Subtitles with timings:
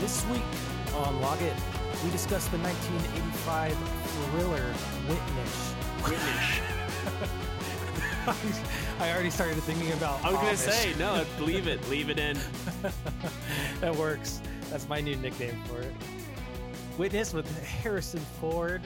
[0.00, 0.42] This week
[0.94, 1.52] on Log It,
[2.04, 3.76] we discuss the 1985
[4.30, 4.72] thriller
[5.08, 5.74] Witness.
[6.04, 6.60] Witness.
[9.00, 10.24] I already started thinking about.
[10.24, 11.24] I was gonna say no.
[11.40, 11.86] Leave it.
[11.88, 12.38] Leave it in.
[13.80, 14.40] that works.
[14.70, 15.92] That's my new nickname for it.
[16.96, 18.82] Witness with Harrison Ford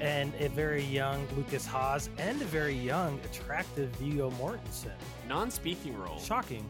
[0.00, 4.92] and a very young Lukas Haas and a very young, attractive Viggo Mortensen.
[5.26, 6.20] Non-speaking role.
[6.20, 6.64] Shocking.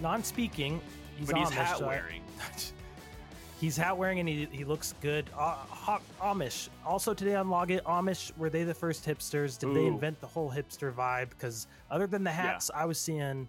[0.00, 0.80] Non-speaking.
[1.16, 2.21] He's but he's Amish, hat wearing.
[3.60, 5.30] He's hat wearing and he, he looks good.
[5.38, 5.56] Uh,
[6.20, 6.68] Amish.
[6.84, 9.56] Also today on Log It, Amish were they the first hipsters?
[9.56, 11.30] Did they invent the whole hipster vibe?
[11.30, 13.48] Because other than the hats, I was seeing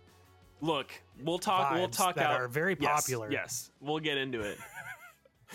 [0.61, 1.73] Look, we'll talk.
[1.73, 2.39] We'll talk that out.
[2.39, 3.29] are very popular.
[3.29, 4.57] Yes, we'll get into it.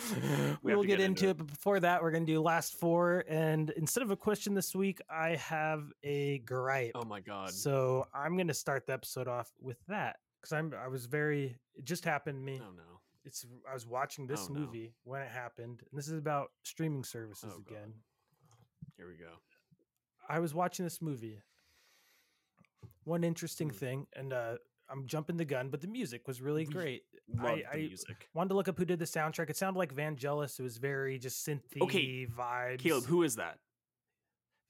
[0.63, 1.39] we will get, get into into it.
[1.39, 3.25] But before that, we're going to do last four.
[3.29, 6.93] And instead of a question this week, I have a gripe.
[6.95, 7.51] Oh my god.
[7.51, 11.57] So I'm going to start the episode off with that because I'm I was very
[11.75, 12.61] it just happened to me.
[12.63, 12.98] Oh no.
[13.29, 14.61] It's I was watching this Oh, no.
[14.61, 17.71] movie when it happened, and this is about streaming services Oh, God.
[17.77, 17.93] again.
[18.97, 19.33] Here we go.
[20.31, 21.43] I was watching this movie.
[23.05, 23.75] One interesting Mm.
[23.77, 24.57] thing, and uh,
[24.89, 27.05] I'm jumping the gun, but the music was really great.
[27.29, 28.29] Love I- I- music.
[28.33, 29.51] Wanted to look up who did the soundtrack.
[29.51, 30.59] It sounded like Vangelis.
[30.59, 32.79] It was very just synthy Okay, vibes.
[32.81, 33.59] Caleb, who is that?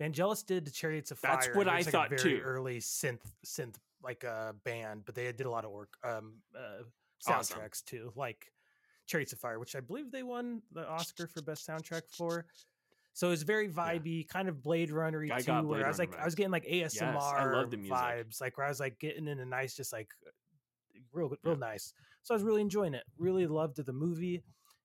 [0.01, 1.55] Vangelis did the Chariots of That's Fire.
[1.55, 2.41] That's what I like thought a very too.
[2.45, 5.97] Early synth, synth like a band, but they did a lot of work.
[6.03, 6.83] Um, uh,
[7.27, 7.61] Awesome.
[7.61, 8.53] soundtracks too, like
[9.07, 12.47] Chariots of Fire, which I believe they won the Oscar for best soundtrack for.
[13.15, 15.43] So it was very vibey, kind of Blade Runner too.
[15.43, 17.77] got where Blade I was like, Runner I was getting like ASMR i love the
[17.77, 17.97] music.
[17.97, 20.31] vibes, like where I was like getting in a nice, just like uh,
[21.13, 21.59] real, real Yeah.
[21.59, 21.93] nice.
[22.23, 23.03] So I was really enjoying it.
[23.19, 24.45] Really loved the movie,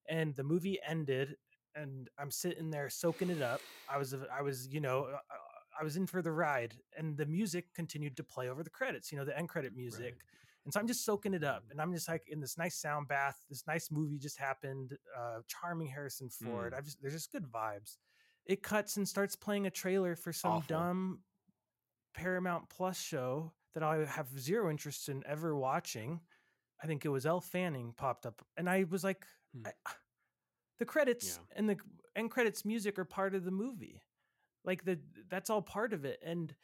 [0.10, 1.36] and the movie ended,
[1.76, 3.62] and I'm sitting there soaking it up.
[3.88, 6.76] I was, uh, I was, you know, uh, uh, I was in for the ride,
[6.98, 9.12] and the music continued to play over the credits.
[9.12, 10.16] You know, the end credit music.
[10.66, 13.08] And so I'm just soaking it up, and I'm just like in this nice sound
[13.10, 13.38] bath.
[13.50, 14.98] This nice movie just happened.
[15.18, 16.72] Uh, charming Harrison Ford.
[16.74, 16.78] Mm.
[16.78, 17.98] I've just, there's just good vibes.
[18.46, 20.68] It cuts and starts playing a trailer for some Awful.
[20.78, 21.20] dumb
[22.14, 26.22] Paramount Plus show that I have zero interest in ever watching.
[26.82, 29.68] I think it was Elle Fanning popped up, and I was like, Hmm.
[29.68, 29.92] I-
[30.80, 31.58] the credits Yeah.
[31.58, 31.78] and the
[32.16, 34.02] end credits music are part of the movie.
[34.64, 36.56] Like the that's all part of it, and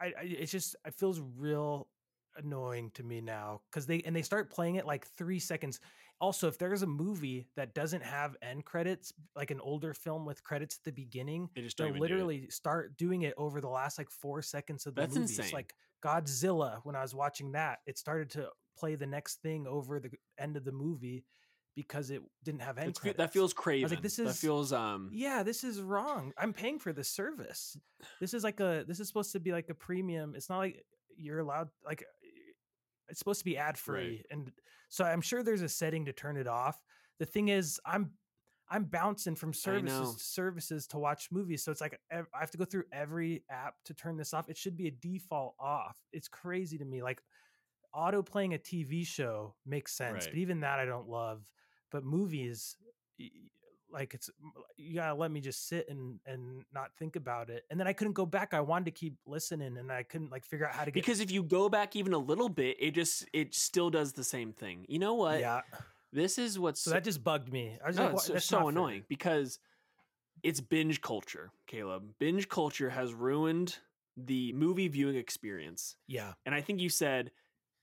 [0.00, 1.88] I, I it's just it feels real
[2.36, 5.80] annoying to me now because they and they start playing it like three seconds.
[6.20, 10.42] Also, if there's a movie that doesn't have end credits, like an older film with
[10.44, 13.68] credits at the beginning, They just don't they'll do literally start doing it over the
[13.68, 15.24] last like four seconds of the That's movie.
[15.24, 15.52] It's insane.
[15.52, 15.74] like
[16.04, 16.80] Godzilla.
[16.84, 20.56] When I was watching that, it started to play the next thing over the end
[20.56, 21.24] of the movie
[21.76, 23.18] because it didn't have end credits.
[23.18, 23.86] that feels crazy.
[23.86, 25.10] Like, this that is- feels um.
[25.12, 26.32] yeah, this is wrong.
[26.38, 27.76] I'm paying for this service.
[28.20, 30.34] This is like a this is supposed to be like a premium.
[30.36, 30.84] It's not like
[31.16, 32.04] you're allowed like
[33.08, 34.24] it's supposed to be ad free.
[34.30, 34.50] And
[34.88, 36.80] so I'm sure there's a setting to turn it off.
[37.18, 38.10] The thing is I'm
[38.70, 41.62] I'm bouncing from services to services to watch movies.
[41.62, 44.48] So it's like I have to go through every app to turn this off.
[44.48, 45.96] It should be a default off.
[46.12, 47.02] It's crazy to me.
[47.02, 47.20] Like
[47.92, 50.32] auto playing a TV show makes sense, Right.
[50.32, 51.44] but even that I don't love.
[51.92, 52.76] But movies,
[53.94, 54.28] like it's
[54.76, 57.64] you gotta let me just sit and and not think about it.
[57.70, 58.52] And then I couldn't go back.
[58.52, 61.20] I wanted to keep listening, and I couldn't like figure out how to get Because
[61.20, 64.52] if you go back even a little bit, it just it still does the same
[64.52, 64.84] thing.
[64.88, 65.40] You know what?
[65.40, 65.60] yeah.
[66.12, 67.78] This is what's So that just bugged me.
[67.82, 69.58] I was no, like, it's "What- so- not fair." annoying because
[70.42, 72.14] it's binge culture, Caleb.
[72.18, 73.78] Binge culture has ruined
[74.16, 75.96] the movie viewing experience.
[76.06, 77.32] Yeah, And I think you said,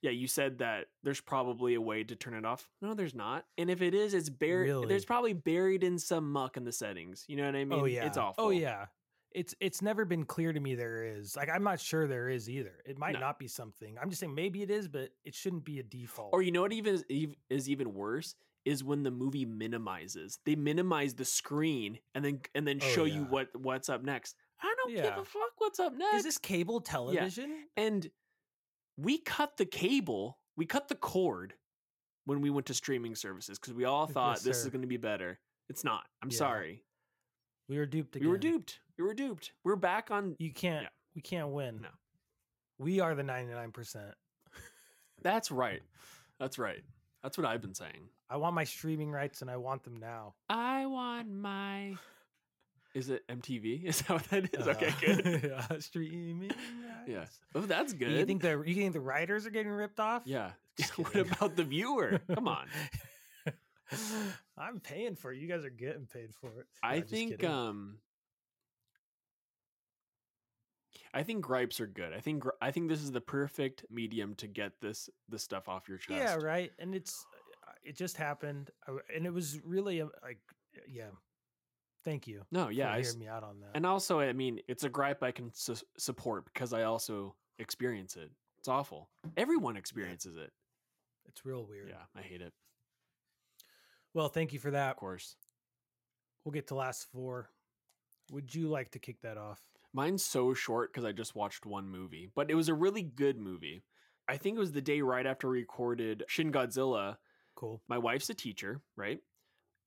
[0.01, 2.67] yeah, you said that there's probably a way to turn it off.
[2.81, 3.45] No, there's not.
[3.57, 4.67] And if it is, it's buried.
[4.69, 4.87] Really?
[4.87, 7.25] There's probably buried in some muck in the settings.
[7.27, 7.79] You know what I oh, mean?
[7.79, 8.45] oh yeah, It's awful.
[8.45, 8.85] Oh yeah,
[9.31, 11.35] it's it's never been clear to me there is.
[11.35, 12.73] Like I'm not sure there is either.
[12.85, 13.19] It might No.
[13.19, 13.97] not be something.
[14.01, 16.31] I'm just saying maybe it is, but it shouldn't be a default.
[16.33, 18.35] Or you know what even is, is even worse
[18.65, 20.39] is when the movie minimizes.
[20.45, 24.35] They minimize the screen and then and then Oh, show you what what's up next.
[24.63, 26.17] I don't give a fuck what's up next.
[26.17, 27.65] is this cable television?
[27.77, 28.09] and
[29.01, 31.53] we cut the cable, we cut the cord
[32.25, 34.87] when we went to streaming services because we all Yes, thought this is going to
[34.87, 35.39] be better.
[35.69, 36.03] It's not.
[36.21, 36.37] I'm Yeah.
[36.37, 36.83] sorry.
[37.67, 38.27] We were duped again.
[38.27, 38.79] We were duped.
[38.97, 39.53] We were duped.
[39.63, 40.35] We're back on.
[40.39, 40.83] You can't.
[40.83, 40.89] Yeah.
[41.15, 41.81] We can't win.
[41.81, 41.89] No.
[42.77, 44.13] We are the 99 percent.
[45.21, 45.81] That's right.
[46.39, 46.81] That's right.
[47.23, 48.09] That's what I've been saying.
[48.29, 50.33] I want my streaming rights, and I want them now.
[50.49, 51.95] I want my.
[52.93, 53.83] Is it MTV?
[53.85, 54.67] Is that what that is?
[54.67, 55.43] Uh, okay, good.
[55.51, 56.51] yeah, streaming.
[57.07, 57.25] Yeah.
[57.55, 58.11] Oh, that's good.
[58.11, 60.21] You think the you think the writers are getting ripped off?
[60.25, 60.51] Yeah.
[60.97, 62.21] What about the viewer?
[62.31, 62.67] Come on.
[64.55, 65.39] I'm paying for it.
[65.39, 66.67] You guys are getting paid for it.
[66.83, 67.97] I No, just think um
[71.13, 72.13] I think gripes are good.
[72.13, 75.89] I think I think this is the perfect medium to get this this stuff off
[75.89, 76.19] your chest.
[76.19, 76.71] yeah, right.
[76.79, 77.25] And it's
[77.83, 78.69] it just happened,
[79.15, 80.39] and it was really a, like,
[80.87, 81.09] yeah.
[82.03, 82.41] Thank you.
[82.51, 83.71] No, yeah, for hearing me out on that.
[83.75, 88.15] and also, I mean, it's a gripe I can su- support because I also experience
[88.15, 88.31] it.
[88.59, 89.09] It's awful.
[89.37, 90.51] Everyone experiences it.
[91.27, 91.89] it's real weird.
[91.89, 92.53] Yeah, I hate it.
[94.13, 94.91] Well, thank you for that.
[94.91, 95.35] Of course.
[96.43, 97.49] We'll get to last four.
[98.31, 99.61] Would you like to kick that off?
[99.93, 103.37] Mine's so short because I just watched one movie, but it was a really good
[103.37, 103.83] movie.
[104.27, 107.17] I think it was the day right after we recorded Shin Godzilla.
[107.55, 107.81] Cool.
[107.89, 109.19] My wife's a teacher, right?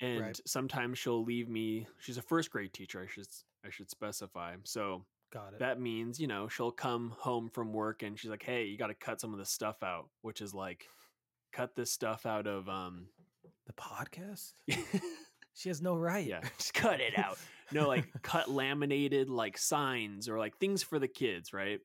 [0.01, 0.41] And Right.
[0.47, 1.87] sometimes she'll leave me.
[2.01, 3.01] She's a first grade teacher.
[3.01, 3.27] I should
[3.65, 4.57] I should specify.
[4.65, 5.59] So Got it.
[5.61, 8.89] that means you know she'll come home from work and she's like, "Hey, you got
[8.89, 10.87] to cut some of this stuff out," which is like,
[11.53, 13.07] cut this stuff out of um.
[13.67, 14.53] the podcast?
[15.57, 16.27] She has no right.
[16.27, 17.39] yeah, just cut it out.
[17.71, 21.79] No, like cut laminated like signs or like things for the kids, right?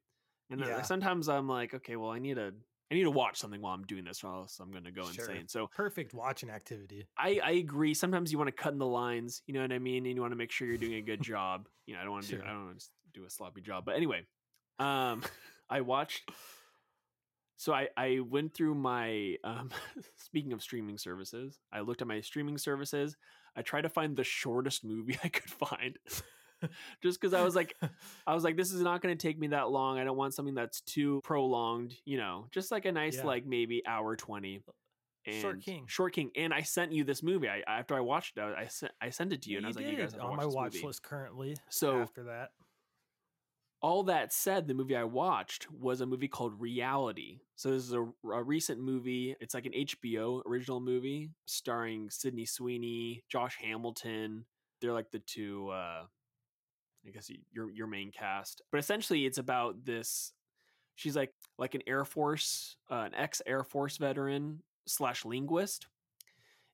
[0.50, 0.82] And Yeah.
[0.82, 2.56] sometimes I'm like, okay, well, I need to
[2.92, 5.26] I need to watch something while I'm doing this, or else I'm gonna go Sure.
[5.26, 5.48] insane.
[5.48, 7.08] So Perfect watching activity.
[7.18, 7.94] I I agree.
[7.94, 10.22] Sometimes you want to cut in the lines, you know what I mean, and you
[10.22, 11.68] want to make sure you're doing a good job.
[11.86, 12.40] You know, I don't want to Sure.
[12.40, 13.86] do I don't want to do a sloppy job.
[13.86, 14.26] But anyway,
[14.80, 15.24] um,
[15.70, 16.30] I watched.
[17.58, 19.70] So I I went through my um.
[20.18, 23.18] speaking of streaming services, I looked at my streaming services.
[23.56, 25.98] I tried to find the shortest movie I could find.
[27.04, 27.76] Just because I was like,
[28.28, 29.98] I was like, this is not going to take me that long.
[30.00, 31.96] I don't want something that's too prolonged.
[32.06, 33.26] You know, just like a nice, Yeah.
[33.26, 34.62] like maybe hour twenty.
[35.42, 35.86] Short King.
[35.88, 37.48] Short King, and I sent you this movie.
[37.50, 39.70] I after I watched it, I, I sent I sent it to you, and I
[39.70, 41.56] was like, "You guys have on my watch movie." list currently.
[41.70, 42.50] So- after that,
[43.82, 47.40] All that said, the movie I watched was a movie called Reality.
[47.56, 49.36] So this is a, a recent movie.
[49.40, 54.46] It's like an HBO original movie starring Sydney Sweeney, Josh Hamilton.
[54.82, 56.06] They're like the two, uh,
[57.06, 58.62] I guess your your main cast.
[58.72, 60.34] But essentially, it's about this.
[60.96, 65.88] She's like like an Air Force, uh, an ex Air Force veteran slash linguist.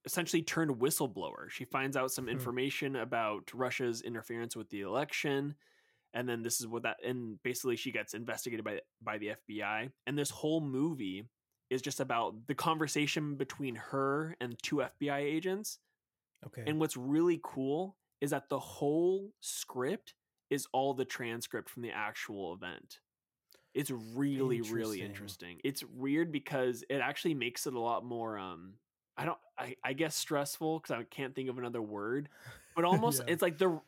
[0.05, 1.49] Essentially turned whistleblower.
[1.49, 2.31] She finds out some Hmm.
[2.31, 5.55] information about Russia's interference with the election
[6.15, 9.91] and then this is what that and basically she gets investigated by by the FBI
[10.07, 11.25] and this whole movie
[11.69, 15.79] is just about the conversation between her and two FBI agents
[16.45, 16.63] okay.
[16.65, 20.13] and what's really cool is that the whole script
[20.49, 22.99] is all the transcript from the actual event
[23.73, 25.05] it's really really Interesting.
[25.05, 28.73] interesting it's weird because it actually makes it a lot more um
[29.17, 32.29] i don't i, I guess stressful because i can't think of another word
[32.75, 33.33] but almost Yeah.
[33.33, 33.79] it's like the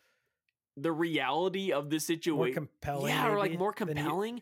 [0.76, 3.14] the reality of the more situation compelling.
[3.14, 4.42] yeah or like more than you- compelling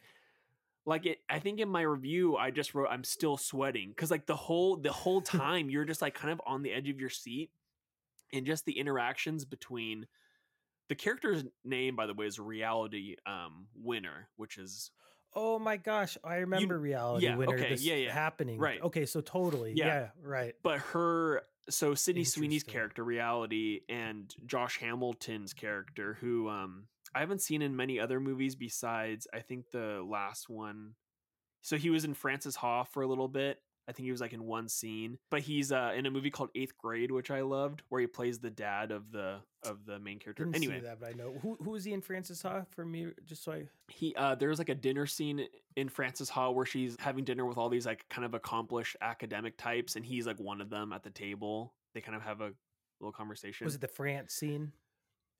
[0.85, 4.25] like it i think in my review i just wrote i'm still sweating because like
[4.25, 7.09] the whole the whole time you're just like kind of on the edge of your
[7.09, 7.51] seat
[8.35, 10.05] and just the interactions between
[10.89, 14.91] the character's name by the way is reality um winner which is
[15.37, 17.55] Oh my gosh, I remember reality yeah, winner.
[17.55, 18.57] okay, this yeah, yeah, happening.
[18.57, 18.81] right.
[18.81, 19.73] Okay, so totally.
[19.75, 19.87] Yeah.
[19.87, 20.55] Yeah, right.
[20.63, 26.85] but her so sydney sweeney's character reality and josh hamilton's character who um
[27.15, 30.93] i haven't seen in many other movies besides i think the last one
[31.61, 34.33] so he was in frances ha for a little bit i think he was like
[34.33, 37.81] in one scene but he's uh in a movie called eighth grade which i loved
[37.89, 41.09] where he plays the dad of the of the main character Didn't anyway that, but
[41.09, 43.07] I know who who is he in Frances Ha for me.
[43.25, 46.95] Just so I he uh there's like a dinner scene in Frances Ha where she's
[46.99, 50.61] having dinner with all these like kind of accomplished academic types and he's like one
[50.61, 51.73] of them at the table.
[51.93, 52.51] They kind of have a
[52.99, 53.65] little conversation.
[53.65, 54.71] was it the France scene.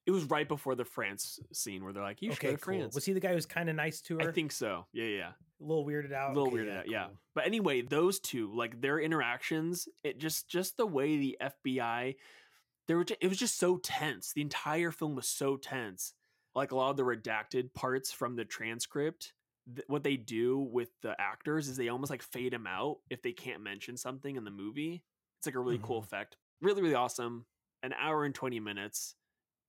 [0.06, 2.74] It was right before the France scene where they're like, "You should go to cool.
[2.76, 4.30] France." Was he the guy who was kind of nice to her?
[4.30, 4.86] I think so.
[4.94, 5.32] Yeah, yeah.
[5.60, 6.32] a little weirded out.
[6.32, 7.06] A little Okay, weirded out, yeah.
[7.06, 7.18] cool.
[7.34, 12.16] But anyway, those two, like their interactions, it just just the way the FBI,
[12.88, 14.32] there were it was just so tense.
[14.34, 16.14] The entire film was so tense.
[16.54, 19.34] Like a lot of the redacted parts from the transcript,
[19.76, 23.22] th- what they do with the actors is they almost like fade them out if
[23.22, 25.04] they can't mention something in the movie.
[25.40, 26.06] It's like a really cool Mhm.
[26.06, 26.38] effect.
[26.62, 27.46] Really, really awesome.
[27.84, 29.16] An hour and twenty minutes,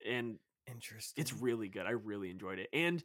[0.06, 0.38] and
[0.70, 1.20] Interesting.
[1.20, 1.86] it's really good.
[1.86, 2.68] I really enjoyed it.
[2.72, 3.02] And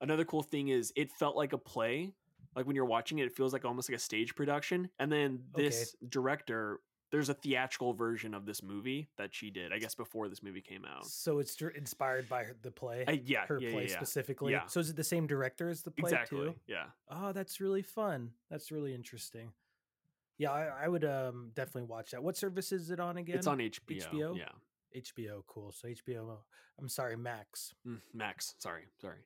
[0.00, 2.12] another cool thing is it felt like a play.
[2.56, 4.88] Like when you're watching it, it feels like almost like a stage production.
[4.98, 9.78] And then this director, there's a theatrical version of this movie that she did, I
[9.78, 11.06] guess before this movie came out.
[11.06, 13.04] so it's inspired by her, the play.
[13.06, 13.96] I, yeah, her yeah, play yeah, yeah.
[13.96, 14.52] specifically.
[14.52, 14.66] Yeah.
[14.66, 16.38] So is it the same director as the play Exactly.
[16.38, 16.54] too?
[16.66, 16.86] Yeah.
[17.10, 18.32] Oh, that's really fun.
[18.50, 19.52] That's really interesting.
[20.38, 22.22] Yeah, I, I would um definitely watch that.
[22.22, 23.36] What service is it on again?
[23.36, 24.08] It's on HBO.
[24.10, 24.36] HBO?
[24.36, 24.48] Yeah.
[24.96, 25.42] HBO.
[25.46, 25.72] Cool.
[25.72, 26.38] So HBO.
[26.78, 27.74] I'm sorry, Max.
[27.86, 28.54] Mm, Max.
[28.58, 28.84] Sorry.
[29.00, 29.18] Sorry.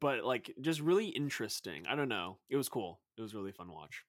[0.00, 1.84] But like just really interesting.
[1.88, 2.38] I don't know.
[2.48, 3.00] It was cool.
[3.16, 4.04] It was really fun to watch.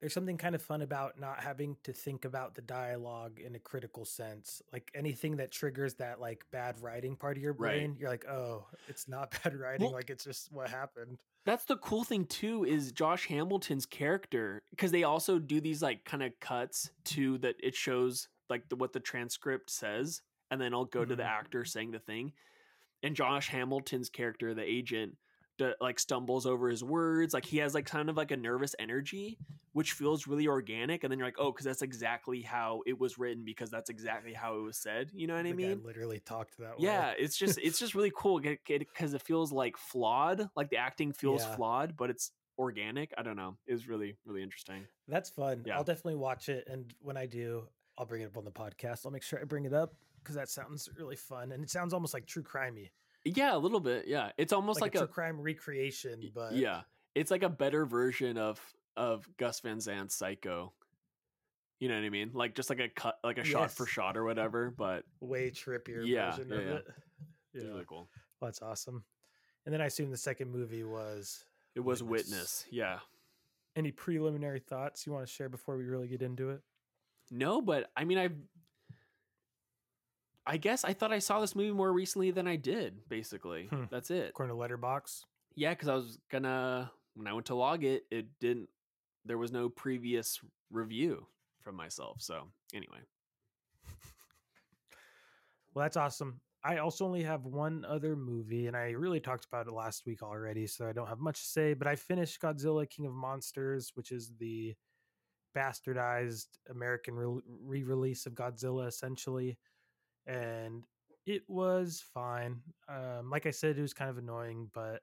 [0.00, 3.58] there's something kind of fun about not having to think about the dialogue in a
[3.58, 4.62] critical sense.
[4.72, 7.76] Like anything that triggers that like bad writing part of your Right.
[7.80, 9.84] brain, you're like, oh, it's not bad writing.
[9.86, 11.18] Well- like it's just what happened.
[11.46, 16.04] That's the cool thing too is Josh Hamilton's character because they also do these like
[16.04, 20.74] kind of cuts to that it shows like the, what the transcript says and then
[20.74, 21.26] I'll go to the Mhm.
[21.38, 22.32] actor saying the thing
[23.02, 25.16] and Josh Hamilton's character the agent
[25.58, 28.74] d- like stumbles over his words like he has like kind of like a nervous
[28.78, 29.38] energy
[29.72, 33.18] which feels really organic and then you're like oh because that's exactly how it was
[33.18, 35.82] written because that's exactly how it was said you know what I The guy mean
[35.84, 36.84] literally talked that way.
[36.86, 41.12] yeah it's just it's just really cool because it feels like flawed like the acting
[41.12, 41.54] feels Yeah.
[41.56, 45.62] flawed but it's organic i don't know it was really really interesting That's fun.
[45.66, 45.76] Yeah.
[45.76, 46.68] I'll definitely watch it.
[46.68, 47.66] And when I do,
[48.00, 49.04] I'll bring it up on the podcast.
[49.04, 49.92] I'll make sure I bring it up
[50.22, 51.52] because that sounds really fun.
[51.52, 52.88] And it sounds almost like true crimey.
[53.24, 56.54] yeah a little bit yeah it's almost Like, like, a a, true crime recreation, but
[56.56, 56.80] yeah
[57.14, 58.58] it's like a better version of
[58.96, 60.72] of gus van sant's psycho
[61.78, 64.16] you know what i mean like just like a cut like a shot for shot
[64.16, 66.74] or whatever but way trippier Yeah, version yeah, of yeah.
[66.74, 66.86] it.
[67.54, 68.08] it's really cool
[68.40, 69.04] Well, that's awesome.
[69.66, 72.30] And then I assume the second movie was it was Witness.
[72.30, 72.98] witness yeah
[73.76, 76.62] any preliminary thoughts you want to share before we really get into it?
[77.30, 78.28] No but i mean i
[80.46, 83.84] i guess i thought i saw this movie more recently than i did basically Hmm.
[83.90, 85.24] that's it According to Letterboxd.
[85.54, 88.68] Yeah, because I was gonna when I went to log it, it didn't.
[89.24, 91.26] There was no previous review
[91.60, 92.22] from myself.
[92.22, 93.00] So anyway,
[95.74, 96.40] Well, that's awesome.
[96.64, 100.22] I also only have one other movie, and I really talked about it last week
[100.22, 101.74] already, so I don't have much to say.
[101.74, 104.74] But I finished Godzilla King of Monsters, which is the
[105.56, 109.58] bastardized American re release of Godzilla, essentially.
[110.26, 110.84] And
[111.26, 112.60] it was fine.
[112.88, 114.94] Um, like I said, it was kind of annoying, but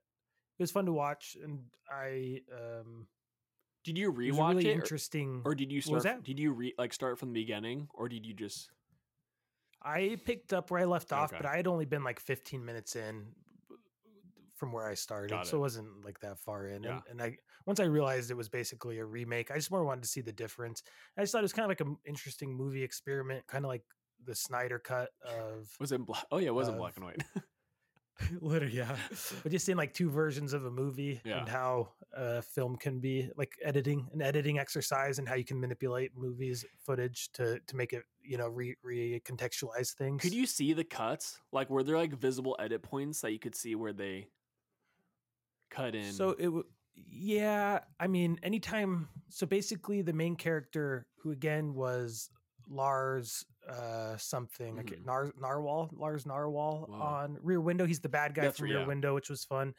[0.59, 1.37] it was fun to watch.
[1.43, 3.07] And I, um,
[3.83, 5.41] did you it was rewatch really it, or, interesting.
[5.45, 6.03] or did you start?
[6.03, 6.23] that?
[6.23, 8.69] Did you re like start from the beginning, or did you just?
[9.81, 11.37] I picked up where I left off, Okay.
[11.41, 13.27] but I had only been like 15 minutes in
[14.57, 15.59] from where I started, Got so it.
[15.59, 16.83] it wasn't like that far in.
[16.83, 16.91] Yeah.
[16.91, 20.01] And, and I once I realized it was basically a remake, I just more wanted
[20.03, 20.83] to see the difference.
[21.17, 23.83] I just thought it was kind of like an interesting movie experiment, kind of like
[24.25, 26.25] the Snyder cut of Was it black?
[26.31, 27.23] Oh yeah, it was in black and white.
[28.41, 28.95] literally, yeah.
[29.43, 31.37] But just seeing like two versions of a movie Yeah.
[31.39, 35.59] and how a film can be like editing, an editing exercise, and how you can
[35.59, 40.21] manipulate movies footage to to make it, you know, re recontextualize things.
[40.23, 41.39] could you see the cuts?
[41.51, 44.29] Like, were there like visible edit points that you could see where they
[45.69, 46.11] cut in?
[46.11, 46.63] So it w-
[46.95, 52.29] yeah, I mean, anytime so basically the main character who again was
[52.69, 55.05] Lars uh something like Mhm.
[55.05, 57.01] Nar- Narwhal, Lars Narwhal Wow.
[57.01, 57.85] on Rear Window.
[57.85, 58.85] He's the bad guy That's from Rear yeah.
[58.87, 59.73] Window, which was fun.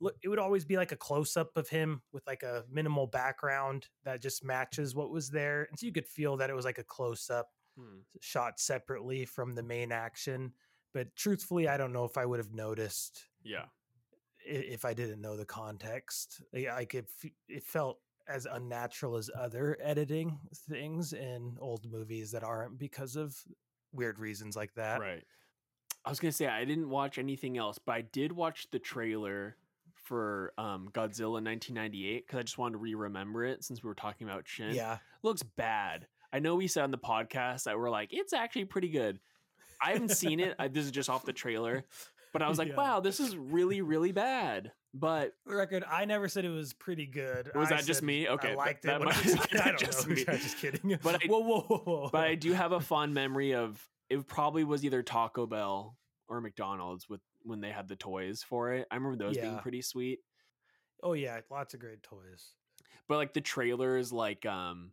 [0.00, 3.06] Look, it would always be like a close up of him with like a minimal
[3.08, 6.64] background that just matches what was there, and so you could feel that it was
[6.64, 8.00] like a close up Hmm.
[8.20, 10.52] shot separately from the main action.
[10.94, 13.66] But truthfully, I don't know if I would have noticed yeah,
[14.44, 16.42] if I didn't know the context.
[16.52, 17.06] Like like it,
[17.48, 23.34] it felt as unnatural as other editing things in old movies that aren't because of
[23.92, 25.00] weird reasons like that.
[25.00, 25.24] right.
[26.04, 29.56] I was gonna say I didn't watch anything else, but I did watch the trailer
[30.04, 34.26] for um, Godzilla 1998 because I just wanted to re-remember it since we were talking
[34.26, 34.74] about Shin.
[34.74, 36.06] Yeah, looks bad.
[36.32, 39.18] I know we said on the podcast that we're like, it's actually pretty good.
[39.82, 40.54] I haven't seen it.
[40.58, 41.84] I, this is just off the trailer,
[42.38, 42.76] but I was like, Yeah.
[42.76, 44.72] wow, this is really, really bad.
[44.94, 45.84] But the record.
[45.88, 47.50] I never said it was pretty good.
[47.54, 48.26] Was I that just me?
[48.28, 49.02] Okay, I liked that it.
[49.02, 49.60] I, might- was a might kid.
[49.60, 50.14] I don't just know.
[50.16, 50.24] me.
[50.26, 50.98] I'm just kidding.
[51.02, 52.08] But I- whoa, whoa, whoa, whoa.
[52.10, 54.26] but I do have a fond memory of it.
[54.26, 55.96] Probably was either Taco Bell
[56.28, 58.86] or McDonald's with when they had the toys for it.
[58.90, 60.20] I remember those being pretty sweet.
[61.02, 62.52] oh yeah, lots of great toys.
[63.08, 64.92] But like the trailer is like um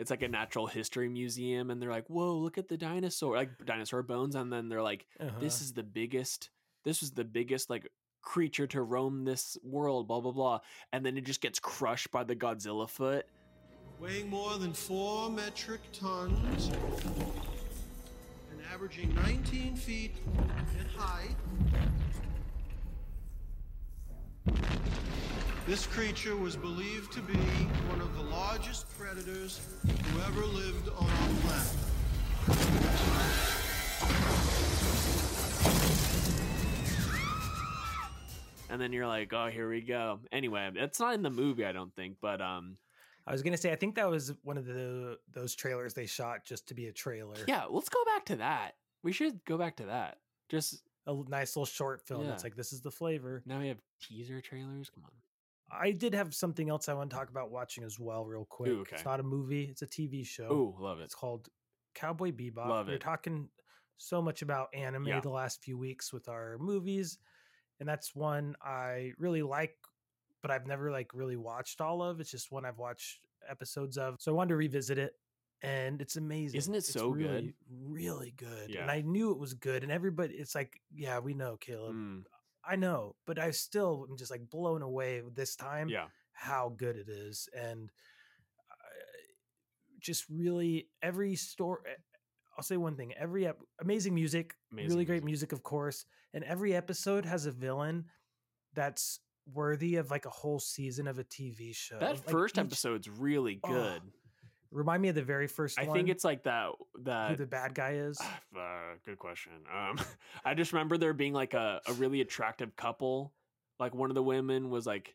[0.00, 3.50] it's like a natural history museum and they're like, whoa, look at the dinosaur like
[3.66, 5.64] dinosaur bones, and then they're like this Uh-huh.
[5.64, 6.48] is the biggest
[6.84, 7.86] this is the biggest like
[8.22, 10.58] creature to roam this world blah blah blah
[10.92, 13.26] and then it just gets crushed by the godzilla foot
[13.98, 16.68] weighing more than four metric tons
[18.50, 20.16] and averaging 19 feet
[20.78, 21.36] in height.
[25.66, 27.34] This creature was believed to be
[27.88, 32.80] one of the largest predators who ever lived on our planet.
[38.68, 41.72] and then you're like oh here we go anyway it's not in the movie i
[41.72, 42.76] don't think but um
[43.26, 46.44] I was gonna say I think that was one of the those trailers they shot
[46.44, 47.36] just to be a trailer.
[47.46, 48.72] yeah let's go back to that
[49.04, 50.16] we should go back to that
[50.48, 52.26] just a nice little short film.
[52.26, 52.46] That's Yeah.
[52.46, 53.42] like this is the flavor.
[53.46, 55.10] now we have teaser trailers come on
[55.72, 58.72] I did have something else I want to talk about watching as well, real quick.
[58.72, 58.96] okay.
[58.96, 60.48] It's not a movie; it's a TV show.
[60.78, 61.04] Oh, love it.
[61.04, 61.48] It's called
[61.94, 62.68] Cowboy Bebop.
[62.68, 63.00] Love We're it.
[63.00, 63.48] talking
[63.96, 65.20] so much about anime Yeah.
[65.20, 67.18] the last few weeks with our movies,
[67.78, 69.76] and that's one I really like,
[70.42, 72.20] but I've never like really watched all of.
[72.20, 75.14] It's just one I've watched episodes of, so I wanted to revisit it,
[75.62, 76.58] and it's amazing.
[76.58, 77.20] Isn't it It's so good?
[77.20, 78.70] really, Really good.
[78.70, 78.82] Yeah.
[78.82, 81.94] And I knew it was good, and everybody, it's like, yeah, we know, Caleb.
[81.94, 82.24] Mm,
[82.64, 86.06] I know, but I still am just like blown away this time yeah.
[86.32, 87.90] how good it is and
[88.70, 88.74] uh,
[90.00, 91.80] just really every story
[92.56, 95.50] i'll say one thing every ep- amazing music Amazing really great music.
[95.50, 98.06] music of course and every episode has a villain
[98.74, 99.20] that's
[99.52, 103.08] worthy of like a whole season of a tv show That Like, first each- episode's
[103.08, 104.02] really Oh, good.
[104.70, 106.70] Remind me of the very first I one think it's like that.
[107.04, 108.60] That who the bad guy is uh,
[109.04, 109.52] good question.
[109.74, 109.98] Um,
[110.44, 113.32] I just remember there being like a, a really attractive couple.
[113.78, 115.14] Like one of the women was like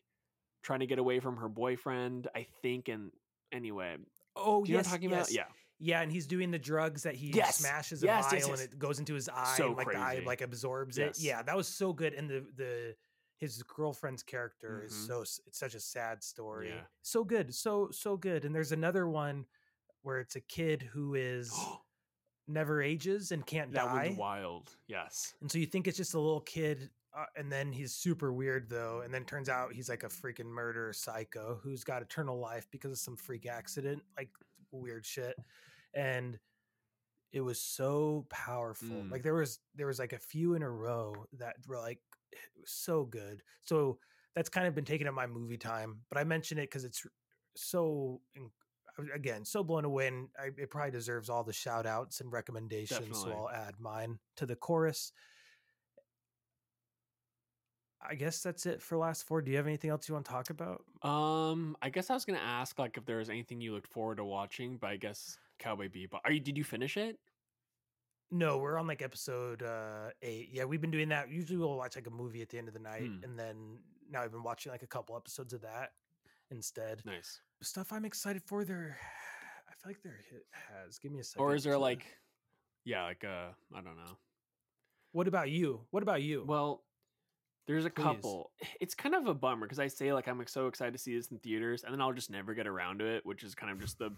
[0.62, 2.88] trying to get away from her boyfriend, I think.
[2.88, 3.12] And
[3.52, 3.96] anyway,
[4.34, 5.28] oh you yes talking yes.
[5.28, 5.32] about?
[5.32, 5.44] Yeah.
[5.78, 8.60] yeah and he's doing the drugs that he Yes, smashes a yes, vial yes, and
[8.60, 10.26] it goes into his eye So and like the eye crazy.
[10.26, 12.94] like absorbs it yeah that was so good and the the
[13.38, 15.06] his girlfriend's character is Mhm.
[15.06, 16.86] so it's such a sad story Yeah.
[17.02, 19.46] so good so so good and there's another one
[20.02, 21.50] where it's a kid who is
[22.48, 24.76] never ages and can't that die one's wild.
[24.86, 25.34] Yes.
[25.40, 28.68] and so you think it's just a little kid uh, and then he's super weird
[28.68, 32.66] though and then turns out he's like a freaking murder psycho who's got eternal life
[32.70, 34.30] because of some freak accident like
[34.70, 35.36] weird shit
[35.94, 36.38] and
[37.32, 39.10] it was so powerful Mm.
[39.10, 42.00] like there was there was like a few in a row that were like
[42.64, 43.98] so good so
[44.34, 47.06] that's kind of been taken up my movie time but i mention it because it's
[47.54, 48.20] so
[49.14, 53.00] again so blown away and I, it probably deserves all the shout outs and recommendations
[53.00, 53.32] Definitely.
[53.32, 55.12] so i'll add mine to the chorus
[58.08, 60.32] i guess that's it for last four do you have anything else you want to
[60.32, 63.72] talk about Um, I guess I was gonna ask like if there was anything you
[63.74, 66.20] looked forward to watching, but I guess Cowboy Bebop.
[66.24, 66.40] Are you?
[66.40, 67.18] Did you finish it?
[68.30, 71.94] No we're on like episode uh eight yeah we've been doing that usually we'll watch
[71.96, 73.22] like a movie at the end of the night Hmm.
[73.24, 73.78] and then
[74.10, 75.92] now i've been watching like a couple episodes of that
[76.50, 77.40] instead Nice.
[77.62, 78.98] stuff i'm excited for there
[79.68, 82.04] i feel like there hit has give me a second Or is there like,
[82.84, 84.16] yeah, like uh, I don't know.
[85.12, 86.82] what about you what about you Well,
[87.66, 88.02] there's a Please.
[88.04, 88.52] couple.
[88.80, 91.28] It's kind of a bummer because I say like I'm so excited to see this
[91.32, 93.80] in theaters, and then I'll just never get around to it, which is kind of
[93.80, 94.10] just the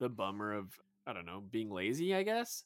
[0.00, 0.72] the bummer of
[1.06, 2.64] I don't know being lazy, I guess.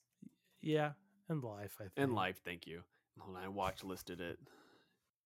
[0.66, 0.92] Yeah
[1.28, 2.82] and life i think In life, thank you.
[3.18, 4.38] Hold on, I watch listed it.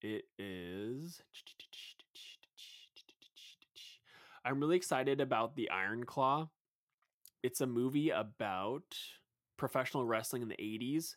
[0.02, 1.20] It is.
[4.44, 6.48] I'm really excited about the Iron Claw.
[7.42, 8.84] It's a movie about
[9.56, 11.16] professional wrestling in the 80s,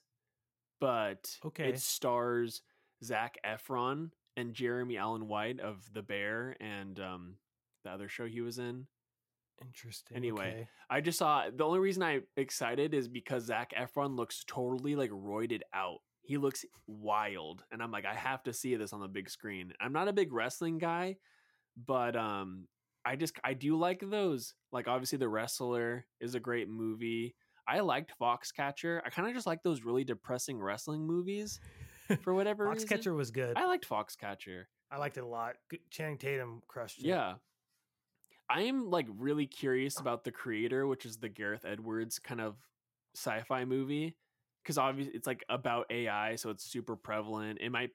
[0.82, 1.70] but Okay.
[1.70, 2.62] it stars
[3.04, 7.36] Zac Efron and Jeremy Allen White of The Bear and um,
[7.84, 8.88] the other show he was in.
[9.62, 10.68] Interesting Anyway, okay.
[10.90, 15.12] I just saw the only reason I'm excited is because Zac Efron looks totally like
[15.12, 16.00] roided out.
[16.22, 19.74] He looks wild, and I'm like, I have to see this on the big screen.
[19.82, 21.18] I'm not a big wrestling guy,
[21.86, 22.68] but um,
[23.06, 24.54] I just I do like those.
[24.72, 27.36] Like obviously, The Wrestler is a great movie.
[27.68, 29.02] I liked Foxcatcher.
[29.06, 31.60] I kind of just like those really depressing wrestling movies
[32.22, 32.88] for whatever reason.
[32.88, 34.66] foxcatcher was good I liked Foxcatcher.
[34.92, 35.56] I liked it a lot
[35.90, 37.36] channing tatum crushed it Yeah.
[38.54, 42.56] I am like really curious about the creator, which is the Gareth Edwards kind of
[43.16, 44.16] sci-fi movie,
[44.62, 47.58] because obviously it's like about AI, so it's super prevalent.
[47.62, 47.90] It might,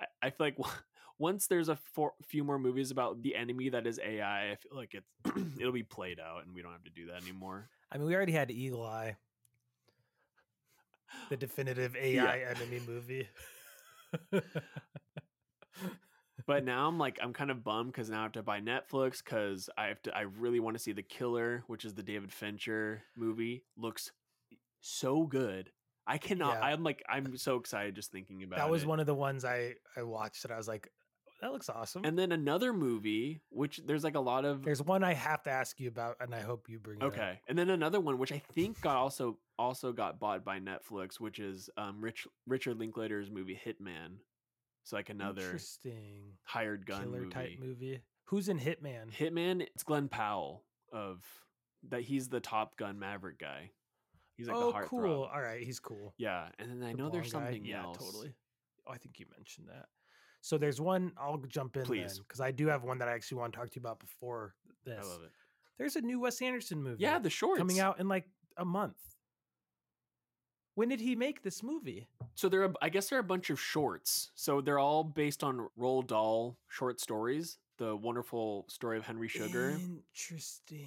[0.00, 0.56] I, I feel like
[1.18, 4.76] once there's a for, few more movies about the enemy that is AI, I feel
[4.76, 5.10] like it's
[5.58, 7.68] it'll be played out, and we don't have to do that anymore.
[7.90, 9.16] I mean, we already had Eagle Eye,
[11.28, 13.28] the definitive AI enemy movie.
[16.48, 19.22] But now I'm like I'm kind of bummed because now I have to buy Netflix
[19.22, 20.16] because I have to.
[20.16, 23.62] I really want to see The Killer, which is the David Fincher movie.
[23.76, 24.10] Looks
[24.80, 25.70] so good.
[26.06, 26.54] I cannot.
[26.54, 26.64] Yeah.
[26.64, 28.88] I'm like I'm so excited just thinking about that was it.
[28.88, 30.90] one of the ones I I watched that I was like,
[31.42, 32.04] that looks awesome.
[32.04, 35.50] And then another movie, which there's like a lot of There's one I have to
[35.50, 37.12] ask you about, and I hope you bring it up.
[37.12, 41.20] okay, and then another one which I think got also also got bought by Netflix,
[41.20, 44.16] which is um Rich Richard Linklater's movie Hitman.
[44.88, 47.30] So like another interesting hired gun killer movie.
[47.30, 48.00] type movie.
[48.24, 49.12] Who's in Hitman?
[49.14, 51.22] Hitman, it's Glen Powell of
[51.90, 52.00] that.
[52.00, 53.70] He's the Top Gun Maverick guy.
[54.38, 55.28] He's like oh, the cool.
[55.30, 56.14] All right, he's cool.
[56.16, 57.52] Yeah, and then I The know there's blonde guy?
[57.52, 57.98] something yeah, else.
[57.98, 58.32] Totally.
[58.86, 59.88] Oh, I think you mentioned that.
[60.40, 61.12] So there's one.
[61.20, 62.18] I'll jump in Please.
[62.20, 64.54] because I do have one that I actually want to talk to you about before
[64.86, 65.04] this.
[65.04, 65.32] I love it.
[65.76, 67.02] There's a new Wes Anderson movie.
[67.02, 68.24] Yeah, the shorts coming out in like
[68.56, 68.96] a month.
[70.78, 72.06] When did he make this movie?
[72.36, 74.30] So there, are, I guess there are a bunch of shorts.
[74.36, 77.58] So they're all based on Roald Dahl short stories.
[77.78, 79.70] the wonderful story of Henry Sugar.
[79.70, 80.86] Interesting.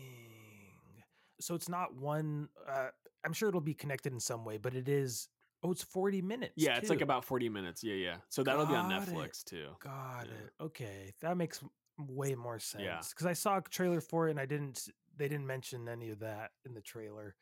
[1.42, 2.48] So it's not one.
[2.66, 2.88] Uh,
[3.26, 5.28] I'm sure it'll be connected in some way, but it is.
[5.62, 6.54] Oh, it's 40 minutes.
[6.56, 7.84] Yeah, it's like about 40 minutes.
[7.84, 8.16] Yeah, yeah.
[8.30, 9.14] So that'll be on Got it.
[9.14, 9.72] Netflix too.
[9.84, 10.32] Got Yeah.
[10.46, 10.54] it.
[10.64, 11.62] Okay, that makes
[12.00, 12.84] way more sense.
[12.86, 13.02] Yeah.
[13.10, 14.88] Because I saw a trailer for it and I didn't.
[15.18, 17.36] They didn't mention any of that in the trailer,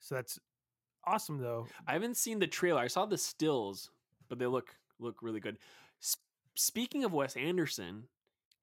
[0.00, 0.40] so that's
[1.04, 1.66] awesome though.
[1.86, 2.80] I haven't seen the trailer.
[2.80, 3.90] I saw the stills,
[4.28, 5.58] but they look look really good.
[6.02, 6.16] S-
[6.54, 8.04] speaking of Wes Anderson,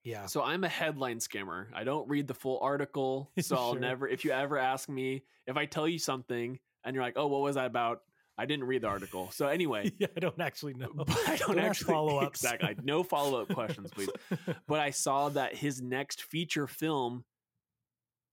[0.04, 0.26] Yeah.
[0.28, 1.68] so I'm a headline skimmer.
[1.74, 4.08] I don't read the full article, so I'll never.
[4.08, 7.42] If you ever ask me, if I tell you something and you're like, "Oh, what
[7.42, 8.02] was that about?"
[8.38, 9.30] I didn't read the article.
[9.34, 10.90] So anyway, yeah, I don't actually know.
[10.96, 12.42] but I don't, Don't actually follow-ups.
[12.42, 12.76] Exactly.
[12.84, 14.08] No follow up questions, please.
[14.66, 17.26] But I saw that his next feature film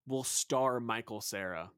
[0.06, 1.72] will star Michael Cera.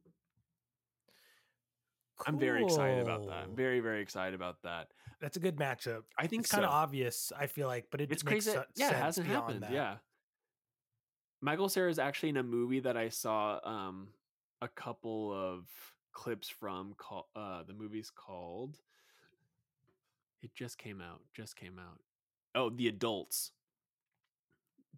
[2.27, 3.47] I'm very excited about that.
[3.47, 3.55] Cool.
[3.55, 4.89] Very, very excited about that.
[5.21, 6.03] That's a good matchup.
[6.19, 7.33] I think It's kind of obvious.
[7.37, 8.57] I feel like, but it It's makes crazy.
[8.57, 9.63] that- yeah, it hasn't happened.
[9.63, 9.73] that.
[9.73, 9.97] Yeah.
[11.41, 14.09] Michael Cera is actually in a movie that I saw um
[14.61, 15.69] a couple of
[16.13, 18.81] clips from call uh the movie's called
[20.43, 22.01] it just came out just came out
[22.57, 23.53] oh the adults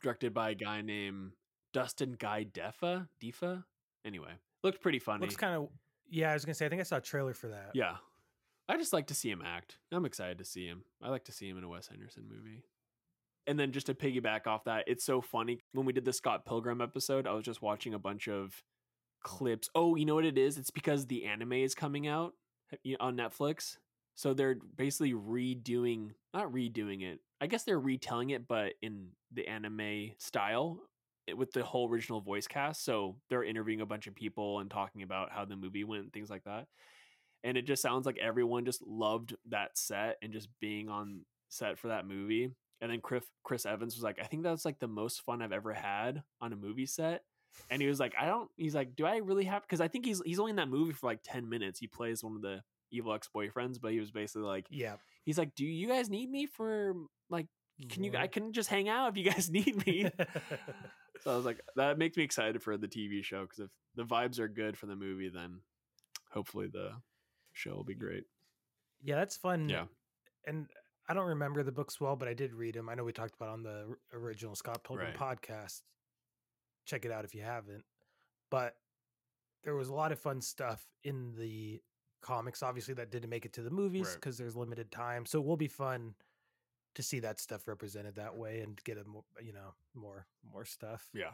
[0.01, 1.33] directed by a guy named
[1.75, 3.65] dustin guy defa defa
[4.07, 4.33] anyway
[4.65, 5.69] looked pretty funny looks kind of.
[6.11, 6.67] Yeah, I was gonna say.
[6.67, 7.71] I think I saw a trailer for that.
[7.75, 7.97] yeah.
[8.69, 9.79] I just like to see him act.
[9.91, 10.85] I'm excited to see him.
[11.03, 12.63] I like to see him in a wes anderson movie.
[13.49, 16.47] And then just to piggyback off that it's so funny when we did the scott
[16.47, 18.63] pilgrim episode i was just watching a bunch of
[19.25, 19.69] clips.
[19.75, 20.57] Oh you know what it is?
[20.57, 22.35] It's because the anime is coming out
[23.01, 23.77] on netflix.
[24.15, 29.49] So they're basically redoing not redoing it i guess they're retelling it but in the
[29.49, 30.79] anime style
[31.37, 35.03] with the whole original voice cast so they're interviewing a bunch of people and talking
[35.03, 36.67] about how the movie went and things like that
[37.43, 41.79] and it just sounds like everyone just loved that set and just being on set
[41.79, 44.89] for that movie and then chris chris evans was like i think that's like the
[44.89, 47.23] most fun i've ever had on a movie set
[47.71, 50.05] and he was like i don't he's like do i really have because i think
[50.05, 52.63] he's he's only in that movie for like 10 minutes he plays one of the
[52.93, 54.97] evil ex-boyfriends but he was basically like Yeah.
[55.25, 56.95] he's like do you guys need me for
[57.29, 57.47] like
[57.89, 58.33] can you i mm-hmm.
[58.33, 60.11] can just hang out if you guys need me
[61.23, 64.05] so i was like that makes me excited for the tv show because if the
[64.05, 65.61] vibes are good for the movie then
[66.31, 66.91] hopefully the
[67.53, 68.25] show will be great
[69.03, 69.69] yeah, that's fun.
[69.69, 69.85] yeah
[70.47, 70.67] and
[71.09, 72.89] I don't remember the books well, but I did read them.
[72.89, 75.17] I know we talked about on the original Scott Pilgrim Right.
[75.41, 75.83] podcast.
[76.85, 77.83] Check it out if you haven't.
[78.49, 78.77] But
[79.65, 81.83] there was a lot of fun stuff in the
[82.21, 84.15] comics, obviously that didn't make it to the movies Right.
[84.17, 85.27] because there's limited time.
[85.27, 86.15] So it will be fun
[86.95, 90.65] to see that stuff represented that way and get a more, you know, more more
[90.65, 91.09] stuff.
[91.15, 91.31] yeah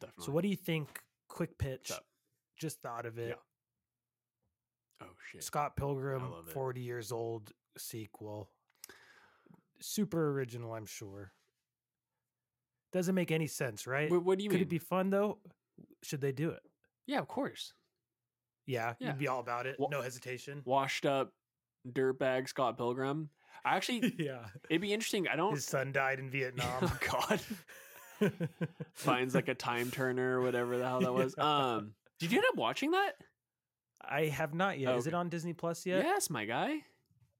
[0.00, 1.00] definitely So what do you think?
[1.28, 1.92] Quick pitch.
[2.58, 3.38] Just thought of it.
[5.02, 8.50] oh shit Scott Pilgrim, 40 years old sequel.
[9.80, 11.32] Super original, I'm sure.
[12.92, 14.08] Doesn't make any sense, right?
[14.10, 15.38] Wh- what do you Could mean it be fun though?
[16.02, 16.60] Should they do it?
[17.06, 17.72] yeah of course
[18.66, 19.08] Yeah, Yeah.
[19.08, 19.76] you'd be all about it.
[19.78, 20.62] Wha- no hesitation.
[20.64, 21.32] washed up
[21.88, 23.30] dirtbag Scott Pilgrim.
[23.64, 24.46] I actually, yeah.
[24.68, 25.28] it'd be interesting.
[25.28, 25.54] I don't.
[25.54, 26.78] His son died in Vietnam.
[26.82, 26.98] oh
[28.20, 28.32] God,
[28.94, 31.34] finds like a time turner or whatever the hell that was.
[31.36, 31.74] Yeah.
[31.74, 33.12] Um, did you end up watching that?
[34.02, 34.96] I have not yet.
[34.96, 36.04] Is it on Disney Plus yet?
[36.04, 36.78] Yes, my guy.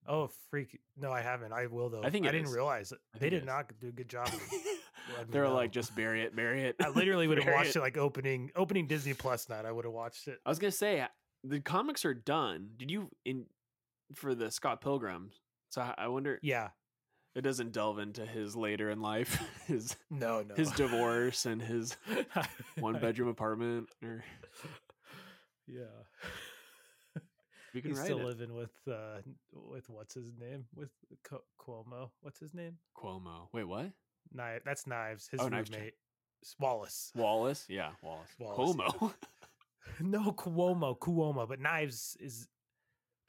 [0.07, 0.79] Oh, freak.
[0.97, 1.53] No, I haven't.
[1.53, 2.03] I will though.
[2.03, 2.55] I think I didn't is.
[2.55, 2.99] realize it.
[3.19, 4.31] They it did not do a good job.
[5.31, 5.55] They're know.
[5.55, 6.77] like, just bury it, bury it.
[6.83, 9.65] I literally would have watched it like opening opening Disney Plus night.
[9.65, 10.39] I would have watched it.
[10.45, 11.07] I was gonna say
[11.45, 12.71] the comics are done.
[12.77, 13.47] Did you in
[14.15, 15.31] for the Scott Pilgrim?
[15.71, 16.39] So I- wonder.
[16.43, 16.71] Yeah.
[17.37, 20.55] It doesn't delve into his later in life, his No, no.
[20.57, 21.97] his divorce and his
[22.79, 23.89] one bedroom apartment.
[24.03, 24.25] Or
[25.69, 25.85] Yeah.
[27.73, 28.25] we can He's still it.
[28.25, 29.19] living with uh
[29.53, 30.91] with what's his name with
[31.61, 32.11] Cuomo.
[32.21, 32.79] What's his name?
[32.97, 33.47] Cuomo.
[33.53, 33.93] Wait, what?
[34.33, 34.63] Knives.
[34.65, 35.29] That's Knives.
[35.29, 35.95] His Oh, roommate.
[36.59, 37.13] Wallace.
[37.15, 37.67] Wallace?
[37.69, 38.31] Yeah, Wallace.
[38.41, 38.75] Wallace.
[38.77, 39.15] Cuomo.
[40.01, 40.99] no Cuomo.
[40.99, 41.49] Cuomo.
[41.49, 42.49] But Knives is.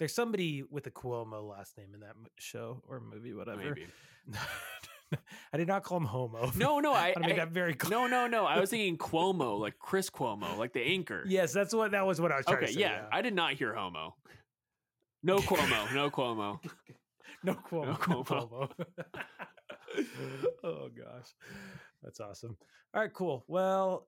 [0.01, 3.59] There's somebody with a Cuomo last name in that show or movie, whatever.
[3.61, 3.85] Maybe.
[5.53, 6.51] I did not call him homo.
[6.55, 7.99] No, no, I, I want to make I- that very clear.
[7.99, 8.47] no, no, no.
[8.47, 11.23] I was thinking Cuomo, like Chris Cuomo, like the anchor.
[11.27, 12.19] Yes, that's what that was.
[12.19, 12.79] What I was trying Okay, to say.
[12.79, 14.15] yeah, I did not hear homo.
[15.21, 16.59] No Cuomo, no Cuomo.
[17.43, 17.85] No Cuomo.
[17.85, 18.25] No Cuomo.
[18.25, 18.69] Cuomo.
[20.63, 21.27] oh gosh,
[22.01, 22.57] that's awesome.
[22.95, 23.45] All right, cool.
[23.47, 24.07] Well,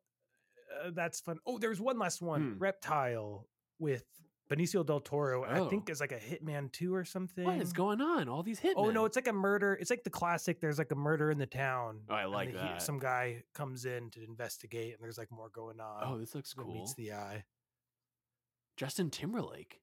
[0.83, 1.37] uh, that's fun.
[1.45, 2.53] Oh, there's one last one.
[2.53, 2.57] Hmm.
[2.57, 3.45] Reptile
[3.77, 4.05] with
[4.49, 5.43] Benicio del Toro.
[5.43, 5.69] I Oh.
[5.69, 7.45] think is like a Hitman two or something.
[7.45, 8.27] What is going on?
[8.29, 8.73] All these hit.
[8.77, 9.73] Oh no, it's like a murder.
[9.79, 10.59] It's like the classic.
[10.59, 12.01] There's like a murder in the town.
[12.09, 12.81] Oh, I like he- that.
[12.81, 16.03] Some guy comes in to investigate, and there's like more going on.
[16.05, 16.73] Oh, this looks cool.
[16.73, 17.45] Meets the eye.
[18.77, 19.79] Justin Timberlake.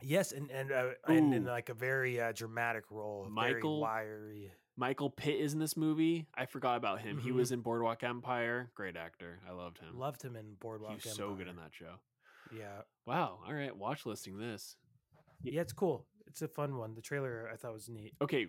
[0.00, 4.52] Yes, and and uh, and in like a very uh, dramatic role, Michael- very wiry.
[4.74, 6.26] Michael Pitt is in this movie.
[6.34, 7.18] I forgot about him.
[7.18, 7.34] He Mhm.
[7.34, 8.70] was in Boardwalk Empire.
[8.74, 9.40] Great actor.
[9.46, 9.98] I loved him.
[9.98, 10.92] Loved him in Boardwalk.
[11.02, 11.96] He was so good in that show.
[12.50, 13.40] Yeah, Wow.
[13.46, 13.76] All right.
[13.76, 14.76] Watch listing this.
[15.42, 16.06] yeah, it's cool.
[16.26, 16.94] It's a fun one.
[16.94, 18.14] The trailer I thought was neat.
[18.22, 18.46] Okay.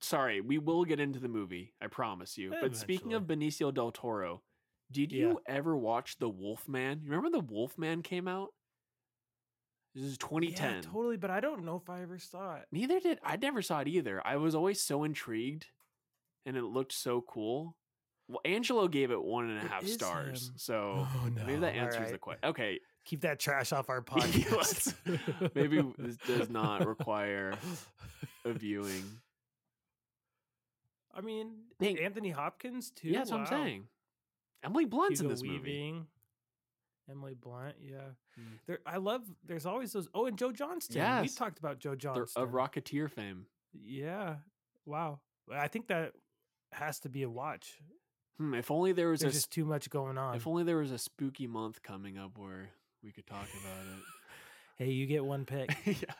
[0.00, 0.40] Sorry.
[0.40, 1.74] We will get into the movie.
[1.80, 2.52] I promise you.
[2.60, 4.42] But speaking of Benicio del Toro,
[4.90, 5.18] did Yeah.
[5.28, 7.00] you ever watch The Wolfman?
[7.04, 8.48] You remember The Wolfman came out?
[9.94, 10.74] This is 2010.
[10.76, 11.16] Yeah, totally.
[11.16, 12.66] But I don't know if I ever saw it.
[12.72, 13.36] Neither did I.
[13.36, 14.24] Never saw it either.
[14.24, 15.66] I was always so intrigued,
[16.46, 17.76] and it looked so cool.
[18.28, 20.54] Well, Angelo gave it one and a It half stars, him.
[20.58, 21.80] so Oh, maybe that no.
[21.82, 22.48] answers the question.
[22.48, 22.78] Okay,
[23.10, 24.94] Keep that trash off our podcast.
[25.56, 27.54] maybe this does not require
[28.44, 29.02] a viewing.
[31.12, 31.98] I mean, Dang.
[31.98, 33.08] Anthony Hopkins too.
[33.08, 33.88] Yeah, that's what I'm saying.
[34.62, 35.94] Emily Blunt's Hugo in this movie.
[37.10, 37.74] Emily Blunt.
[37.82, 37.98] Yeah,
[38.38, 38.58] Mm.
[38.68, 38.78] there.
[38.86, 39.22] I love.
[39.44, 40.06] There's always those.
[40.14, 40.94] Oh, and Joe Johnston.
[40.94, 41.34] we Yes.
[41.34, 42.40] talked about Joe They're Johnston.
[42.44, 43.46] of Rocketeer fame.
[43.72, 44.36] Yeah.
[44.86, 45.18] Wow.
[45.52, 46.12] I think that
[46.70, 47.80] has to be a watch.
[48.38, 50.36] Hmm, if only there was There's a just too much going on.
[50.36, 52.70] if only there was a spooky month coming up where
[53.02, 54.02] we could talk about it.
[54.84, 55.76] hey, you get one pick.
[55.86, 56.14] yeah.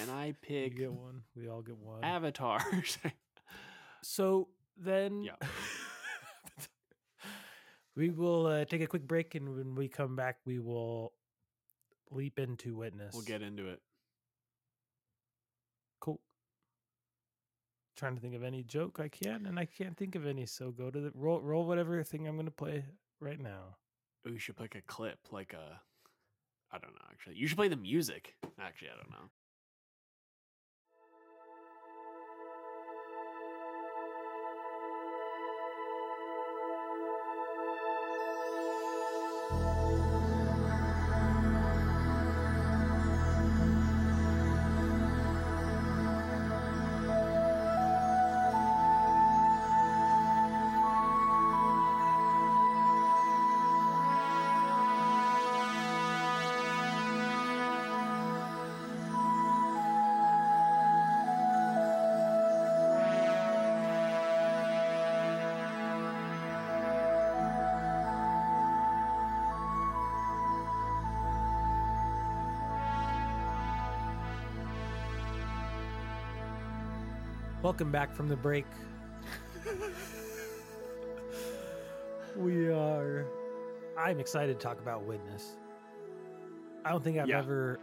[0.00, 1.22] And I you pick get one.
[1.36, 2.04] We all get one.
[2.04, 2.60] Avatar.
[4.02, 5.34] So then, Yeah.
[7.94, 11.12] we will uh, take a quick break, and when we come back, we will
[12.10, 13.12] leap into witness.
[13.14, 13.80] we'll get into it.
[16.00, 16.18] cool.
[17.96, 20.46] Trying to think of any joke I can, and I can't think of any.
[20.46, 21.40] So go to the roll.
[21.42, 22.84] Roll whatever thing I'm going to play
[23.20, 23.76] right now.
[24.26, 25.80] Oh, we should play a clip, like a.
[26.72, 27.06] I don't know.
[27.10, 28.34] Actually, you should play the music.
[28.60, 29.30] Actually, I don't know.
[77.62, 78.64] Welcome back from the break.
[82.36, 83.26] we are.
[83.98, 85.56] I'm excited to talk about Witness.
[86.84, 87.38] I don't think I've Yeah.
[87.40, 87.78] ever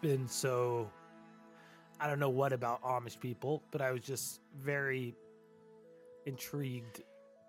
[0.00, 0.90] been so.
[2.00, 5.14] I don't know what about Amish people, but I was just very
[6.26, 7.02] intrigued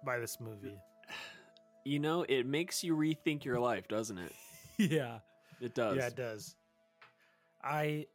[0.04, 0.78] by this movie.
[1.86, 4.34] You know, it makes you rethink your life, doesn't it?
[4.78, 5.20] yeah.
[5.62, 5.98] It does.
[5.98, 6.56] Yeah, it does.
[7.64, 8.08] I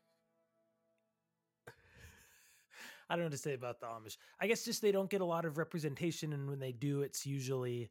[3.09, 4.17] I don't know what to say about the Amish.
[4.41, 7.27] I guess just they don't get a lot of representation, and when they do, it's
[7.27, 7.91] usually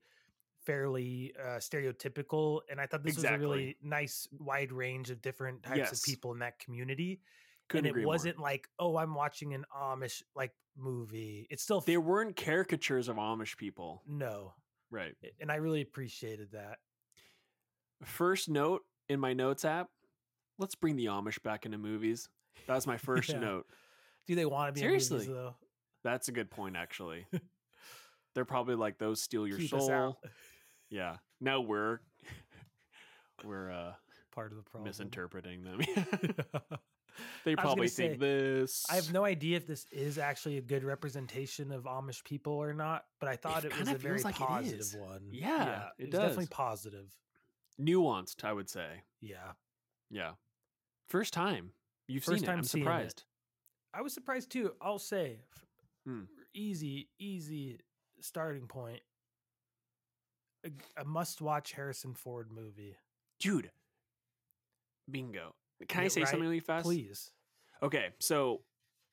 [0.65, 2.61] fairly uh, stereotypical.
[2.71, 3.45] And I thought this was a Exactly.
[3.47, 5.91] really nice wide range of different types Yes.
[5.99, 7.19] of people in that community.
[7.69, 11.47] Couldn't and it wasn't like, oh, I'm watching an Amish like movie.
[11.49, 14.03] It's still f- There weren't caricatures of Amish people.
[14.07, 14.53] no,
[14.89, 15.15] Right.
[15.39, 16.79] and I really appreciated that.
[18.03, 19.89] First note in my notes app
[20.59, 22.29] let's bring the Amish back into movies.
[22.67, 23.39] That was my first Yeah.
[23.39, 23.67] note.
[24.27, 25.33] Do they want to be in movies, Seriously.
[25.33, 25.55] though?
[26.03, 27.25] That's a good point, actually.
[28.35, 30.19] They're probably like those steal your Keep soul.
[30.89, 31.17] Yeah.
[31.41, 31.99] Now we're
[33.43, 33.93] we're uh
[34.33, 34.85] Part of the problem.
[34.89, 35.79] misinterpreting them.
[37.45, 38.83] They was gonna probably say, think this.
[38.89, 42.73] I have no idea if this is actually a good representation of Amish people or
[42.73, 44.95] not, but I thought it, was a very like it positive is.
[44.95, 45.21] one.
[45.31, 47.15] Yeah, it it's definitely positive.
[47.79, 49.03] nuanced, I would say.
[49.21, 49.51] Yeah,
[50.09, 50.31] Yeah.
[51.07, 51.73] First time.
[52.07, 52.57] You've First seen time it.
[52.59, 52.85] I'm seeing it.
[52.87, 53.23] surprised.
[53.93, 54.73] I was surprised too.
[54.81, 55.39] I'll say,
[56.05, 56.23] Hmm.
[56.53, 57.79] easy, easy
[58.19, 59.01] starting point.
[60.65, 62.95] A, a must-watch Harrison Ford movie.
[63.39, 63.71] Dude.
[65.09, 65.53] Bingo.
[65.87, 66.29] Can I say right?
[66.29, 66.85] something really fast?
[66.85, 67.31] Please.
[67.81, 68.61] Okay, so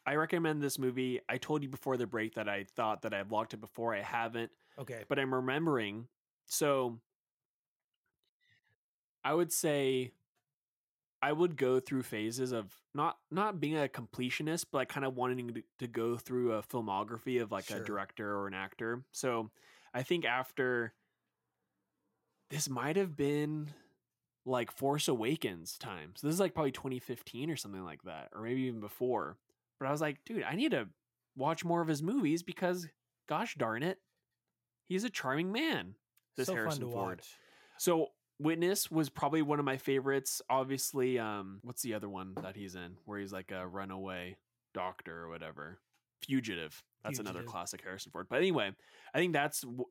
[0.07, 1.21] I recommend this movie.
[1.29, 3.95] I told you before the break that I thought that I blocked it before.
[3.95, 5.05] I haven't, Okay.
[5.09, 6.07] but I'm remembering.
[6.47, 7.01] So
[9.25, 10.12] I would say
[11.22, 15.14] I would go through phases of not not being a completionist, but like kind of
[15.16, 17.78] wanting to, to go through a filmography of like Sure.
[17.78, 19.02] a director or an actor.
[19.12, 19.50] So
[19.92, 20.94] I think after
[22.50, 23.70] this might have been
[24.46, 26.12] like Force Awakens time.
[26.16, 29.37] So this is like probably 2015 or something like that, or maybe even before.
[29.78, 30.88] But I was like, dude, I need to
[31.37, 32.88] watch more of his movies because,
[33.28, 33.98] gosh darn it,
[34.88, 35.94] he's a charming man.
[36.37, 37.18] This so Harrison Ford.
[37.18, 37.37] watch.
[37.78, 38.09] So
[38.40, 40.40] Witness was probably one of my favorites.
[40.48, 44.37] Obviously, um, what's the other one that he's in where he's like a runaway?
[44.72, 45.79] doctor or whatever.
[46.22, 46.83] Fugitive.
[47.05, 48.26] That's another classic Harrison Ford.
[48.29, 48.72] But anyway,
[49.14, 49.87] I think that's w-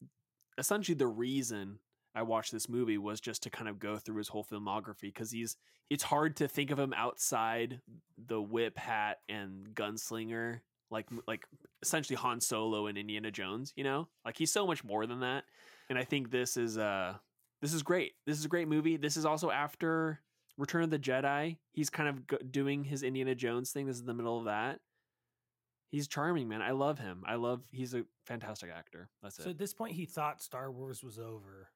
[0.57, 1.79] essentially the reason
[2.13, 5.31] I watched this movie was just to kind of go through his whole filmography because
[5.31, 5.57] he's
[5.89, 7.81] it's hard to think of him outside
[8.27, 10.59] the whip hat and gunslinger
[10.91, 11.45] like like
[11.81, 14.07] essentially Han Solo and Indiana Jones, you know?
[14.23, 15.45] Like he's so much more than that.
[15.89, 17.15] And I think this is uh
[17.62, 18.13] this is great.
[18.26, 18.98] This is a great movie.
[18.98, 20.19] This is also after
[20.58, 21.58] Return of the Jedi.
[21.72, 23.86] He's kind of go- doing his Indiana Jones thing.
[23.88, 24.80] This is the middle of that.
[25.91, 26.62] He's charming, man.
[26.62, 27.24] I love him.
[27.26, 27.62] I love.
[27.72, 29.10] He's a fantastic actor.
[29.24, 29.43] That's it.
[29.43, 31.69] So at this point, he thought Star Wars was over.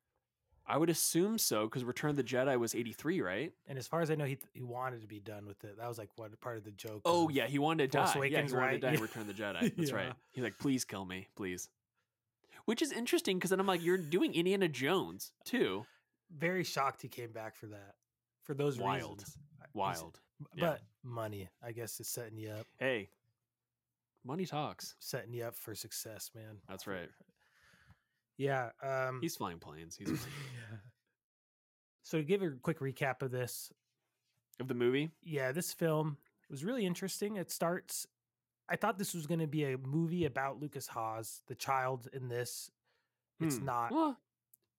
[0.65, 3.51] I would assume so because Return of the Jedi was eighty three, right?
[3.67, 5.77] And as far as I know, he he wanted to be done with it.
[5.77, 7.01] That was like what part of the joke.
[7.05, 8.19] Oh yeah, he wanted to Force die.
[8.19, 8.73] Awakens, yeah, he wanted right?
[8.75, 9.01] to die in Yeah.
[9.01, 9.75] Return of the Jedi.
[9.75, 10.13] That's right.
[10.31, 11.67] He's like, please kill me, please.
[12.65, 15.85] Which is interesting because then I'm like, you're doing Indiana Jones too.
[16.35, 17.95] very shocked he came back for that.
[18.43, 19.19] For those Wild.
[19.19, 19.37] reasons.
[19.73, 20.19] Wild.
[20.39, 20.65] b- Yeah.
[20.71, 23.09] But money, I guess, is setting you up, Hey,
[24.23, 24.95] money talks.
[24.99, 26.57] setting you up for success, man.
[26.69, 27.09] That's right.
[28.37, 28.69] Yeah.
[28.81, 29.95] Um, He's flying planes.
[29.95, 30.21] He's flying-
[30.71, 30.77] yeah.
[32.03, 33.71] So to give a quick recap of this,
[34.59, 35.11] of the movie.
[35.21, 36.17] yeah, this film
[36.49, 37.37] was really interesting.
[37.37, 38.07] It starts.
[38.69, 42.29] I thought this was going to be a movie about Lukas Haas, the child in
[42.29, 42.71] this.
[43.39, 43.65] It's Hmm.
[43.65, 43.91] not.
[43.91, 44.17] Well,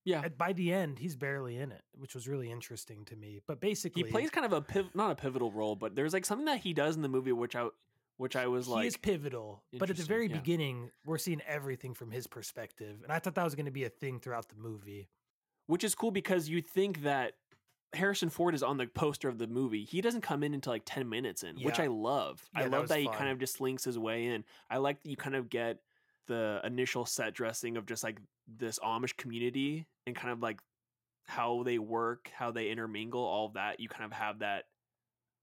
[0.05, 3.41] yeah, by the end, he's barely in it, which was really interesting to me.
[3.47, 6.25] But basically, he plays kind of a piv- not a pivotal role, but there's like
[6.27, 7.69] something that he does in the movie which I
[8.17, 9.65] which I was he like is pivotal.
[9.77, 10.37] But at the very yeah.
[10.37, 13.85] beginning, we're seeing everything from his perspective, and I thought that was going to be
[13.85, 15.09] a thing throughout the movie.
[15.67, 17.33] which is cool because you think that
[17.95, 19.85] Harrison Ford is on the poster of the movie.
[19.85, 22.43] He doesn't come in until like 10 minutes in, which I love.
[22.55, 23.15] I Yeah, that love was that he fun.
[23.17, 24.45] kind of just slinks his way in.
[24.69, 25.79] I like that you kind of get
[26.27, 30.61] the initial set dressing of just like this Amish community and kind of like
[31.27, 33.81] how they work, how they intermingle, all of that.
[33.81, 34.65] You kind of have that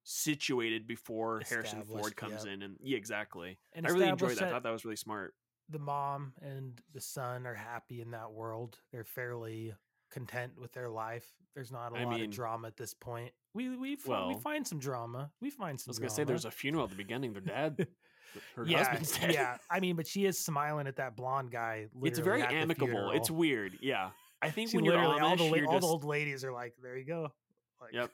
[0.03, 2.53] situated before Harrison Ford comes yep.
[2.53, 3.59] in and yeah, exactly.
[3.73, 4.47] And I really enjoyed that.
[4.47, 5.35] I thought that was really smart.
[5.69, 8.77] the mom and the son are happy in that world.
[8.91, 9.73] They're fairly
[10.11, 11.25] content with their life.
[11.55, 13.31] There's not a I lot mean- of drama at this point.
[13.53, 15.31] We we fi- Well- we find some drama.
[15.41, 15.89] We find some.
[15.89, 17.33] I was gonna say there's a funeral at the beginning.
[17.33, 17.87] Their dad,
[18.55, 19.33] her yeah, husband's dead.
[19.33, 19.57] yeah.
[19.69, 21.87] I mean, but she is smiling at that blonde guy.
[22.03, 23.11] it's very amicable.
[23.11, 23.77] It's weird.
[23.81, 26.45] Yeah, I think She when you're literally all the you're all just the old ladies
[26.45, 27.33] are like, "There you go."
[27.81, 28.11] Like, Yep.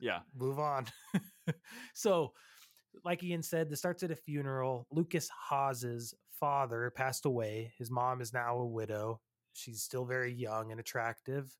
[0.00, 0.18] Yeah.
[0.36, 0.86] move on.
[1.94, 2.32] so,
[3.04, 4.86] like Ian said, this starts at a funeral.
[4.90, 7.72] Lukas Haas's father passed away.
[7.78, 9.20] His mom is now a widow.
[9.56, 11.56] She's still very young and attractive.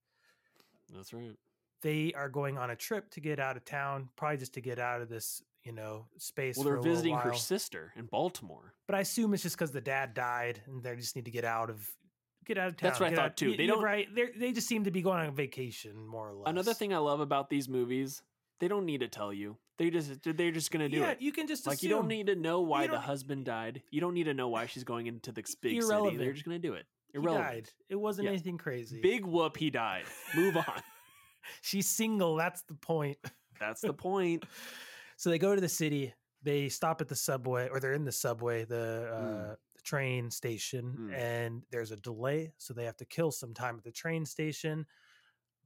[0.94, 1.36] That's right.
[1.82, 4.78] They are going on a trip to get out of town, probably just to get
[4.78, 6.56] out of this, you know, space.
[6.56, 8.74] Well, they're visiting her sister in Baltimore.
[8.86, 11.44] but I assume it's just because the dad died, and they just need to get
[11.44, 11.88] out of
[12.44, 12.88] get out of town.
[12.88, 13.56] That's what I thought out- too.
[13.56, 14.12] They don't- right.
[14.14, 16.44] They they just seem to be going on vacation, more or less.
[16.46, 18.22] Another thing I love about these movies,
[18.60, 19.58] they don't need to tell you.
[19.78, 21.20] They just they're just gonna do yeah, it.
[21.20, 23.82] you can just Like you don't need to know why the husband died.
[23.90, 26.16] You don't need to know why she's going into this big city.
[26.16, 26.86] They're just gonna do it.
[27.12, 27.70] He died.
[27.88, 28.32] It wasn't Yeah.
[28.32, 29.00] anything crazy.
[29.00, 30.04] Big whoop, he died.
[30.34, 30.82] Move on.
[31.62, 32.36] She's single.
[32.36, 33.18] That's the point.
[33.60, 34.44] That's the point.
[35.18, 36.12] So they go to the city.
[36.42, 39.56] They stop at the subway, or they're in the subway, the, uh, Mm.
[39.76, 41.14] the train station, Mm.
[41.14, 44.84] and there's a delay, so they have to kill some time at the train station.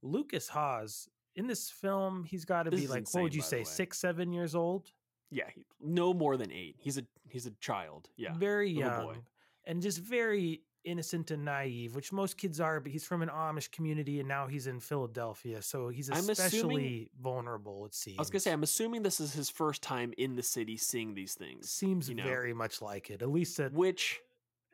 [0.03, 3.99] Lukas Haas in this film, he's got to be like, what would you say, six,
[3.99, 4.93] seven years old?
[5.33, 6.77] Yeah, he, no more than eight.
[6.79, 8.09] He's a he's a child.
[8.17, 9.17] Yeah, very young, boy.
[9.65, 12.81] and just very innocent and naive, which most kids are.
[12.81, 16.31] But he's from an Amish community, and now he's in Philadelphia, so he's I'm assuming-
[16.31, 17.87] especially vulnerable.
[17.87, 18.19] It seems.
[18.19, 21.15] I was gonna say, I'm assuming this is his first time in the city seeing
[21.15, 23.23] these things, seems you know, very much like it.
[23.23, 24.21] At least at which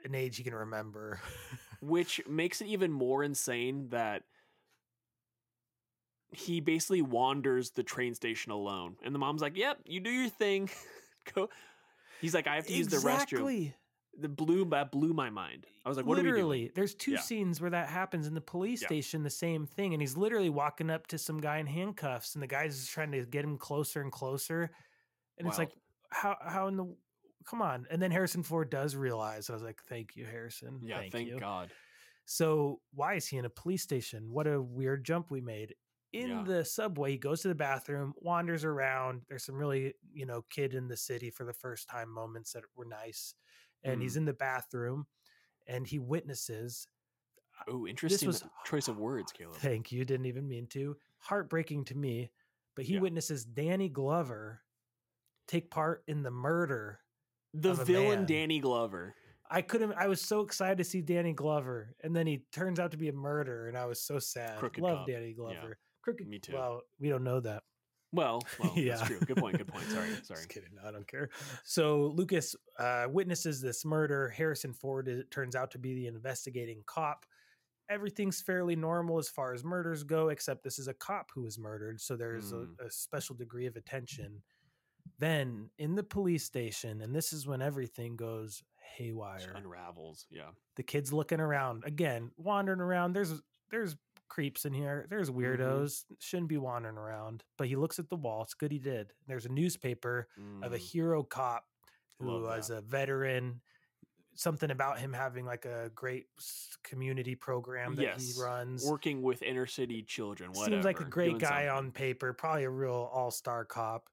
[0.05, 1.21] an age he can remember.
[1.81, 4.23] which makes it even more insane that
[6.33, 10.29] he basically wanders the train station alone, and the mom's like, "Yep, you do your
[10.29, 10.69] thing,
[11.35, 11.49] go."
[12.21, 13.73] He's like, "I have to use the restroom."
[14.19, 15.67] The blew that blew my mind.
[15.85, 17.21] I was like, "What are literally, there's two Yeah.
[17.21, 18.89] scenes where that happens in the police Yeah.
[18.89, 19.23] station.
[19.23, 22.47] The same thing, and he's literally walking up to some guy in handcuffs, and the
[22.47, 24.71] guy's just trying to get him closer and closer.
[25.39, 25.77] And it's like,
[26.11, 26.97] how how in the
[27.45, 27.87] come on?
[27.91, 29.51] And then Harrison Ford does realize.
[29.51, 30.81] I was like, thank you, Harrison.
[30.83, 31.39] Yeah, thank, thank.
[31.39, 31.71] God.
[32.25, 34.33] So why is he in a police station?
[34.33, 35.75] What a weird jump we made.
[36.13, 36.43] In Yeah.
[36.45, 39.27] the subway, he goes to the bathroom, wanders around.
[39.29, 42.65] There's some really, you know, kid in the city for the first time moments that
[42.75, 43.35] were nice.
[43.87, 44.03] And Mm.
[44.03, 45.07] he's in the bathroom
[45.67, 46.89] and he witnesses.
[47.69, 49.57] Oh, interesting was- choice of words, Caleb.
[49.57, 50.05] Thank you.
[50.05, 50.97] Didn't even mean to.
[51.19, 52.31] Heartbreaking to me.
[52.75, 53.01] But he Yeah.
[53.01, 54.63] witnesses Danny Glover
[55.47, 57.01] take part in the murder.
[57.55, 58.27] The villain, man.
[58.27, 59.15] Danny Glover.
[59.49, 59.93] I couldn't.
[59.95, 63.09] I was so excited to see Danny Glover, and then he turns out to be
[63.09, 64.59] a murderer, and I was so sad.
[64.59, 65.07] Crooked Love cop.
[65.07, 65.35] Danny Yeah.
[65.35, 65.79] Glover.
[66.03, 66.27] Crooked.
[66.29, 66.53] Me too.
[66.53, 67.63] Well, we don't know that.
[68.13, 68.97] Well, well Yeah.
[68.97, 69.21] that's true.
[69.21, 69.59] Good point.
[69.59, 69.85] Good point.
[69.91, 70.09] Sorry.
[70.23, 70.39] Sorry.
[70.39, 70.71] Just kidding.
[70.81, 71.29] No, I don't care.
[71.65, 74.29] So Lukas uh, witnesses this murder.
[74.29, 77.27] Harrison Ford it turns out to be the investigating cop.
[77.89, 81.57] Everything's fairly normal as far as murders go, except this is a cop who was
[81.59, 82.01] murdered.
[82.01, 82.69] So there's Mm.
[82.81, 84.43] a, a special degree of attention.
[85.19, 88.63] Then in the police station, and this is when everything goes
[88.97, 89.53] haywire.
[89.55, 90.27] unravels.
[90.31, 90.51] Yeah.
[90.77, 93.13] The kid's looking around again, wandering around.
[93.13, 93.41] There's
[93.71, 93.97] there's
[94.29, 95.07] creeps in here.
[95.09, 95.41] There's Mm-hmm.
[95.41, 96.05] weirdos.
[96.19, 97.45] Shouldn't be wandering around.
[97.59, 98.43] But he looks at the wall.
[98.43, 99.13] It's good he did.
[99.27, 100.29] There's a newspaper
[100.63, 100.93] of a Mm.
[100.93, 101.65] hero cop
[102.19, 102.79] who Love was that.
[102.79, 103.61] a veteran.
[104.35, 106.27] Something about him having like a great
[106.83, 108.37] community program that Yes.
[108.37, 108.85] he runs.
[108.87, 110.51] Working with inner city children.
[110.53, 110.77] Whatever.
[110.77, 111.87] Seems like a great doing guy something.
[111.87, 112.33] on paper.
[112.35, 114.11] Probably a real all star cop.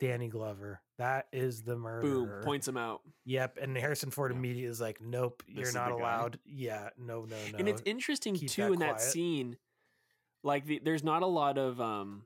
[0.00, 0.80] Danny Glover.
[0.98, 2.26] That is the murderer.
[2.26, 2.42] Boom.
[2.44, 3.00] Points him out.
[3.24, 3.58] Yep.
[3.60, 4.38] And Harrison Ford Yeah.
[4.38, 5.98] immediately is like, nope, This you're not guy.
[5.98, 6.38] allowed.
[6.44, 7.58] Yeah, no, no, no.
[7.58, 9.56] and it's interesting keep too that in that scene
[10.42, 12.22] like the, there's not a lot of um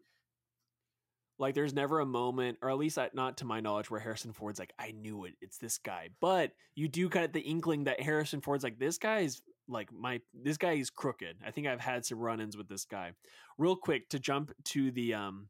[1.38, 4.32] like there's never a moment or at least I- not to my knowledge where harrison
[4.32, 8.00] ford's like i knew it it's this guy but you do get the inkling that
[8.00, 12.04] harrison ford's like this guy's like my this guy is crooked i think i've had
[12.04, 13.12] some run-ins with this guy
[13.56, 15.48] real quick to jump to the um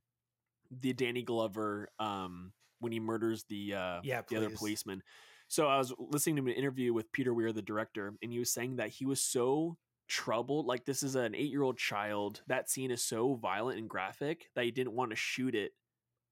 [0.71, 5.03] the danny glover um when he murders the uh Yeah, the other policeman
[5.51, 8.53] so I was listening to an interview with Peter Weir, the director, and he was
[8.53, 10.67] saying that he was so troubled.
[10.67, 12.41] Like this is an eight-year-old child.
[12.47, 15.73] That scene is so violent and graphic that he didn't want to shoot it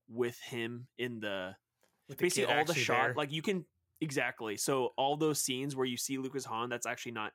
[0.08, 1.56] with him in the
[2.08, 3.06] the basically all the shot.
[3.06, 3.14] there.
[3.16, 3.64] Like you can
[4.00, 4.56] exactly.
[4.56, 7.32] So all those scenes where you see Lucas Hahn, that's actually not.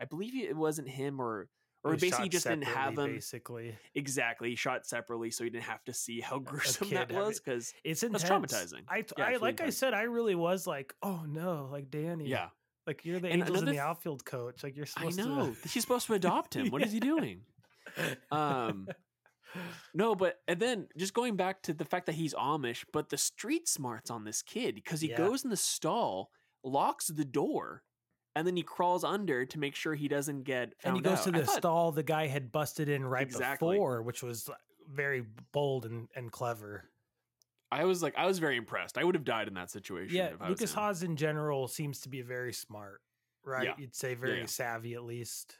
[0.00, 1.48] I believe it wasn't him or
[1.86, 3.76] or was basically just didn't have him basically.
[3.94, 4.50] exactly.
[4.50, 7.40] He shot separately, so he didn't have to see how gruesome that was.
[7.40, 8.24] Because It's intense.
[8.24, 8.82] traumatizing.
[8.88, 12.28] I, Yeah, I really like I said, I really was like, oh no, like Danny.
[12.28, 12.48] yeah,
[12.86, 14.62] Like you're the And Angels in the th- outfield coach.
[14.62, 15.18] Like you're supposed.
[15.18, 15.56] To, I know.
[15.70, 16.70] He's supposed to adopt him.
[16.70, 17.42] What is he doing?
[18.30, 18.88] Um,
[19.94, 23.16] No, but and then just going back to the fact that he's Amish, but the
[23.16, 25.16] street smarts on this kid because he Yeah.
[25.16, 26.30] goes in the stall,
[26.62, 27.82] locks the door,
[28.36, 31.24] and then he crawls under to make sure he doesn't get and he goes out.
[31.24, 33.74] to the thought- stall the guy had busted in right Exactly.
[33.76, 34.48] before, which was
[34.88, 36.84] very bold and, and clever.
[37.72, 38.96] I was like, I was very impressed.
[38.98, 40.14] I would have died in that situation.
[40.14, 40.72] Yeah, if I was Lukas.
[40.74, 43.00] Haas in general seems to be very smart,
[43.44, 43.64] right?
[43.64, 43.74] Yeah.
[43.78, 44.46] You'd say very yeah.
[44.46, 45.56] savvy at least.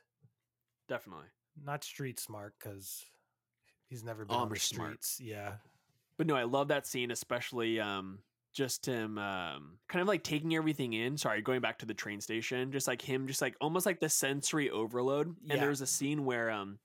[0.89, 1.27] definitely.
[1.65, 3.05] Not street smart because
[3.89, 5.03] he's never been on the Amish smart.
[5.03, 5.19] streets.
[5.21, 5.55] Yeah.
[6.19, 8.19] But no, I love that scene, especially um,
[8.57, 11.19] just him um, kind of like taking everything in.
[11.19, 14.09] Sorry, going back to the train station, just like him, just like almost like the
[14.09, 15.29] sensory overload.
[15.29, 15.61] And Yeah.
[15.61, 16.79] there's a scene where, um,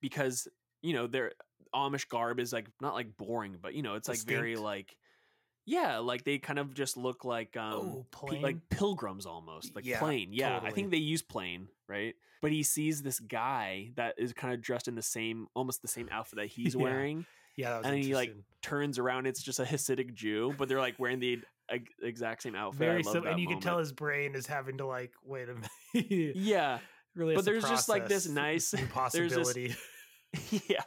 [0.00, 0.46] because
[0.82, 1.32] you know, their
[1.74, 4.96] Amish garb is like not like boring, but you know, it's like very like,
[5.66, 8.42] yeah, like they kind of just look like um, oh, plain.
[8.42, 10.32] like pilgrims almost, like Yeah, plain.
[10.32, 12.14] Yeah, I think they use plain, right?
[12.40, 15.88] But he sees this guy that is kind of dressed in the same, almost the
[15.88, 16.82] same outfit that he's Yeah.
[16.82, 17.24] wearing
[17.56, 20.80] yeah, that was and he, like, turns around, it's just a Hasidic Jew, but they're
[20.80, 21.40] like wearing the
[22.02, 22.78] exact same outfit.
[22.78, 25.48] Very love sim- that and you can tell his brain is having to like wait
[25.48, 26.34] a minute.
[26.36, 26.78] Yeah,
[27.14, 29.74] really, but there's just, like, this nice- there's this- possibility.
[30.68, 30.82] yeah.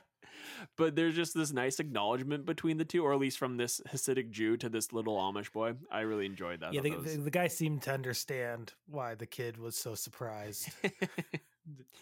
[0.75, 4.31] But there's just this nice acknowledgement between the two, or at least from this Hasidic
[4.31, 5.73] Jew to this little Amish boy.
[5.91, 6.73] I really enjoyed that.
[6.73, 10.69] Yeah, the, the guy seemed to understand why the kid was so surprised.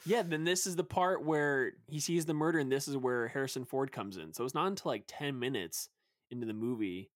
[0.06, 3.28] Yeah, then this is the part where he sees the murder, and this is where
[3.28, 4.34] Harrison Ford comes in.
[4.34, 5.90] So it's not until like 10 minutes
[6.32, 7.12] into the movie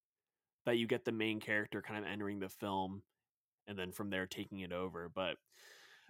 [0.66, 3.02] that you get the main character kind of entering the film
[3.68, 5.10] and then from there taking it over.
[5.14, 5.38] But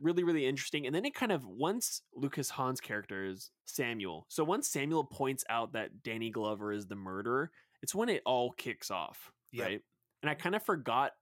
[0.02, 0.86] really, really interesting.
[0.86, 5.44] And then it kind of, once Lucas Hahn's character is Samuel, so once Samuel points
[5.50, 9.66] out that Danny Glover is the murderer, it's when it all kicks off, Yep.
[9.66, 9.82] right?
[10.22, 11.14] And I kind of forgot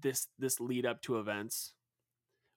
[0.00, 1.74] this this lead up to events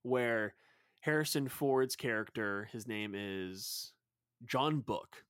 [0.04, 0.54] where
[1.02, 3.94] Harrison Ford's character, his name is
[4.46, 5.24] John Book.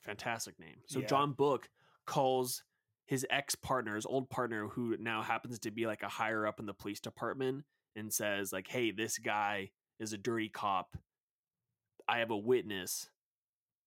[0.00, 0.76] Fantastic name.
[0.86, 1.06] So Yeah.
[1.06, 1.68] John Book
[2.06, 2.62] calls
[3.06, 6.60] his ex partner, his old partner, who now happens to be like a higher up
[6.60, 7.64] in the police department,
[7.94, 10.96] and says, like, hey, this guy is a dirty cop.
[12.08, 13.08] I have a witness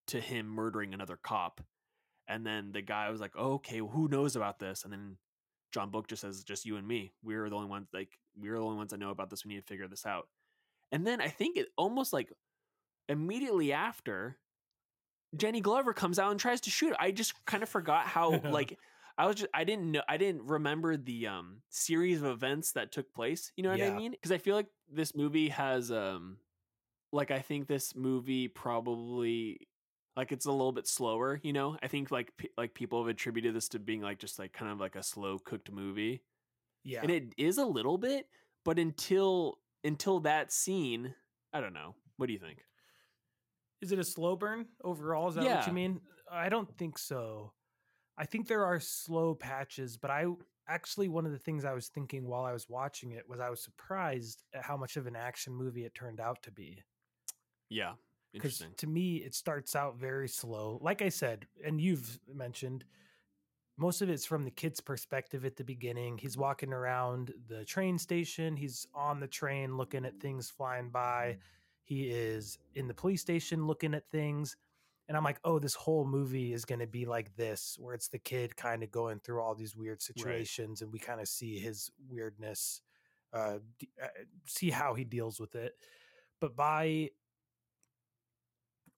[0.07, 1.61] to him murdering another cop.
[2.27, 4.83] And then the guy was like, oh, okay, well, who knows about this?
[4.83, 5.17] And then
[5.71, 7.13] John Book just says, just you and me.
[7.23, 9.45] We're the only ones like we're the only ones that know about this.
[9.45, 10.27] We need to figure this out.
[10.91, 12.31] And then I think it almost like
[13.07, 14.39] immediately after
[15.35, 16.95] Danny Glover comes out and tries to shoot.
[16.99, 18.77] I just kind of forgot how like
[19.17, 22.91] I was just I didn't know I didn't remember the um series of events that
[22.91, 23.51] took place.
[23.55, 24.11] You know what I mean?
[24.11, 26.37] Because I feel like this movie has um
[27.11, 29.67] like I think this movie probably
[30.15, 31.77] like it's a little bit slower, you know?
[31.81, 34.71] I think like pe- like people have attributed this to being like just like kind
[34.71, 36.23] of like a slow cooked movie.
[36.83, 38.27] Yeah, And it is a little bit,
[38.63, 41.13] but until until that scene,
[41.53, 41.95] I don't know.
[42.17, 42.59] What do you think?
[43.81, 45.29] is it a slow burn overall?
[45.29, 46.01] Is that what you mean?
[46.31, 47.53] I don't think so.
[48.17, 50.25] I think there are slow patches, but I
[50.67, 53.49] actually one of the things I was thinking while I was watching it was I
[53.49, 56.83] was surprised at how much of an action movie it turned out to be.
[57.69, 57.93] Yeah.
[58.33, 58.75] Because Interesting.
[58.77, 60.77] to me, it starts out very slow.
[60.81, 62.83] Like I said, and you've mentioned,
[63.79, 66.17] most of it's from the kid's perspective at the beginning.
[66.17, 71.37] He's walking around the train station, he's on the train looking at things flying by.
[71.83, 74.55] He is in the police station looking at things.
[75.07, 78.09] And I'm like, oh, this whole movie is going to be like this, where it's
[78.09, 81.57] the kid kind of going through all these weird situations and we kind of see
[81.57, 82.81] his weirdness,
[83.33, 84.07] uh, d- uh,
[84.45, 85.73] see how he deals with it.
[86.39, 87.09] But by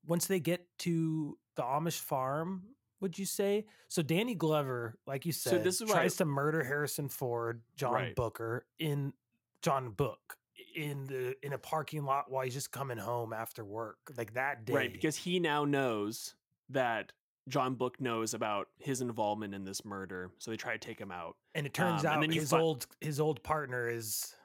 [0.06, 2.64] once they get to the Amish farm,
[3.02, 3.66] would you say?
[3.88, 7.94] So Danny Glover, like you So said, this is tries to murder Harrison Ford, John
[7.94, 8.16] Right.
[8.16, 9.14] Booker in
[9.62, 10.38] John Book
[10.76, 14.66] in the in a parking lot while he's just coming home after work, like that
[14.66, 14.74] day.
[14.74, 16.36] Right, because he now knows
[16.70, 17.12] that
[17.50, 21.12] John Book knows about his involvement in this murder, so they try to take him
[21.12, 21.36] out.
[21.56, 24.36] and it turns um, out his old his old partner is.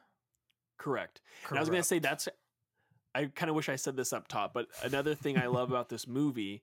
[0.78, 1.22] Correct.
[1.48, 2.28] And I was going to say that's.
[3.14, 5.88] I kind of wish I said this up top, but another thing I love about
[5.88, 6.62] this movie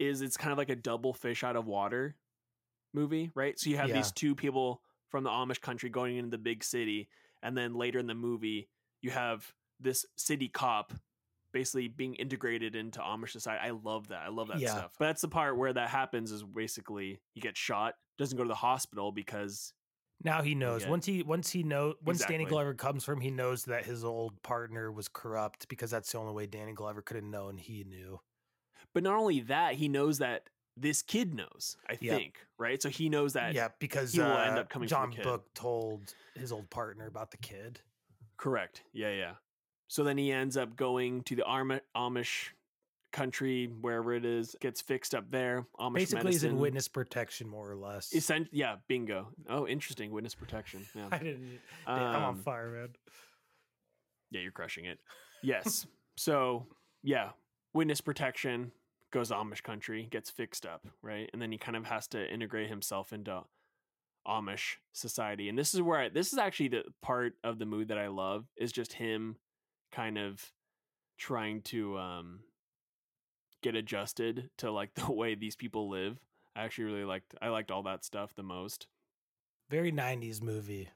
[0.00, 2.16] is it's kind of like a double fish out of water
[2.92, 3.58] movie, right?
[3.58, 3.94] So you have Yeah.
[3.94, 7.08] these two people from the Amish country going into the big city,
[7.42, 8.68] and then later in the movie,
[9.02, 10.92] you have this city cop
[11.52, 13.60] basically being integrated into Amish society.
[13.66, 14.22] I love that.
[14.24, 14.72] I love that Yeah.
[14.72, 14.94] stuff.
[14.98, 18.48] But that's the part where that happens is basically he gets shot, doesn't go to
[18.48, 19.74] the hospital because
[20.22, 20.86] Now he knows.
[20.86, 24.42] Once he once he know once Danny Glover comes from, he knows that his old
[24.42, 28.20] partner was corrupt because that's the only way Danny Glover could have known he knew.
[28.94, 31.76] But not only that, he knows that this kid knows.
[31.88, 32.80] I think right.
[32.82, 33.54] So he knows that.
[33.54, 35.14] yeah, because he will uh, end up coming John.
[35.22, 37.80] Book told his old partner about the kid.
[38.36, 38.82] Correct.
[38.92, 39.32] Yeah, yeah.
[39.88, 41.42] So then he ends up going to the
[41.96, 42.48] Amish
[43.12, 45.66] country, wherever it is, gets fixed up there.
[45.78, 48.14] Amish Basically, he's in witness protection, more or less.
[48.14, 49.28] Essen- yeah, bingo.
[49.48, 50.10] Oh, interesting.
[50.12, 50.86] Witness protection.
[50.94, 51.08] Yeah.
[51.12, 51.58] I didn't.
[51.86, 52.88] Damn, I'm on Um, fire, man.
[54.30, 54.98] Yeah, you're crushing it.
[55.42, 55.86] Yes.
[56.16, 56.66] so
[57.02, 57.30] yeah,
[57.74, 58.72] witness protection
[59.10, 62.32] goes to Amish country, gets fixed up, right, and then he kind of has to
[62.32, 63.42] integrate himself into
[64.26, 65.48] Amish society.
[65.48, 68.08] And this is where I, this is actually the part of the mood that I
[68.08, 69.36] love is just him
[69.92, 70.52] kind of
[71.18, 72.40] trying to um
[73.62, 76.18] get adjusted to like the way these people live.
[76.54, 78.86] I actually really liked I liked all that stuff the most.
[79.68, 80.88] Very '90s movie.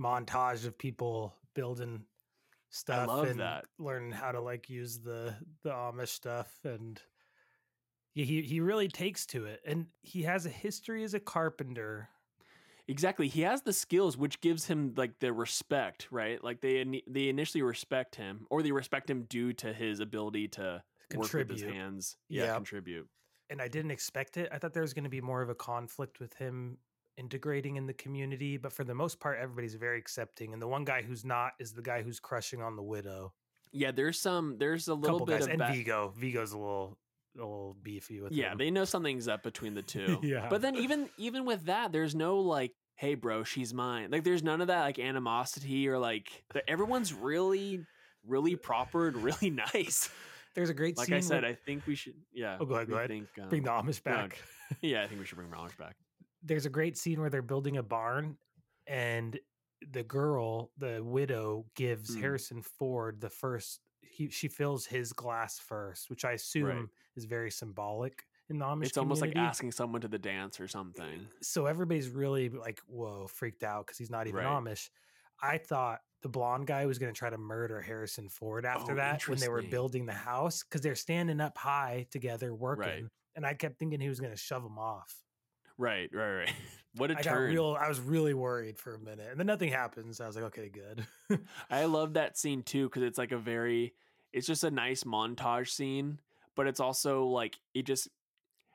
[0.00, 2.04] Montage of people building
[2.70, 3.64] stuff love and that.
[3.78, 7.00] learning how to like use the the Amish stuff, and
[8.14, 9.60] he he really takes to it.
[9.66, 12.08] And he has a history as a carpenter.
[12.88, 13.28] Exactly.
[13.28, 16.42] He has the skills which gives him like the respect, right?
[16.42, 20.82] Like they they initially respect him or they respect him due to his ability to
[21.14, 22.16] work with his hands.
[22.28, 22.54] Yeah, Yep.
[22.56, 23.08] contribute.
[23.48, 24.48] and I didn't expect it.
[24.52, 26.78] I thought there was going to be more of a conflict with him
[27.16, 30.52] integrating in the community, but for the most part, everybody's very accepting.
[30.52, 33.32] And the one guy who's not is the guy who's crushing on the widow.
[33.72, 36.12] Yeah, there's some there's a little Couple bit guys of and back- Viggo.
[36.16, 36.98] Viggo's a little,
[37.36, 38.58] a little beefy with Yeah, him.
[38.58, 40.18] they know something's up between the two.
[40.22, 40.48] Yeah.
[40.50, 44.10] But then even even with that, there's no like, hey bro, she's mine.
[44.10, 46.28] Like there's none of that like animosity or like
[46.66, 47.84] everyone's really
[48.26, 50.10] really proper and really nice.
[50.56, 51.12] There's a great Like.
[51.12, 52.56] I said, I think we should yeah.
[52.60, 53.08] Oh, go ahead, go ahead.
[53.08, 54.38] Think, um, bring the Amish no, back.
[54.80, 55.94] yeah, I think we should bring Relish back.
[56.42, 58.36] There's a great scene where they're building a barn,
[58.86, 59.38] and
[59.92, 62.20] the girl, the widow, gives Mm.
[62.20, 63.80] Harrison Ford the first.
[64.02, 68.86] He she fills his glass first, which I assume is very symbolic in the Amish.
[68.86, 71.28] It's almost like asking someone to the dance or something.
[71.42, 74.46] so everybody's really like whoa freaked out because he's not even Right.
[74.46, 74.90] amish
[75.42, 78.96] i thought the blonde guy was going to try to murder harrison ford after Oh,
[78.96, 83.04] that when they were building the house because they're standing up high together working Right.
[83.36, 85.14] and i kept thinking he was going to shove him off
[85.80, 86.52] Right, right, right.
[86.96, 87.50] What a i turn.
[87.52, 90.46] real i was really worried for a minute and then nothing happens i was like
[90.46, 91.06] okay good
[91.70, 93.94] I love that scene too because it's like a very,
[94.32, 96.18] it's just a nice montage scene,
[96.56, 98.08] but it's also like it just,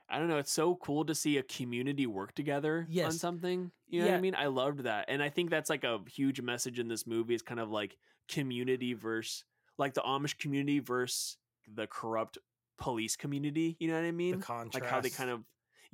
[0.09, 3.71] I don't know, it's so cool to see a community work together on something.
[3.87, 4.35] You know what I mean?
[4.35, 7.33] I loved that, and I think that's like a huge message in this movie.
[7.33, 7.97] It's kind of like
[8.29, 9.43] community versus
[9.77, 11.37] like the Amish community versus
[11.67, 12.37] the corrupt
[12.77, 13.75] police community.
[13.79, 14.39] You know what I mean?
[14.39, 15.41] the contrast like how they kind of,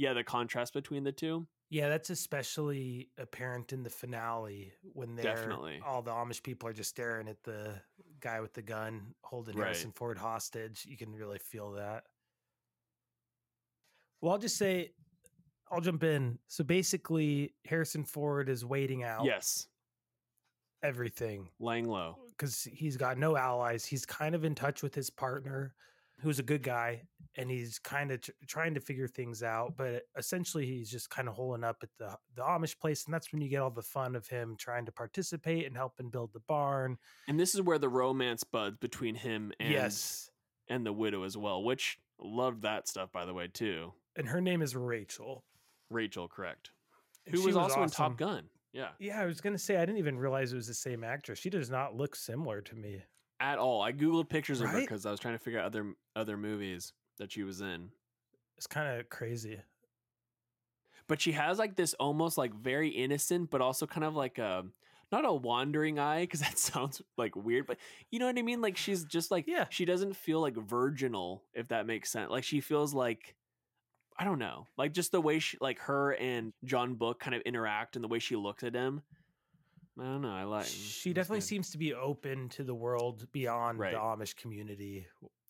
[0.01, 1.45] yeah, the contrast between the two.
[1.69, 5.79] yeah that's especially apparent in the finale when they're Definitely.
[5.85, 7.75] all the amish people are just staring at the
[8.19, 9.65] guy with the gun holding Right.
[9.67, 12.03] harrison ford hostage you can really feel that
[14.21, 14.91] well i'll just say
[15.71, 19.67] i'll jump in so basically harrison ford is waiting out Yes,
[20.83, 22.17] everything laying low.
[22.31, 25.73] because he's got no allies he's kind of in touch with his partner
[26.21, 27.03] who's a good guy,
[27.35, 29.73] and he's kind of tr- trying to figure things out.
[29.77, 33.31] But essentially, he's just kind of holing up at the the Amish place, and that's
[33.31, 36.41] when you get all the fun of him trying to participate and helping build the
[36.41, 36.97] barn.
[37.27, 40.29] And this is where the romance buds between him and yes,
[40.67, 43.93] and the widow as well, which loved that stuff by the way too.
[44.15, 45.43] and her name is Rachel.
[45.89, 46.71] Rachel, correct?
[47.29, 47.89] Who she was, also in.
[47.89, 48.45] Top Gun?
[48.73, 51.39] Yeah, Yeah, I was gonna say I didn't even realize it was the same actress.
[51.39, 53.01] She does not look similar to me.
[53.41, 53.81] At all.
[53.81, 54.87] I googled pictures of her Right?
[54.87, 57.89] because I was trying to figure out other other movies that she was in.
[58.57, 59.59] It's kind of crazy.
[61.07, 64.63] But she has like this almost like very innocent, but also kind of like a
[65.11, 67.77] not a wandering eye because that sounds like weird, but
[68.11, 68.61] you know what I mean.
[68.61, 69.65] Like she's just like Yeah.
[69.69, 72.29] she doesn't feel like virginal, if that makes sense.
[72.29, 73.35] Like she feels like
[74.17, 77.41] I don't know, like just the way she like her and John Book kind of
[77.41, 79.01] interact and the way she looks at him.
[79.99, 80.31] I don't know.
[80.31, 80.65] I like.
[80.65, 81.47] She definitely good.
[81.47, 83.91] seems to be open to the world beyond Right.
[83.91, 85.05] the Amish community,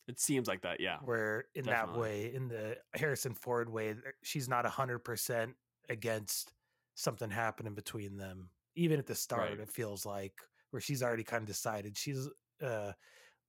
[0.07, 0.79] It seems like that.
[0.79, 0.97] Yeah.
[1.03, 5.55] where in that way, in the Harrison Ford way, she's not hundred percent
[5.89, 6.53] against
[6.95, 8.49] something happening between them.
[8.75, 9.59] Even at the start, Right.
[9.59, 10.33] it feels like
[10.71, 12.27] where she's already kind of decided she's
[12.61, 12.93] uh,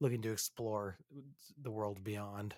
[0.01, 0.99] looking to explore
[1.61, 2.55] the world beyond.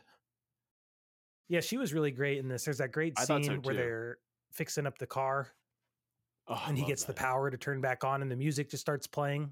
[1.49, 2.65] Yeah, she was really great in this.
[2.65, 4.19] There's that great so, scene where they're
[4.53, 5.53] fixing up the car
[6.47, 8.81] Oh, and he love gets the power to turn back on and the music just
[8.83, 9.51] starts playing.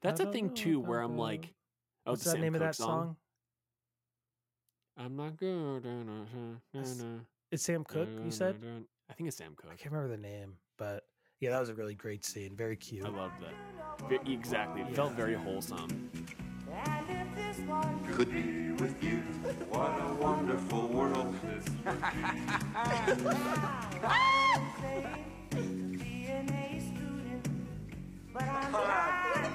[0.00, 1.52] That's a thing too, where I'm like,
[2.06, 3.16] oh, What's the that name of that song?
[4.96, 5.84] I'm not good.
[6.72, 7.04] That's-
[7.52, 8.08] It's Sam Cooke.
[8.24, 8.56] you said?
[9.10, 9.70] I think it's Sam Cooke.
[9.72, 11.04] I can't remember the name, but
[11.40, 12.56] yeah, that was a really great scene.
[12.56, 13.04] Very cute.
[13.04, 14.26] I loved that.
[14.28, 14.80] Exactly.
[14.82, 16.10] It felt very wholesome.
[18.12, 19.18] Could be with you.
[19.70, 21.34] What a wonderful world.
[28.78, 29.50] Ah,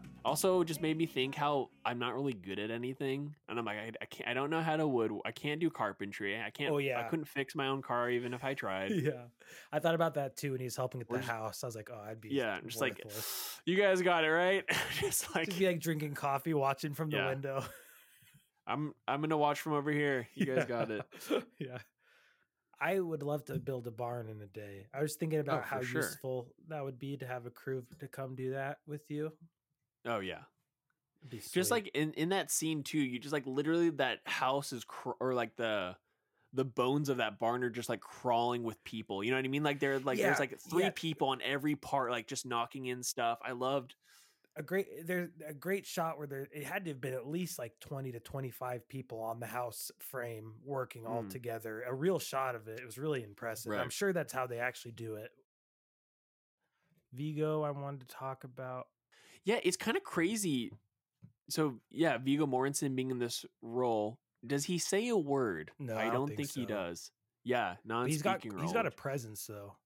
[0.26, 3.78] Also, just made me think how I'm not really good at anything, and I'm like,
[3.78, 5.12] I, I can't, I don't know how to wood.
[5.24, 6.36] I can't do carpentry.
[6.40, 6.72] I can't.
[6.72, 8.90] Oh, I couldn't fix my own car even if I tried.
[8.90, 9.26] yeah,
[9.72, 11.62] I thought about that too when he's helping at the just- house.
[11.62, 13.00] I was like, oh, I'd be Yeah, I'm just like,
[13.64, 14.64] you guys got it right.
[15.00, 17.28] just like just be like drinking coffee, watching from the Yeah.
[17.28, 17.64] window.
[18.66, 20.26] I'm, I'm gonna watch from over here.
[20.34, 21.02] You guys got it.
[21.60, 21.78] yeah.
[22.80, 24.86] I would love to build a barn in a day.
[24.92, 26.02] I was thinking oh, about Oh, how sure.
[26.02, 29.30] useful that would be to have a crew to come do that with you.
[30.06, 30.42] Oh yeah.
[31.52, 35.10] Just like in in that scene too you just like literally that house is cr-
[35.20, 35.96] or like the
[36.52, 39.48] the bones of that barn are just like crawling with people you know what i
[39.48, 39.64] mean?
[39.64, 40.90] Like they're like Yeah, there's like three yeah.
[40.94, 43.38] people on every part like just knocking in stuff.
[43.44, 43.94] I loved
[44.58, 47.58] a great there's a great shot where there it had to have been at least
[47.58, 51.30] like 20 to 25 people on the house frame working all Mm.
[51.30, 52.78] together a real shot of it.
[52.80, 53.72] It was really impressive.
[53.72, 55.30] I'm sure that's how they actually do it.
[57.12, 58.86] Viggo i wanted to talk about
[59.46, 60.70] yeah it's kind of crazy.
[61.48, 65.70] So yeah viggo mortensen being in this role does he say a word?
[65.78, 67.10] No, i I don't, don't think, think he does.
[67.44, 69.76] Yeah But he's got non-speaking he's got a presence though.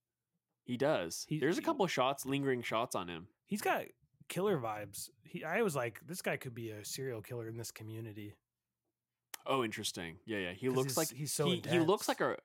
[0.64, 1.24] He does.
[1.28, 3.28] He- there's a he- couple shots lingering shots on him.
[3.46, 3.84] He's got
[4.28, 5.10] killer vibes.
[5.22, 8.34] He i was like this guy could be a serial killer in this community.
[9.46, 10.16] Oh, interesting.
[10.26, 10.52] Yeah, yeah.
[10.52, 12.36] He looks like he's so he, he looks like a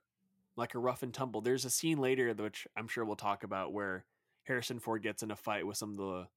[0.55, 1.41] like a rough and tumble.
[1.41, 4.05] There's a scene later which I'm sure we'll talk about where
[4.43, 6.27] Harrison Ford gets in a fight with some of the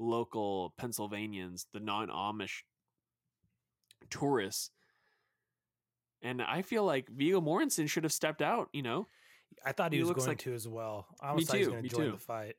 [0.00, 2.62] local Pennsylvanians, the non-Amish
[4.08, 4.70] tourists.
[6.22, 9.06] And I feel like Viggo Mortensen should have stepped out, you know?
[9.64, 11.06] I thought he, He was going like- to as well.
[11.20, 12.12] I Me almost thought he was too, going me to join too.
[12.12, 12.56] the fight.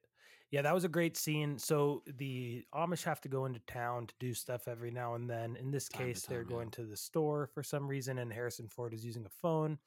[0.51, 1.57] Yeah, that was a great scene.
[1.57, 5.55] So the Amish have to go into town to do stuff every now and then.
[5.55, 6.49] In this Time case, they're yeah.
[6.49, 9.77] going to the store for some reason, and Harrison Ford is using a phone.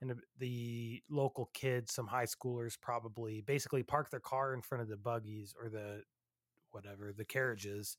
[0.00, 4.88] And the local kids, some high schoolers, probably basically park their car in front of
[4.88, 6.02] the buggies or the
[6.72, 7.96] whatever the carriages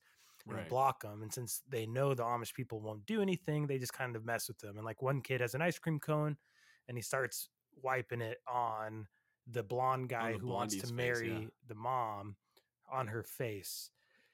[0.49, 1.22] and block them.
[1.24, 4.47] And since they know the Amish people won't do anything, they just kind of mess
[4.47, 4.78] with them.
[4.78, 6.38] And like one kid has an ice cream cone
[6.88, 7.49] and he starts
[7.84, 9.07] wiping it on
[9.49, 11.47] the blonde guy the who wants to face, marry yeah.
[11.68, 12.36] the mom
[12.91, 13.89] on her face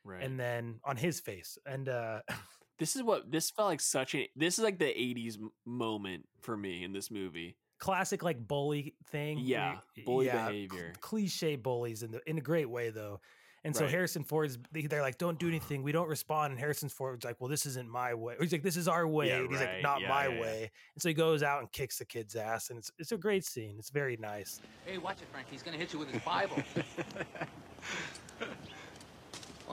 [0.05, 0.21] Right.
[0.23, 1.57] and then on his face.
[1.65, 2.19] And uh
[2.77, 6.55] this is what this felt like such a this is like the 80s moment for
[6.57, 7.55] me in this movie.
[7.79, 9.39] classic like bully thing.
[9.41, 10.93] Yeah, bully cl- behavior.
[10.99, 13.19] cliche bullies in the in a great way though.
[13.65, 13.91] And so Right.
[13.91, 15.83] Harrison Ford's they- they're like, don't do anything.
[15.83, 16.51] We don't respond.
[16.51, 18.33] And Harrison Ford's like, well, this isn't my way.
[18.37, 19.29] Or he's like, this is our way.
[19.29, 19.75] Yeah, he's right.
[19.75, 20.41] like, not Yeah, my yeah, yeah.
[20.41, 20.71] way.
[20.95, 22.69] And so he goes out and kicks the kid's ass.
[22.71, 23.75] And it's it's a great scene.
[23.79, 24.59] It's very nice.
[24.85, 25.47] Hey, watch it, Frank.
[25.49, 26.61] He's gonna hit you with his Bible.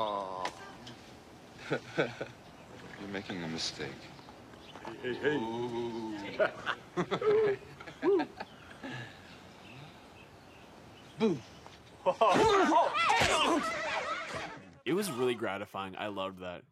[0.03, 0.45] Oh.
[1.69, 2.09] You're
[3.13, 3.89] making a mistake.
[12.07, 13.73] Oh.
[14.87, 15.95] It was really gratifying.
[15.99, 16.63] I loved that.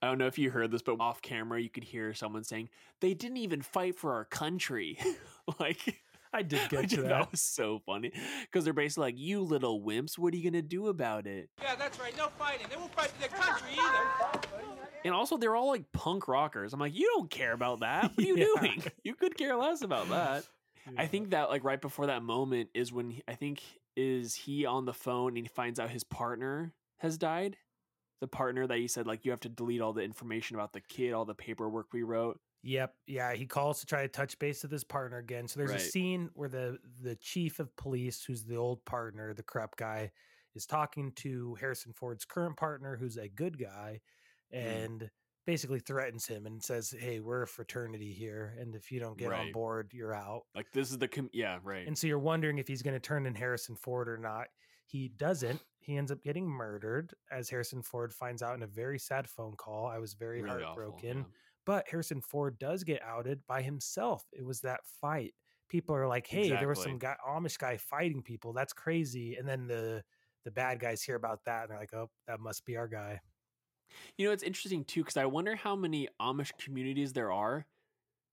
[0.00, 2.68] I don't know if you heard this, but off camera, you could hear someone saying,
[3.00, 4.98] They didn't even fight for our country.
[5.60, 7.08] like, I did get which to that.
[7.08, 7.30] that.
[7.30, 8.10] was so funny
[8.42, 11.50] because they're basically like, You little wimps, what are you going to do about it?
[11.60, 12.16] Yeah, that's right.
[12.16, 12.66] No fighting.
[12.68, 14.40] They won't fight for their country either.
[15.04, 16.72] And also, they're all like punk rockers.
[16.72, 18.04] I'm like, You don't care about that.
[18.16, 18.46] What are you Yeah.
[18.60, 18.82] doing?
[19.04, 20.44] You could care less about that.
[20.98, 23.62] I think that like right before that moment is when he, I think
[23.96, 26.72] is he on the phone and he finds out his partner
[27.02, 27.56] has died.
[28.20, 30.80] The partner that he said like you have to delete all the information about the
[30.80, 32.38] kid, all the paperwork we wrote.
[32.62, 32.94] Yep.
[33.08, 33.34] Yeah.
[33.34, 35.48] He calls to try to touch base with his partner again.
[35.48, 35.80] So there's Right.
[35.80, 40.12] a scene where the the chief of police, who's the old partner, the corrupt guy,
[40.54, 44.00] is talking to Harrison Ford's current partner, who's a good guy,
[44.54, 44.58] Mm.
[44.58, 45.10] and
[45.44, 49.32] basically threatens him and says, "Hey, we're a fraternity here, and if you don't get
[49.32, 51.84] on board, you're out." Like this is the com- yeah right.
[51.88, 54.46] And so you're wondering if he's going to turn in Harrison Ford or not.
[54.92, 55.62] He doesn't.
[55.78, 59.54] He ends up getting murdered, as Harrison Ford finds out in a very sad phone
[59.56, 59.86] call.
[59.86, 61.18] I was very Really awful, heartbroken.
[61.18, 61.24] yeah.
[61.64, 64.26] But Harrison Ford does get outed by himself.
[64.32, 65.34] It was that fight.
[65.68, 68.52] People are like, "Hey, there was some guy, Amish guy fighting people.
[68.52, 70.04] That's crazy." And then the
[70.44, 73.20] the bad guys hear about that and they're like, "Oh, that must be our guy."
[74.18, 77.66] You know, it's interesting too because I wonder how many Amish communities there are.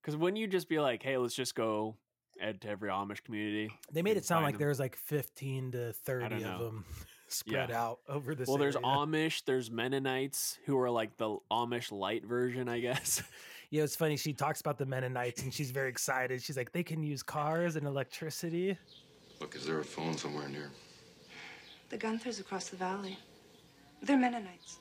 [0.02, 1.98] Because wouldn't you just be like, "Hey, let's just go
[2.40, 3.72] to every Amish community"?
[3.92, 4.60] They made it sound like them?
[4.60, 6.86] there was like 15 to 30 of them
[7.28, 8.48] spread out over this.
[8.48, 8.76] Well, there's.
[8.76, 13.22] Amish, there's Mennonites who are like the Amish light version, I guess.
[13.72, 14.18] Yeah, it's funny.
[14.18, 16.42] She talks about the Mennonites and she's very excited.
[16.42, 18.76] She's like, they can use cars and electricity.
[19.40, 20.72] Look, is there a phone somewhere near?
[21.90, 23.20] The Gunthers across the valley.
[24.02, 24.80] They're Mennonites.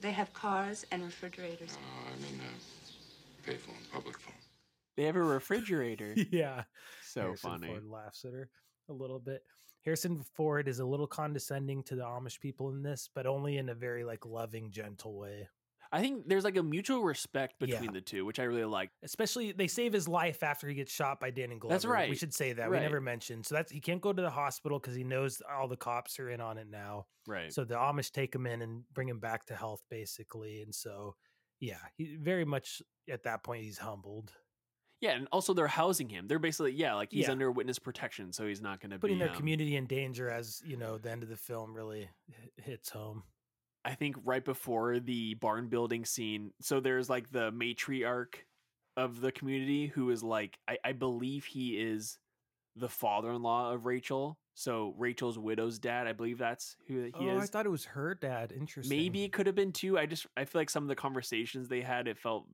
[0.00, 1.76] They have cars and refrigerators.
[1.76, 4.32] Oh, I mean, uh, payphone, public phone.
[4.98, 6.14] They have a refrigerator.
[6.32, 6.64] yeah.
[7.02, 7.68] so Harrison funny.
[7.68, 8.50] Ford laughs at her
[8.90, 9.42] a little bit.
[9.84, 13.68] Harrison Ford is a little condescending to the Amish people in this, but only in
[13.68, 15.48] a very like loving, gentle way.
[15.92, 17.90] I think there's like a mutual respect between Yeah.
[17.92, 18.90] the two, which I really like.
[19.04, 21.72] Especially they save his life after he gets shot by Danny Glover.
[21.74, 22.10] That's right.
[22.10, 22.68] We should say that.
[22.70, 23.46] We never mentioned.
[23.46, 26.28] So that's he can't go to the hospital because he knows all the cops are
[26.28, 27.06] in on it now.
[27.28, 27.52] Right.
[27.52, 30.60] So the Amish take him in and bring him back to health, basically.
[30.60, 31.14] And so,
[31.60, 34.32] yeah, he very much at that point he's humbled,
[35.00, 36.26] yeah, and also they're housing him.
[36.28, 37.32] They're basically yeah, like he's Yeah.
[37.32, 40.28] under witness protection, so he's not going to be putting their um, community in danger.
[40.30, 43.22] As you know, the end of the film really h- hits home.
[43.84, 48.34] I think right before the barn building scene, so there's like the matriarch
[48.96, 52.18] of the community who is like I, I believe he is
[52.76, 54.38] the father-in-law of Rachel.
[54.54, 57.12] So Rachel's widow's dad, I believe that's who he is.
[57.14, 58.52] oh, I thought it was her dad.
[58.52, 58.96] Interesting.
[58.96, 59.96] Maybe it could have been too.
[59.96, 62.46] I just I feel like some of the conversations they had, it felt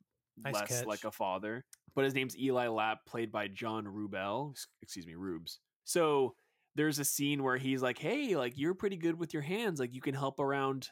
[0.45, 0.87] Nice less catch.
[0.87, 1.65] like a father.
[1.95, 4.55] But his name's Eli Lapp, played by John Rubel.
[4.83, 5.61] Excuse me, Rubes.
[5.85, 6.35] So
[6.75, 9.79] there's a scene where he's like, "Hey, like you're pretty good with your hands.
[9.79, 10.89] Like you can help around,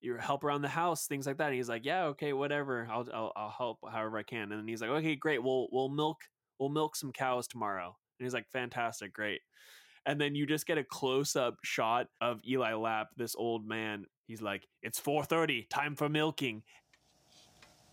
[0.00, 2.88] you help around the house, things like that." And he's like, "Yeah, okay, whatever.
[2.90, 5.42] I'll I'll, I'll help however I can." And then he's like, "Okay, great.
[5.42, 6.18] We'll we'll milk
[6.58, 9.40] we'll milk some cows tomorrow." And he's like, "Fantastic, great."
[10.06, 14.06] And then you just get a close up shot of Eli Lapp, this old man.
[14.26, 16.62] He's like, "It's 4:30, time for milking."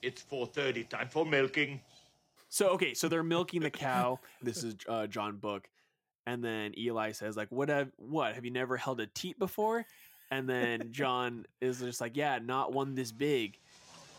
[0.05, 1.81] It's 4.30, time for milking.
[2.55, 4.21] So okay, so they're milking the cow.
[4.41, 5.67] this is uh, John Book,
[6.25, 8.33] and then Eli says like, "What have what?
[8.33, 9.85] Have you never held a teat before?"
[10.31, 13.57] And then John is just like, "Yeah, not one this big."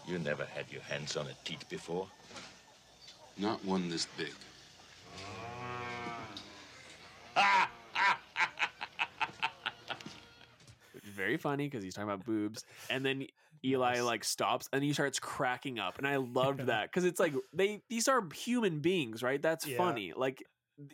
[0.06, 2.08] You never had your hands on a teat before.
[3.38, 4.34] Not one this big.
[10.92, 13.28] Which is very funny because he's talking about boobs, and then
[13.66, 17.34] Eli like stops and he starts cracking up, and I loved that because it's like
[17.52, 19.40] they these are human beings, right?
[19.40, 19.76] That's Yeah.
[19.76, 20.12] funny.
[20.14, 20.42] Like,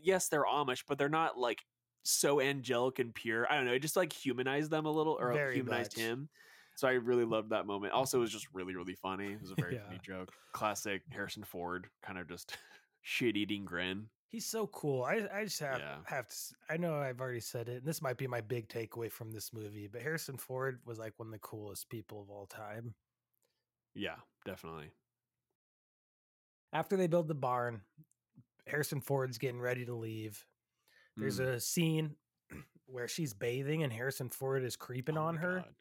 [0.02, 1.58] yes, they're Amish, but they're not like
[2.04, 3.50] so angelic and pure.
[3.50, 3.72] I don't know.
[3.72, 6.02] It just like humanized them a little, or Very humanized much.
[6.02, 6.28] him.
[6.76, 7.92] So I really loved that moment.
[7.92, 9.32] Also, it was just really, really funny.
[9.32, 9.86] It was a very Yeah.
[9.86, 10.32] funny joke.
[10.52, 12.56] Classic Harrison Ford, kind of just
[13.02, 14.08] shit eating grin.
[14.32, 15.04] He's so cool.
[15.04, 15.98] I I just have Yeah.
[16.06, 16.36] have to.
[16.70, 19.52] I know I've already said it, and this might be my big takeaway from this
[19.52, 19.86] movie.
[19.88, 22.94] But Harrison Ford was like one of the coolest people of all time.
[23.94, 24.16] Yeah,
[24.46, 24.90] definitely.
[26.72, 27.82] After they build the barn,
[28.66, 30.46] Harrison Ford's getting ready to leave.
[31.18, 31.48] There's Mm.
[31.56, 32.16] a scene
[32.86, 35.56] where she's bathing and Harrison Ford is creeping Oh on her.
[35.60, 35.74] God.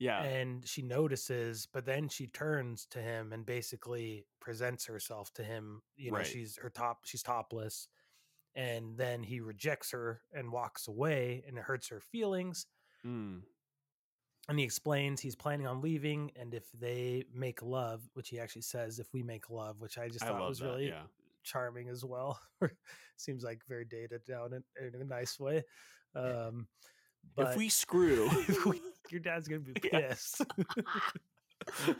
[0.00, 0.22] Yeah.
[0.24, 5.82] and she notices but then she turns to him and basically presents herself to him
[5.96, 6.26] you know Right.
[6.26, 7.86] she's her top she's topless
[8.56, 12.66] and then he rejects her and walks away and it hurts her feelings
[13.06, 13.42] Mm.
[14.48, 18.62] and he explains he's planning on leaving and if they make love which he actually
[18.62, 21.02] says if we make love which i just thought love was that, really yeah.
[21.44, 22.38] charming as well
[23.16, 24.62] seems like very dated down in,
[24.94, 25.62] in a nice way
[26.14, 26.66] um
[27.36, 28.80] but if we screw, if we-
[29.12, 30.08] your dad's gonna be Yeah.
[30.08, 30.42] pissed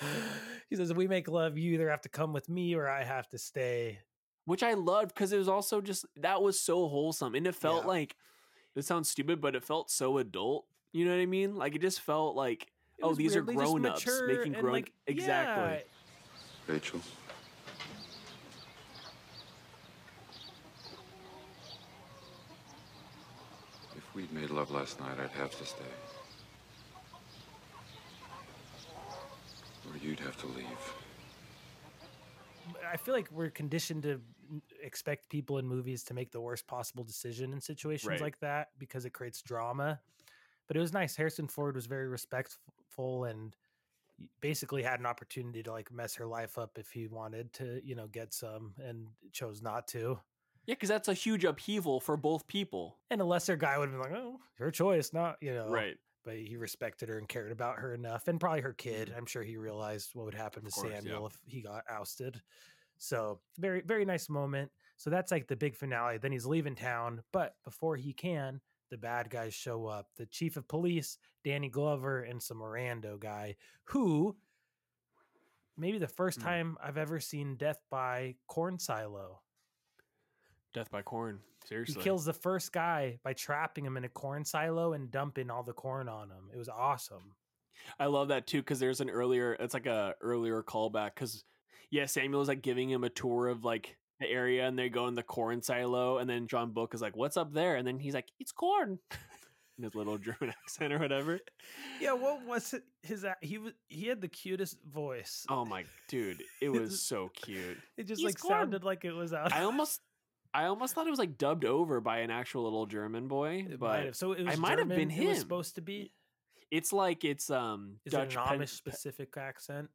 [0.70, 3.04] he says, "If we make love, you either have to come with me or I
[3.04, 3.98] have to stay."
[4.46, 7.84] which I loved because it was also just that was so wholesome and it felt
[7.84, 7.88] Yeah.
[7.88, 8.16] like
[8.74, 10.66] it sounds stupid, but it felt so adult.
[10.92, 11.54] You know what I mean?
[11.56, 12.62] Like it just felt like
[12.98, 15.64] It oh, these are grown ups making grown like, exactly.
[15.64, 15.80] yeah,
[16.66, 17.00] Rachel.
[24.20, 25.82] We'd made love last night, I'd have to stay.
[29.88, 30.66] Or you'd have to leave.
[32.90, 34.20] I feel like we're conditioned to
[34.82, 38.20] expect people in movies to make the worst possible decision in situations Right.
[38.20, 40.00] like that because it creates drama.
[40.66, 41.16] But it was nice.
[41.16, 43.56] Harrison Ford was very respectful and
[44.40, 47.94] basically had an opportunity to like mess her life up if he wanted to, you
[47.94, 50.20] know, get some and chose not to.
[50.66, 53.00] Yeah, because that's a huge upheaval for both people.
[53.10, 55.98] And a lesser guy would have been like, "Oh, her choice, not you know." Right.
[56.22, 59.10] But he respected her and cared about her enough, and probably her kid.
[59.16, 61.20] I'm sure he realized what would happen to Of course, yeah.
[61.20, 62.42] Samuel if he got ousted.
[62.98, 64.72] So very, very nice moment.
[64.96, 66.18] So that's like the big finale.
[66.18, 70.08] Then he's leaving town, but before he can, the bad guys show up.
[70.16, 74.38] The chief of police, Danny Glover, and some Mirando guy who
[75.76, 76.40] maybe the first Hmm.
[76.40, 79.42] time I've ever seen death by corn silo.
[80.72, 81.40] Death by corn.
[81.66, 81.94] Seriously.
[81.94, 85.62] He kills the first guy by trapping him in a corn silo and dumping all
[85.62, 86.50] the corn on him.
[86.52, 87.34] It was awesome.
[87.98, 89.54] I love that too because there's an earlier.
[89.54, 91.44] It's like a earlier callback because
[91.90, 95.14] yeah, Samuel's like giving him a tour of like the area, and they go in
[95.14, 98.14] the corn silo, and then John Book is like, "What's up there?" And then he's
[98.14, 98.98] like, "It's corn."
[99.80, 101.40] in his little German accent or whatever.
[102.00, 102.84] Yeah, what was it?
[103.02, 105.46] His he was he had the cutest voice.
[105.48, 107.78] Oh my dude, it was so cute.
[107.96, 109.52] It just "He's like corn." sounded like it was out.
[109.52, 110.00] I almost,
[110.52, 113.78] I almost thought it was like dubbed over by an actual little German boy, It
[113.78, 114.16] but have.
[114.16, 115.40] So it was I might have German, been It was him.
[115.42, 116.12] supposed to be.
[116.70, 118.34] it's like it's um Is Dutch.
[118.34, 119.90] it an Pen- Amish specific accent?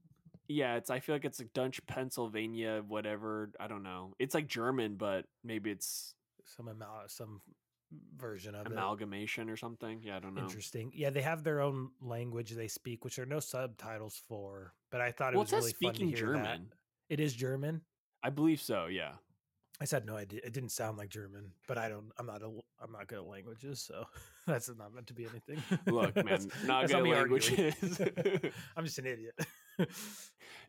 [0.48, 0.90] yeah, it's.
[0.90, 3.52] I feel like it's like Dutch Pennsylvania, whatever.
[3.60, 4.14] I don't know.
[4.20, 6.14] It's like German, but maybe it's
[6.46, 7.42] Some amal- some
[8.16, 8.72] version of it.
[8.72, 10.02] amalgamation or something.
[10.04, 10.42] Yeah, I don't know.
[10.44, 10.92] Interesting.
[10.94, 14.74] Yeah, they have their own language they speak, which there are no subtitles for.
[14.92, 16.44] But I thought it Well, was it really speaking hear that.
[16.44, 16.74] German.
[17.10, 17.82] It is German.
[18.24, 18.86] I believe so.
[18.88, 19.14] Yeah.
[19.82, 20.40] I said no idea.
[20.44, 22.10] It didn't sound like German, but I don't.
[22.18, 22.42] I'm not.
[22.42, 22.46] A,
[22.82, 24.06] I'm not good at languages, so
[24.48, 25.62] that's not meant to be anything.
[25.86, 28.02] Look, man, That's- not that's good at languages.
[28.78, 29.36] I'm just an idiot.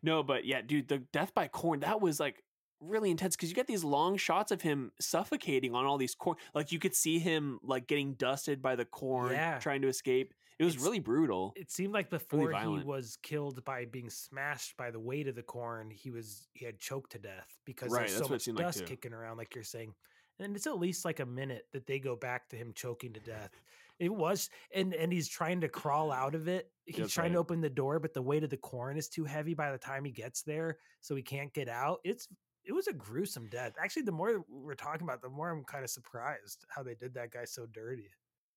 [0.03, 2.43] No, but yeah, dude, the death by corn that was like
[2.79, 6.37] really intense because you get these long shots of him suffocating on all these corn.
[6.53, 9.57] Like you could see him like getting dusted by the corn, Yeah.
[9.59, 10.33] trying to escape.
[10.59, 11.53] It was It's- really brutal.
[11.55, 15.43] it seemed like before he was killed by being smashed by the weight of the
[15.43, 18.67] corn, he was he had choked to death because Right, there's so much seemed like,
[18.67, 19.93] dust kicking around, like you're saying.
[20.39, 23.19] And it's at least like a minute that they go back to him choking to
[23.19, 23.51] death.
[23.99, 26.71] It was, and and he's trying to crawl out of it.
[26.85, 29.25] He's That's trying to open the door, but the weight of the corn is too
[29.25, 31.99] heavy by the time he gets there, so he can't get out.
[32.03, 32.27] It's
[32.63, 33.73] it was a gruesome death.
[33.79, 37.13] Actually, the more we're talking about, the more I'm kind of surprised how they did
[37.15, 38.09] that guy so dirty.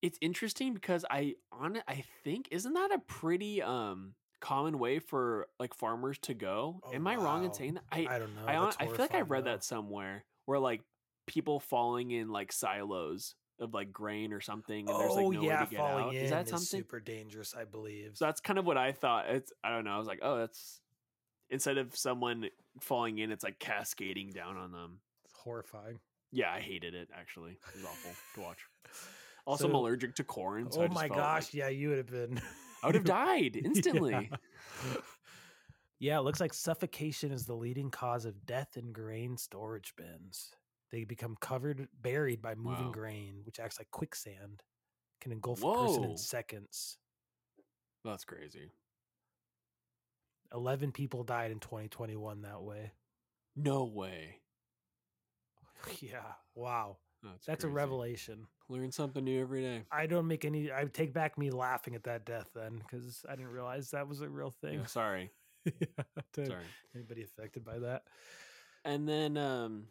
[0.03, 5.47] It's interesting because I on I think isn't that a pretty um common way for
[5.59, 6.81] like farmers to go?
[6.83, 7.85] Oh, Am I wrong in saying that?
[7.93, 8.47] I don't know.
[8.47, 9.51] I, That's I feel like I read though.
[9.51, 10.83] that somewhere where like
[11.27, 15.43] people falling in like silos of like grain or something, and there's like oh no
[15.43, 16.15] yeah, way to get falling out.
[16.15, 16.65] in Is that something?
[16.65, 17.55] super dangerous?
[17.57, 18.13] I believe.
[18.15, 19.29] So that's kind of what I thought.
[19.29, 19.93] It's I don't know.
[19.93, 20.81] I was like, oh, that's
[21.51, 22.47] instead of someone
[22.81, 25.01] falling in, it's like cascading down on them.
[25.25, 26.01] It's horrifying.
[26.33, 27.09] Yeah, I hated it.
[27.15, 28.59] Actually, it was awful to watch.
[29.47, 30.71] Also, I'm allergic to corn.
[30.71, 32.41] So oh I oh my gosh, like yeah, you would have been.
[32.83, 34.31] I would have died instantly.
[34.31, 34.97] Yeah.
[35.99, 40.51] Yeah, it looks like suffocation is the leading cause of death in grain storage bins.
[40.91, 42.93] They become covered, buried by moving Wow.
[42.93, 44.63] grain, which acts like quicksand,
[45.21, 46.99] can engulf a person in seconds.
[48.05, 48.71] That's crazy.
[50.53, 52.93] 11 people died in 2021 that way.
[53.55, 54.41] No way.
[56.01, 56.99] Yeah, wow.
[57.23, 58.47] That's, That's a revelation.
[58.69, 59.83] Learn something new every day.
[59.93, 63.37] I don't make any, I take back me laughing at that death then because I
[63.37, 64.81] didn't realize that was a real thing.
[64.81, 65.31] Yeah, sorry.
[65.67, 66.65] Yeah, Sorry.
[66.95, 68.05] Anybody affected by that?
[68.87, 69.85] And then um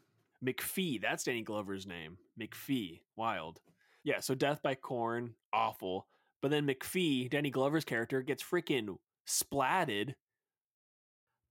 [0.44, 2.18] McFee, that's Danny Glover's name.
[2.40, 3.60] McFee, wild.
[4.04, 6.08] Yeah, so death by corn, awful.
[6.42, 10.14] But then McFee, Danny Glover's character, gets freaking splatted.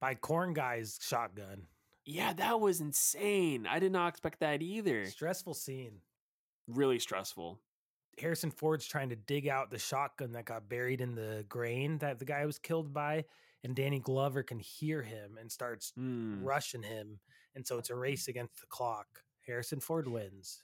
[0.01, 1.67] By Corn Guy's shotgun.
[2.11, 3.67] Yeah, that was insane.
[3.67, 5.05] I did not expect that either.
[5.05, 6.01] Stressful scene.
[6.67, 7.61] Really stressful.
[8.19, 12.19] Harrison Ford's trying to dig out the shotgun that got buried in the grain that
[12.19, 13.27] the guy was killed by,
[13.63, 16.43] and Danny Glover can hear him and starts Mm.
[16.43, 17.21] rushing him,
[17.55, 19.23] and so it's a race against the clock.
[19.47, 20.63] Harrison Ford wins.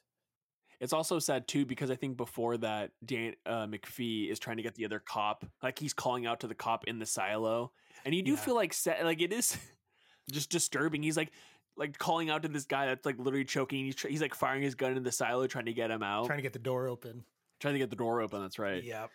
[0.81, 4.63] It's also sad too because I think before that, Dan uh, McFee is trying to
[4.63, 5.45] get the other cop.
[5.63, 7.73] Like he's calling out to the cop in the silo,
[8.07, 8.37] and you do Yeah.
[8.39, 9.57] feel like like it is
[10.31, 11.03] just disturbing.
[11.03, 11.33] He's like
[11.77, 13.85] like calling out to this guy that's like literally choking.
[13.85, 16.27] He's, tr- he's like firing his gun in the silo, trying to get him out,
[16.27, 17.25] Trying to get the door open.
[17.61, 18.41] trying to get the door open.
[18.43, 18.83] That's right.
[18.83, 19.11] Yep.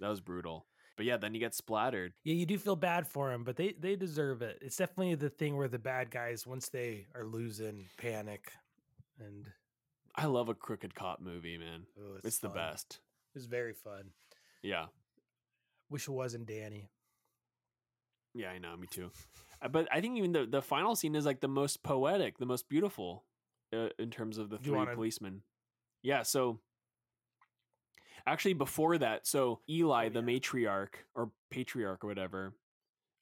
[0.00, 0.66] That was brutal.
[0.96, 2.12] But yeah, then you get splattered.
[2.24, 4.58] Yeah, you do feel bad for him, but they they deserve it.
[4.60, 8.50] It's definitely the thing where the bad guys, once they are losing, panic,
[9.18, 9.46] and
[10.16, 11.86] I love a crooked cop movie, man.
[12.00, 13.00] oh, It's, the best.
[13.34, 14.10] It's very fun.
[14.62, 14.86] Yeah.
[15.90, 16.88] Wish it wasn't Danny.
[18.34, 18.76] Yeah, I know.
[18.76, 19.10] Me too.
[19.62, 22.46] Uh, But I think even the the final scene is like the most poetic, the
[22.46, 23.24] most beautiful
[23.72, 25.42] uh, in terms of the three wanna- policemen.
[26.02, 26.22] Yeah.
[26.22, 26.60] So
[28.26, 30.26] actually, before that, so Eli, Oh, the yeah.
[30.38, 32.54] matriarch or patriarch or whatever,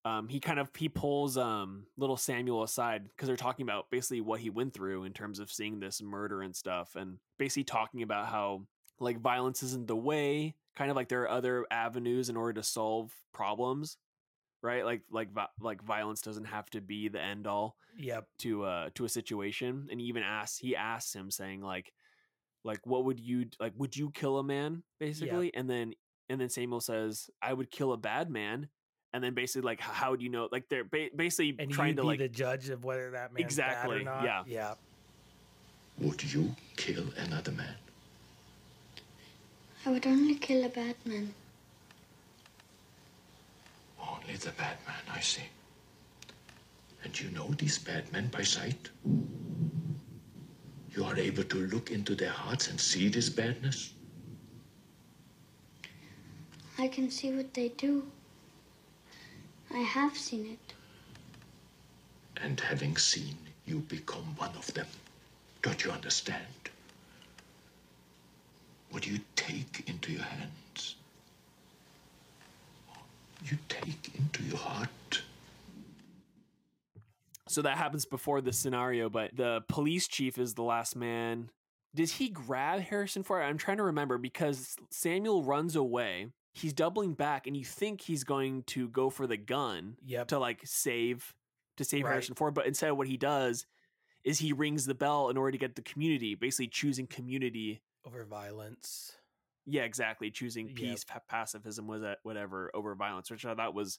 [0.04, 4.20] um, he kind of he pulls um little Samuel aside because they're talking about basically
[4.20, 8.02] what he went through in terms of seeing this murder and stuff, and basically talking
[8.02, 8.66] about how
[8.98, 10.54] like violence isn't the way.
[10.74, 13.96] Kind of like there are other avenues in order to solve problems
[14.62, 15.28] right like like
[15.60, 18.26] like violence doesn't have to be the end all Yep.
[18.38, 21.92] to uh to a situation and he even asks he asks him saying like
[22.64, 25.92] like what would you like would you kill a man basically and then
[26.30, 28.68] and then Samuel says I would kill a bad man
[29.12, 32.02] and then basically like how do you know like they're ba- basically And trying to
[32.02, 34.24] be like the judge of whether that man Exactly, bad or not.
[34.24, 34.42] yeah.
[34.46, 34.74] Yeah.
[35.98, 37.74] Would you kill another man?
[39.84, 41.34] I would only kill a bad man.
[44.02, 45.42] Only the bad man, I see.
[47.04, 48.90] And you know these bad men by sight?
[50.94, 53.94] You are able to look into their hearts and see this badness?
[56.78, 58.10] I can see what they do.
[59.72, 60.74] I have seen it.
[62.42, 63.36] And having seen,
[63.66, 64.86] you become one of them.
[65.62, 66.70] Don't you understand?
[68.90, 70.52] What do you take into your hands,
[73.44, 75.22] you take into your heart.
[77.48, 81.50] so that happens before the scenario but the police chief is the last man
[81.94, 87.12] does he grab harrison ford i'm trying to remember because samuel runs away he's doubling
[87.14, 90.28] back and you think he's going to go for the gun Yep.
[90.28, 91.34] to like save
[91.76, 92.10] to save Right.
[92.12, 93.66] harrison ford but instead what he does
[94.24, 98.24] is he rings the bell in order to get the community basically choosing community Over
[98.24, 99.16] violence.
[99.66, 100.76] Yeah exactly choosing Yep.
[100.76, 103.98] peace pa- pacifism was that whatever over violence which i thought was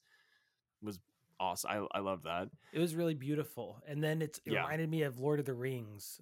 [0.82, 1.00] was
[1.40, 3.82] awesome i, I love that It was really beautiful.
[3.88, 4.62] And then it's, it Yeah.
[4.64, 6.20] reminded me of Lord of the Rings.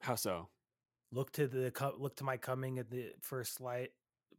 [0.00, 0.48] how so
[1.10, 3.90] Look to the co- look to my coming at the first light,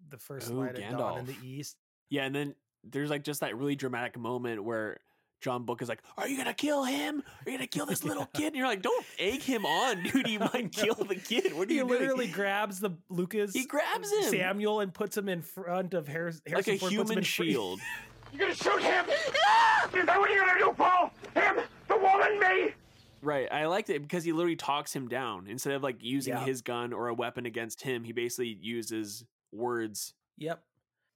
[0.10, 1.78] the first Ooh, light at dawn in the east.
[2.10, 4.98] Yeah, and then there's like just that really dramatic moment where
[5.44, 7.22] John Book is like, "Are you gonna kill him?
[7.46, 10.26] Are you gonna kill this little kid?" And you're like, "Don't egg him on, dude.
[10.26, 11.54] He might kill the kid.
[11.54, 13.54] What are He you literally doing?" grabs the Lukas.
[13.54, 17.22] He grabs him Samuel and puts him in front of Harris, like a Ford, human
[17.24, 17.80] shield.
[18.32, 19.06] You gonna shoot him?
[19.46, 19.90] Ah!
[19.94, 21.12] Is that what you're gonna do, Paul?
[21.36, 21.58] Him?
[21.88, 22.40] The woman?
[22.40, 22.74] Me?
[23.22, 23.48] Right.
[23.52, 26.44] I liked it because he literally talks him down instead of like using Yeah.
[26.44, 28.04] his gun or a weapon against him.
[28.04, 30.16] He basically uses words.
[30.40, 30.64] Yep.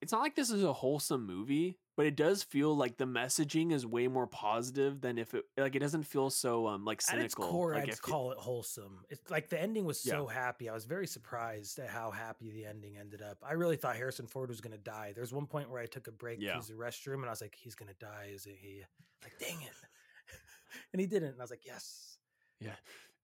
[0.02, 3.72] It's not like this is a wholesome movie, but it does feel like the messaging
[3.72, 7.22] is way more positive than if it like it doesn't feel so um like cynical.
[7.22, 9.00] At its core, like I'd it- call it wholesome.
[9.10, 10.14] It's like the ending was Yeah.
[10.14, 10.70] so happy.
[10.70, 13.40] I was very surprised at how happy the ending ended up.
[13.42, 15.14] I really thought Harrison Ford was going to die.
[15.16, 16.52] There's one point where I took a break Yeah.
[16.52, 18.84] to use the restroom, and I was like, "He's going to die, isn't he?"
[19.24, 19.74] Like, dang it!
[20.94, 21.30] and he didn't.
[21.32, 22.20] And I was like, "Yes."
[22.60, 22.76] Yeah.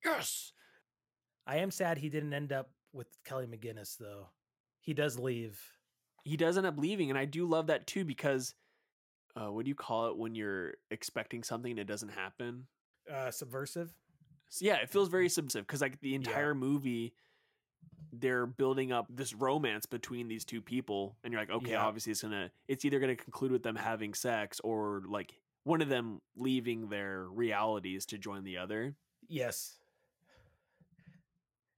[0.03, 0.51] Yes.
[1.45, 4.27] I am sad he didn't end up with Kelly McGillis, though.
[4.79, 5.61] He does leave.
[6.23, 8.53] He does end up leaving and i do love that too because
[9.35, 12.67] uh, what do you call it when you're expecting something and it doesn't happen
[13.11, 13.93] Uh, subversive.
[14.49, 17.13] so yeah it feels very subversive because like the entire movie
[18.13, 21.83] they're building up this romance between these two people and you're like okay Yeah.
[21.85, 25.89] obviously it's gonna it's either gonna conclude with them having sex or like one of
[25.89, 28.95] them leaving their realities to join the other
[29.29, 29.79] Yes.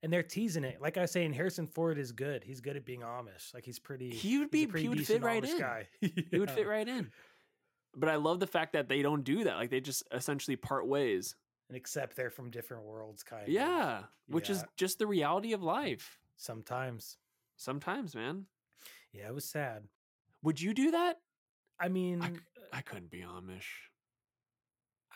[0.06, 0.80] And they're teasing it.
[0.80, 2.44] Like I was saying, Harrison Ford is good.
[2.44, 3.54] He's good at being Amish.
[3.56, 4.12] Like he's pretty.
[4.12, 5.60] He would be- he would fit right Amish in.
[5.60, 5.88] Guy.
[6.00, 7.12] he would fit right in
[7.98, 10.86] but i love the fact that they don't do that like they just essentially part
[10.86, 11.34] ways
[11.70, 13.48] And except they're from different worlds, kind of.
[13.48, 17.18] yeah which is just the reality of life sometimes.
[17.56, 18.48] sometimes man
[19.14, 19.84] Yeah, it was sad.
[20.44, 21.20] Would you do that?
[21.80, 22.22] I mean,
[22.74, 23.72] I couldn't be Amish.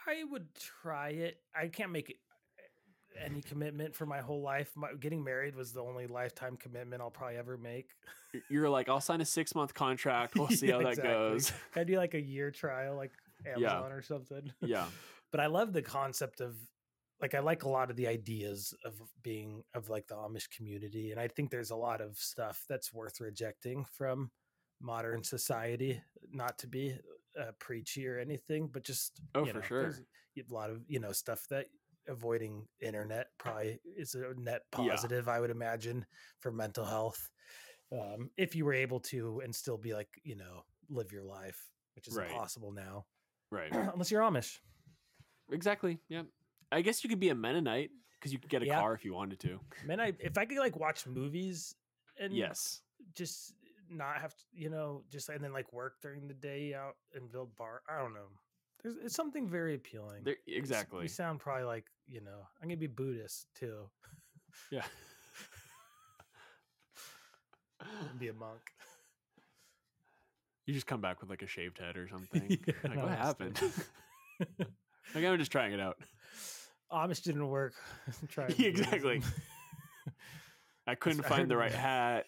[0.08, 1.42] I would try it.
[1.54, 2.16] I can't make it
[3.18, 4.72] any commitment for my whole life.
[4.76, 7.90] My, getting married was the only lifetime commitment I'll probably ever make.
[8.50, 10.36] You're like, I'll sign a six month contract.
[10.36, 11.14] We'll see Yeah, how that exactly.
[11.14, 11.52] goes.
[11.76, 13.12] I'd do like a year trial, like
[13.46, 14.52] Amazon or something.
[14.62, 14.86] Yeah.
[15.32, 16.56] but I love the concept of
[17.22, 18.94] like I like a lot of the ideas of
[19.24, 22.94] being of like the Amish community, and I think there's a lot of stuff that's
[22.94, 24.32] worth rejecting from
[24.82, 26.02] modern society.
[26.32, 26.96] Not to be
[27.38, 29.96] uh, preachy or anything, but just Oh, you for know, sure.
[30.38, 31.66] a lot of you know stuff that
[32.10, 34.92] avoiding internet probably is a net Yeah.
[34.92, 35.28] positive.
[35.30, 36.06] I would imagine
[36.40, 37.30] for mental health,
[37.92, 41.70] um, if you were able to and still be like you know live your life,
[41.96, 42.30] which is Right.
[42.32, 43.06] impossible now,
[43.52, 43.72] Right.
[43.94, 44.60] unless you're Amish.
[45.52, 46.00] exactly.
[46.10, 46.24] Yeah.
[46.72, 48.80] I guess you could be a Mennonite because you could get a Yeah.
[48.80, 49.60] car if you wanted to.
[49.86, 51.76] Man, I if I could like watch movies
[52.20, 52.82] and Yes.
[53.16, 53.54] just
[53.90, 57.32] not have to, you know, just and then like work during the day out and
[57.32, 57.82] build bar.
[57.90, 58.28] I don't know.
[58.82, 60.24] There's it's something very appealing.
[60.24, 61.02] There, exactly.
[61.02, 63.90] We sound probably like you know I'm gonna be Buddhist too.
[64.72, 64.84] Yeah.
[68.20, 68.60] be a monk.
[70.66, 72.44] You just come back with like a shaved head or something.
[72.50, 73.60] Yeah, like, no, what happened?
[75.16, 75.98] like, I'm just trying it out.
[76.92, 77.74] Amish didn't work.
[78.30, 79.22] Try Yeah, exactly.
[80.88, 82.26] I couldn't find heard the right hat.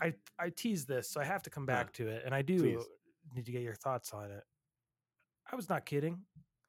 [0.00, 1.74] I I teased this, so I have to come Yeah.
[1.74, 2.84] back to it, and I do Please.
[3.34, 4.44] Need to get your thoughts on it.
[5.50, 6.20] I was not kidding.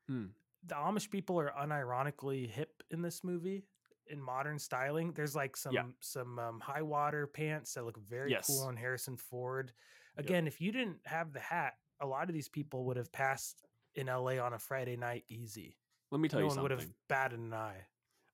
[0.08, 0.26] Hmm.
[0.66, 3.64] The Amish people are unironically hip in this movie
[4.08, 5.12] in modern styling.
[5.14, 5.84] There's like some Yeah.
[6.00, 8.48] some um, high water pants that look very Yes.
[8.48, 9.72] cool on Harrison Ford.
[10.18, 13.66] Again, if you didn't have the hat, a lot of these people would have passed
[13.96, 15.78] in LA on a Friday night easy.
[16.12, 16.88] Let me tell no you one would something.
[16.88, 17.86] have batted an eye.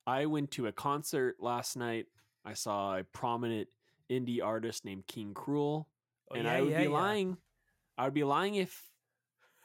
[0.08, 2.08] I went to a concert last night.
[2.46, 3.68] I saw a prominent
[4.10, 5.88] indie artist named King Krule,
[6.32, 7.38] Oh, and yeah, I would yeah, be lying.
[7.98, 8.84] I would be lying if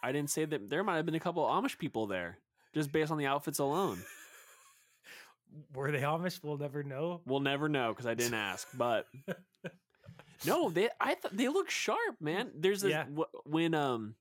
[0.03, 2.39] I didn't say that there might have been a couple Amish people there,
[2.75, 4.03] just based on the outfits alone.
[5.75, 6.41] Were they Amish?
[6.43, 7.23] We'll never know.
[7.25, 8.69] We'll never know because I didn't ask.
[8.75, 9.07] But
[10.47, 12.51] no, they I thought they look sharp, man.
[12.55, 13.05] There's a Yeah.
[13.07, 14.15] wh- when um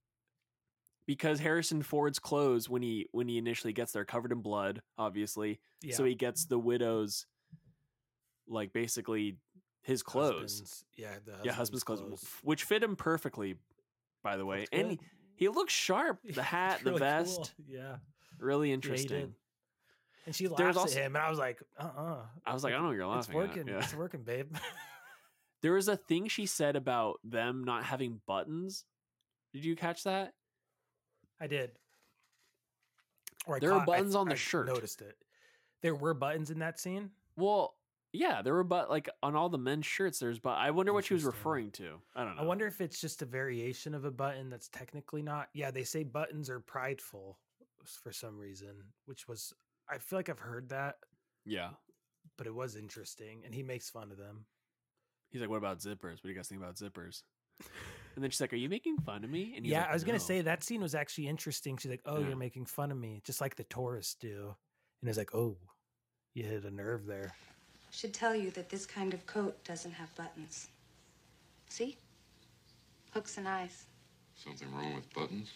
[1.06, 5.60] because Harrison Ford's clothes when he when he initially gets there covered in blood, obviously.
[5.82, 5.96] Yeah.
[5.96, 7.26] So he gets the widow's
[8.48, 9.36] like basically
[9.84, 10.42] his clothes.
[10.62, 13.56] Husband's- yeah, the yeah, husband's clothes, which fit him perfectly,
[14.28, 14.66] by the way.
[14.74, 15.00] And he,
[15.36, 16.20] he looks sharp.
[16.24, 17.66] The hat, the vest, cool.
[17.70, 17.96] Yeah.
[18.40, 19.34] really interesting.
[20.26, 22.64] And she There's laughs also- at him, and I was like, "Uh, uh I was
[22.64, 23.80] like, I don't know you're it's laughing at." working, Yeah.
[23.80, 24.54] it's working, babe."
[25.64, 28.86] There was a thing she said about them not having buttons.
[29.54, 30.34] Did you catch that?
[31.42, 31.72] I did.
[33.48, 34.68] Or I There are caught- I- buttons on the I shirt.
[34.68, 35.18] Noticed it.
[35.82, 37.10] There were buttons in that scene.
[37.38, 37.76] Well,
[38.14, 40.20] yeah, there were but like on all the men's shirts.
[40.20, 42.02] There's but I wonder what she was referring to.
[42.16, 42.42] I don't know.
[42.42, 45.50] I wonder if it's just a variation of a button that's technically not.
[45.54, 47.40] Yeah, they say buttons are prideful
[47.86, 49.54] for some reason, which was
[49.90, 50.96] I feel like I've heard that,
[51.46, 51.72] Yeah,
[52.38, 54.46] but it was interesting, and he makes fun of them.
[55.30, 56.16] he's like, "What about zippers?
[56.16, 57.24] What do you guys think about zippers?"
[58.16, 59.94] And then she's like, "Are you making fun of me?" And he's yeah, like, I
[59.94, 61.78] was gonna say that scene was actually interesting.
[61.78, 62.28] She's like, "Oh, Yeah.
[62.28, 64.56] you're making fun of me, just like the tourists do,"
[65.02, 65.58] and it's like, "Oh,
[66.34, 67.36] you hit a nerve there."
[67.92, 70.68] Should tell you that this kind of coat doesn't have buttons.
[71.70, 71.98] See?
[73.12, 73.86] Hooks and eyes.
[74.36, 75.50] Something wrong with buttons?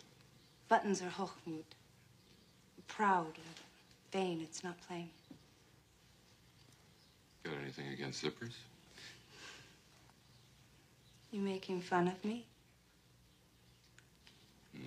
[0.67, 1.63] Buttons are hochmut.
[2.88, 3.53] Proud or
[4.11, 5.09] vain, it's not plain.
[7.43, 8.53] Got anything against zippers?
[11.32, 12.45] You making fun of me?
[14.73, 14.82] No.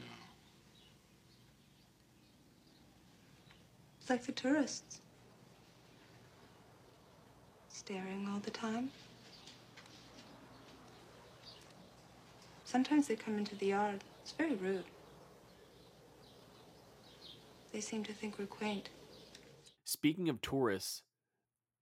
[4.01, 5.01] It's like the tourists.
[7.85, 8.89] Staring all the time.
[12.65, 14.03] Sometimes they come into the yard.
[14.23, 14.85] It's very rude.
[17.75, 18.89] They seem to think we're quaint.
[19.85, 21.03] Speaking of tourists,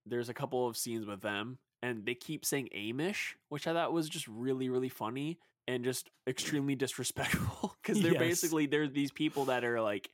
[0.04, 3.92] there's a couple of scenes with them, and they keep saying Amish, which I thought
[3.92, 5.38] was just really, really funny
[5.68, 8.18] and just extremely disrespectful because they're Yes.
[8.20, 10.10] basically they're these people that are like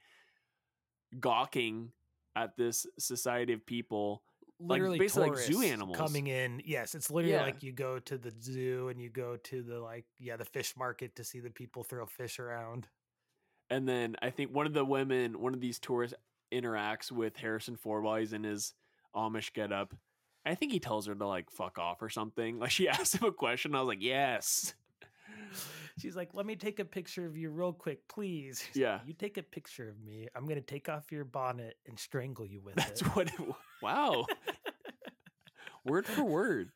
[1.18, 1.92] gawking
[2.36, 4.22] at this society of people,
[4.60, 5.96] literally like basically like zoo animals.
[5.96, 6.60] coming in.
[6.64, 7.42] Yes, it's literally Yeah.
[7.42, 10.74] like you go to the zoo and you go to the like yeah the fish
[10.76, 12.88] market to see the people throw fish around.
[13.70, 16.16] And then I think one of the women, one of these tourists,
[16.52, 18.72] interacts with Harrison Ford while he's in his
[19.14, 19.94] Amish getup.
[20.46, 22.58] I think he tells her to like fuck off or something.
[22.60, 23.74] Like she asked him a question.
[23.74, 24.74] I was like, yes.
[25.98, 29.00] She's like, "Let me take a picture of you real quick, please." He's like, Yeah.
[29.06, 30.28] you take a picture of me.
[30.34, 33.04] I'm gonna take off your bonnet and strangle you with That's it.
[33.04, 33.28] That's what.
[33.28, 34.26] It, wa- wow.
[35.84, 36.70] word for word.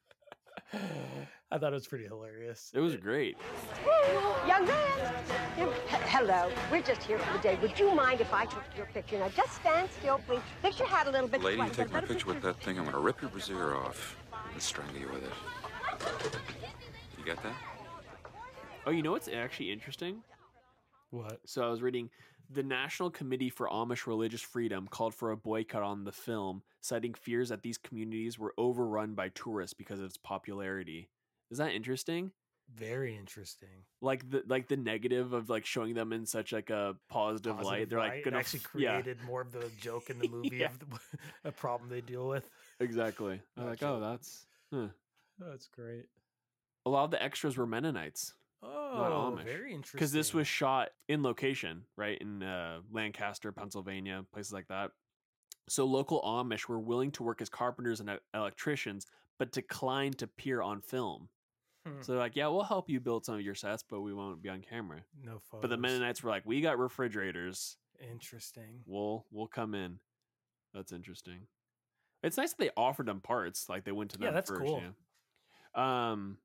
[1.51, 2.71] I thought it was pretty hilarious.
[2.75, 3.37] It was great.
[4.49, 5.15] Young man!
[6.09, 7.59] Hello, we're just here for the day.
[7.61, 9.19] Would you mind if I took your picture?
[9.19, 10.41] Now, just stand still, please.
[10.63, 11.43] Lift your hat a little bit.
[11.43, 14.17] Lady, you take my better picture with that thing, I'm gonna rip your brassiere off
[14.53, 15.33] and strangle you with it.
[17.19, 17.55] You got that?
[18.87, 20.23] Oh, you know what's actually interesting?
[21.11, 21.41] What?
[21.47, 22.11] So I was reading
[22.51, 27.15] The National Committee for Amish Religious Freedom called for a boycott on the film, citing
[27.15, 31.09] fears that these communities were overrun by tourists because of its popularity.
[31.51, 32.33] Is that interesting?
[32.75, 33.69] Very interesting.
[34.01, 37.91] Like the like the negative of like showing them in such like a positive, light.
[37.91, 38.15] They're light.
[38.15, 40.67] like gonna actually f- yeah, created more of the joke in the movie Yeah.
[40.67, 40.87] of the,
[41.49, 42.49] a problem they deal with.
[42.81, 43.41] exactly.
[43.57, 44.87] Like, oh, that's huh.
[45.39, 46.07] That's great.
[46.87, 48.33] a lot of the extras were Mennonites.
[48.63, 49.45] Oh, Amish.
[49.45, 49.99] very interesting.
[49.99, 54.91] because this was shot in location, right in uh, Lancaster, Pennsylvania, places like that.
[55.69, 59.07] So local Amish were willing to work as carpenters and electricians,
[59.39, 61.29] but declined to appear on film.
[61.87, 62.01] Hmm.
[62.03, 64.43] So they're like, yeah, we'll help you build some of your sets, but we won't
[64.43, 65.01] be on camera.
[65.25, 65.63] no photos.
[65.63, 67.77] But the Mennonites were like, we got refrigerators.
[68.13, 68.81] Interesting.
[68.87, 69.99] We'll we'll come in.
[70.75, 71.47] That's interesting.
[72.23, 74.63] It's nice that they offered them parts, like they went to them Yeah, that's first.
[74.63, 74.83] cool.
[75.77, 76.11] Yeah.
[76.13, 76.39] Um,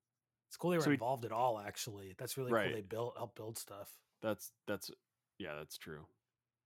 [0.48, 1.60] It's cool they were So involved at all.
[1.60, 2.68] Actually, that's really Right.
[2.68, 2.74] cool.
[2.74, 3.92] They built help build stuff.
[4.22, 4.90] That's that's
[5.38, 6.06] yeah, that's true.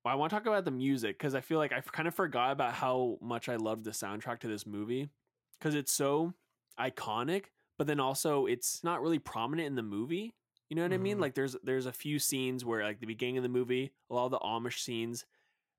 [0.03, 2.15] Well, I want to talk about the music because I feel like I kind of
[2.15, 5.09] forgot about how much I loved the soundtrack to this movie
[5.59, 6.33] because it's so
[6.79, 7.45] iconic,
[7.77, 10.33] but then also it's not really prominent in the movie.
[10.69, 11.17] You know what I mean?
[11.17, 11.21] Mhm.
[11.21, 14.25] Like there's there's a few scenes where like the beginning of the movie, a lot
[14.25, 15.25] of the Amish scenes,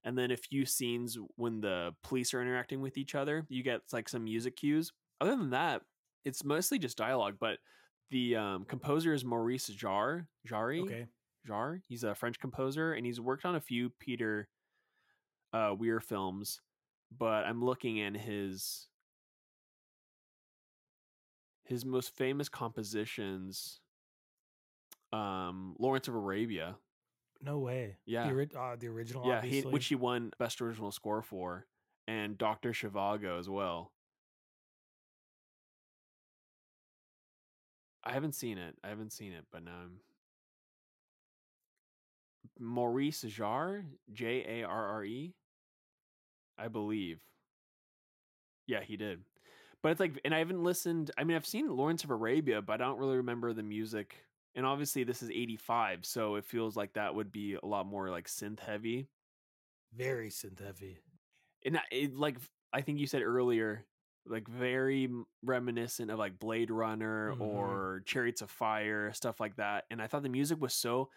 [0.04, 3.46] and then a few scenes when the police are interacting with each other.
[3.48, 4.92] You get like some music cues.
[5.20, 5.82] Other than that,
[6.24, 7.36] it's mostly just dialogue.
[7.40, 7.58] But
[8.12, 10.26] the um, composer is Maurice Jarre.
[10.46, 10.82] Jarre.
[10.82, 11.06] Okay.
[11.48, 11.80] Jarre.
[11.88, 14.48] He's a French composer and he's worked on a few Peter
[15.52, 16.60] uh, Weir films,
[17.16, 18.86] but I'm looking in his
[21.64, 23.80] his most famous compositions.
[25.12, 26.76] Um, Lawrence of Arabia.
[27.42, 27.96] No way.
[28.06, 28.28] Yeah.
[28.28, 29.26] The, ori- uh, the original.
[29.26, 31.66] Yeah, he, which he won best original score for,
[32.06, 33.92] and Doctor Zhivago as well.
[38.04, 38.76] I haven't seen it.
[38.82, 40.00] I haven't seen it, but now I'm
[42.58, 45.34] Maurice Jarre, J A R R E.
[46.58, 47.20] I believe.
[48.66, 49.20] Yeah, he did.
[49.82, 51.10] But it's like, and I haven't listened.
[51.18, 54.16] I mean, I've seen Lawrence of Arabia, but I don't really remember the music.
[54.54, 58.10] And obviously, this is 85, so it feels like that would be a lot more
[58.10, 59.08] like synth heavy.
[59.94, 60.98] very synth heavy.
[61.66, 62.38] And I- it, like,
[62.72, 63.84] I think you said earlier,
[64.26, 65.08] like very
[65.42, 67.40] reminiscent of like Blade Runner Mhm.
[67.40, 69.84] or Chariots of Fire, stuff like that.
[69.90, 71.10] And I thought the music was so,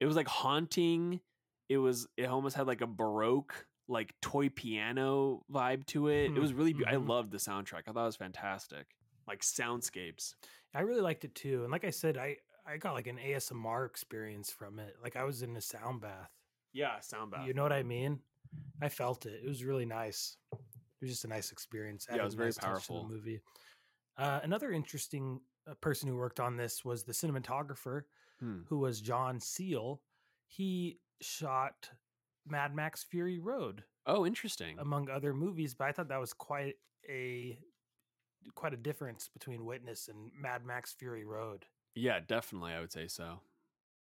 [0.00, 1.20] it was like haunting.
[1.68, 6.26] It was, it almost had like a Baroque, like toy piano vibe to it.
[6.26, 7.08] It Hmm, was really, be- I mhm.
[7.08, 7.82] loved the soundtrack.
[7.86, 8.86] I thought it was fantastic.
[9.26, 10.34] Like soundscapes.
[10.74, 11.62] I really liked it too.
[11.62, 12.36] And like I said, I
[12.66, 14.94] I got like an ASMR experience from it.
[15.02, 16.30] Like I was in a sound bath.
[16.74, 17.46] Yeah, sound bath.
[17.46, 18.20] You know what I mean?
[18.82, 19.40] I felt it.
[19.42, 20.36] It was really nice.
[21.00, 22.06] It was just a nice experience.
[22.10, 23.04] Yeah, it was a very nice to powerful.
[23.06, 23.40] The movie.
[24.16, 28.02] Uh, another interesting uh, person who worked on this was the cinematographer,
[28.40, 28.60] Hmm.
[28.68, 30.00] who was John Seale.
[30.46, 31.90] He shot
[32.46, 34.78] Mad Max Fury Road, Oh, interesting.
[34.78, 36.76] among other movies, but I thought that was quite
[37.08, 37.58] a
[38.54, 41.66] quite a difference between Witness and Mad Max Fury Road.
[41.94, 42.72] yeah, definitely.
[42.72, 43.40] I would say so.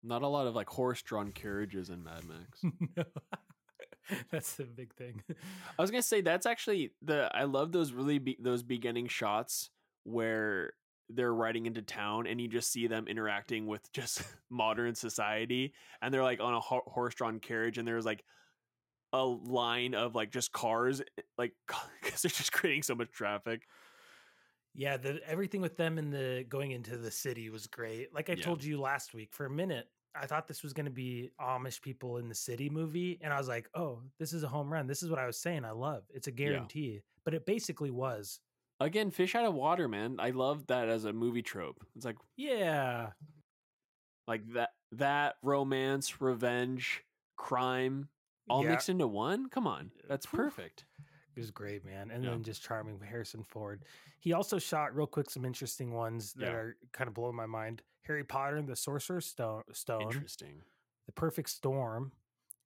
[0.03, 2.61] Not a lot of like horse drawn carriages in Mad Max.
[2.97, 3.03] no.
[4.31, 5.23] That's the big thing.
[5.29, 9.69] I was gonna say that's actually the I love those really be, those beginning shots
[10.03, 10.73] where
[11.09, 16.13] they're riding into town and you just see them interacting with just modern society and
[16.13, 18.23] they're like on a ho- horse-drawn carriage and there's like
[19.13, 21.53] a line of like just cars eh, like
[22.01, 23.63] because they're just creating so much traffic.
[24.73, 28.13] Yeah, the everything with them in the going into the city was great.
[28.13, 28.43] Like I Yeah.
[28.43, 31.81] told you last week, for a minute, I thought this was going to be Amish
[31.81, 34.87] people in the city movie, and I was like, "Oh, this is a home run.
[34.87, 35.63] This is what I was saying.
[35.65, 36.03] I love.
[36.13, 38.39] It's a guarantee." But it basically was.
[38.79, 40.15] Again, fish out of water, man.
[40.19, 41.85] I love that as a movie trope.
[41.95, 43.11] It's like Yeah,
[44.27, 47.03] like that that romance, revenge,
[47.37, 48.09] crime
[48.49, 48.69] all Yeah.
[48.71, 49.49] mixed into one.
[49.49, 50.85] Come on, that's perfect.
[51.33, 52.11] it was great, man.
[52.11, 52.31] And Yeah.
[52.31, 53.85] then just charming Harrison Ford.
[54.19, 56.51] He also shot real quick some interesting ones that Yeah.
[56.51, 57.83] are kind of blowing my mind.
[58.03, 60.61] Harry Potter and the Sorcerer's Stone, Stone Interesting.
[61.05, 62.11] The Perfect Storm,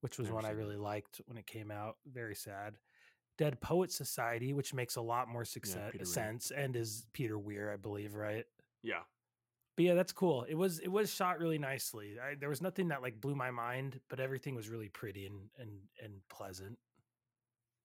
[0.01, 1.97] which was one I really liked when it came out.
[2.05, 2.75] Very sad.
[3.37, 6.05] Dead Poet Society, which makes a lot more success, Weir.
[6.05, 8.45] sense and is Peter Weir, I believe, right?
[8.81, 9.01] Yeah.
[9.75, 10.45] But yeah, that's cool.
[10.47, 12.15] It was it was shot really nicely.
[12.17, 15.49] I, there was nothing that like blew my mind, but everything was really pretty and
[15.59, 15.69] and
[16.01, 16.77] and pleasant.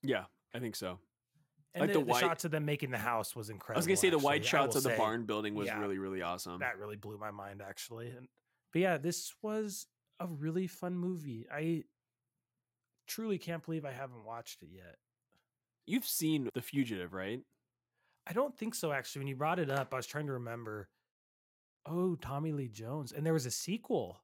[0.02, 0.24] Yeah,
[0.54, 0.98] I think so.
[1.74, 3.78] And Like the, the the white- shots of them making the house was incredible.
[3.78, 4.96] I was gonna say the white actually, shots of the say.
[4.96, 5.78] barn building was Yeah.
[5.80, 6.58] really, really awesome.
[6.60, 8.08] that really blew my mind actually.
[8.10, 8.28] And
[8.72, 9.86] but yeah, this was
[10.18, 11.46] a really fun movie.
[11.52, 11.84] I
[13.06, 14.96] truly can't believe I haven't watched it yet.
[15.86, 17.40] You've seen The Fugitive, right?
[18.26, 19.20] I don't think so actually.
[19.20, 20.88] When you brought it up, I was trying to remember.
[21.86, 23.10] Oh, Tommy Lee Jones.
[23.12, 24.20] And there was a sequel.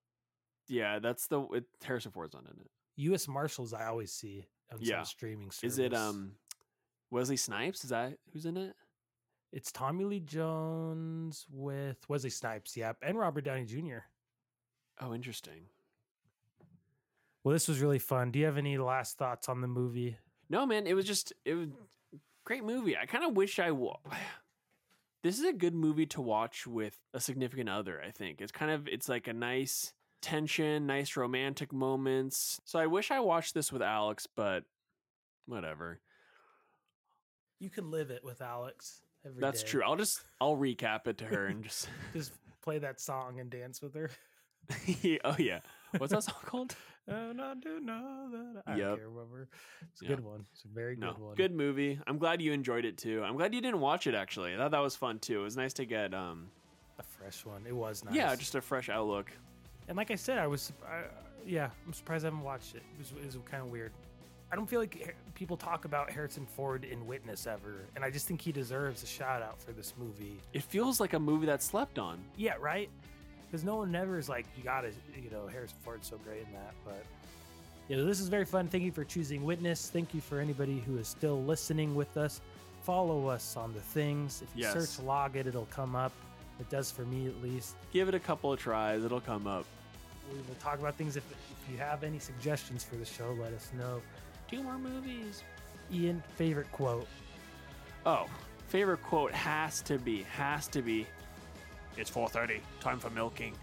[0.69, 2.71] Yeah, that's the it, Harrison Ford's on in it.
[2.97, 3.27] U.S.
[3.29, 4.99] Marshals I always see on Yeah.
[4.99, 5.75] some streaming service.
[5.75, 6.33] Is it um
[7.11, 7.85] Wesley Snipes?
[7.85, 8.75] Is that who's in it?
[9.53, 13.99] It's Tommy Lee Jones with Wesley Snipes, yep, and Robert Downey Jr.
[15.01, 15.67] Oh, interesting.
[17.45, 18.33] Well, this was really fun.
[18.33, 20.19] Do you have any last thoughts on the movie?
[20.51, 21.69] No, man, it was just it was
[22.45, 22.97] great movie.
[22.97, 23.71] I kind of wish I
[25.23, 28.41] This is a good movie to watch with a significant other, I think.
[28.41, 29.93] It's kind of it's like a nice
[30.23, 32.61] tension, nice romantic moments.
[32.65, 34.65] So I wish I watched this with Alex, but
[35.47, 36.01] whatever.
[37.59, 39.03] You can live it with Alex.
[39.25, 39.69] Every That's day.
[39.71, 39.83] true.
[39.85, 43.83] I'll just I'll recap it to her and just Just play that song and dance
[43.83, 44.11] with her.
[45.25, 45.61] Oh yeah.
[45.99, 46.75] What's that song called?
[47.07, 48.87] And I do know that I Yep.
[48.89, 49.11] don't care.
[49.11, 49.49] Whatever.
[49.93, 50.11] It's a Yeah.
[50.11, 50.45] good one.
[50.53, 51.35] It's a very No, good one.
[51.37, 51.99] good movie.
[52.07, 53.23] I'm glad you enjoyed it too.
[53.23, 54.55] I'm glad you didn't watch it actually.
[54.55, 55.41] I thought that was fun too.
[55.41, 56.51] It was nice to get um
[56.99, 57.65] A fresh one.
[57.67, 58.15] It was nice.
[58.15, 59.31] yeah, just a fresh outlook.
[59.89, 61.05] And like I said, I was, I,
[61.47, 62.83] yeah, I'm surprised I haven't watched it.
[62.95, 63.93] It was, it was kind of weird.
[64.53, 68.29] I don't feel like people talk about Harrison Ford in Witness ever, and I just
[68.29, 70.41] think he deserves a shout out for this movie.
[70.53, 72.19] It feels like a movie that slept on.
[72.37, 72.89] Yeah, right.
[73.51, 74.91] Because no one ever is like, you gotta,
[75.21, 76.75] you know, Harrison Ford's so great in that.
[76.85, 77.05] But
[77.89, 78.69] yeah, this is very fun.
[78.69, 79.91] Thank you for choosing Witness.
[79.91, 82.41] Thank you for anybody who is still listening with us.
[82.83, 84.43] Follow us on the things.
[84.43, 84.73] If you Yes.
[84.75, 86.13] search log it, it'll come up.
[86.61, 87.75] It does for me at least.
[87.93, 89.67] Give it a couple of tries, it'll come up.
[90.33, 91.17] We will talk about things.
[91.17, 94.01] If, if you have any suggestions for the show, let us know.
[94.51, 95.43] Two more movies.
[95.93, 97.07] Ian, favorite quote.
[98.05, 98.27] Oh,
[98.69, 101.07] favorite quote has to be, has to be,
[101.97, 103.55] it's 4.30, time for milking.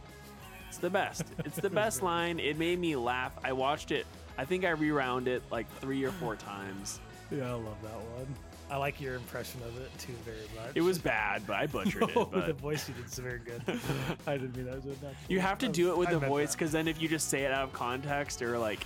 [0.67, 1.25] It's the best.
[1.45, 2.39] It's the best line.
[2.39, 3.31] It made me laugh.
[3.43, 4.05] I watched it,
[4.37, 6.99] I think I rewound it like three or four times.
[7.31, 8.27] Yeah, I love that one.
[8.69, 10.71] I like your impression of it too very much.
[10.75, 12.09] It was bad, but I butchered it.
[12.17, 13.61] Oh, But the voice you did is very good.
[14.27, 14.95] I didn't mean that was
[15.27, 17.43] you have to do it with I the voice because then if you just say
[17.43, 18.79] it out of context or like,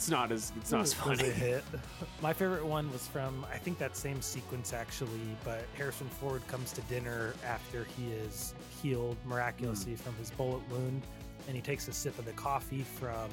[0.00, 1.28] it's not as, it's not as Was funny.
[1.28, 1.64] a hit.
[2.22, 6.72] My favorite one was from I think that same sequence actually, but Harrison Ford comes
[6.72, 9.98] to dinner after he is healed miraculously Hmm.
[10.02, 11.02] from his bullet wound,
[11.48, 13.28] and he takes a sip of the coffee from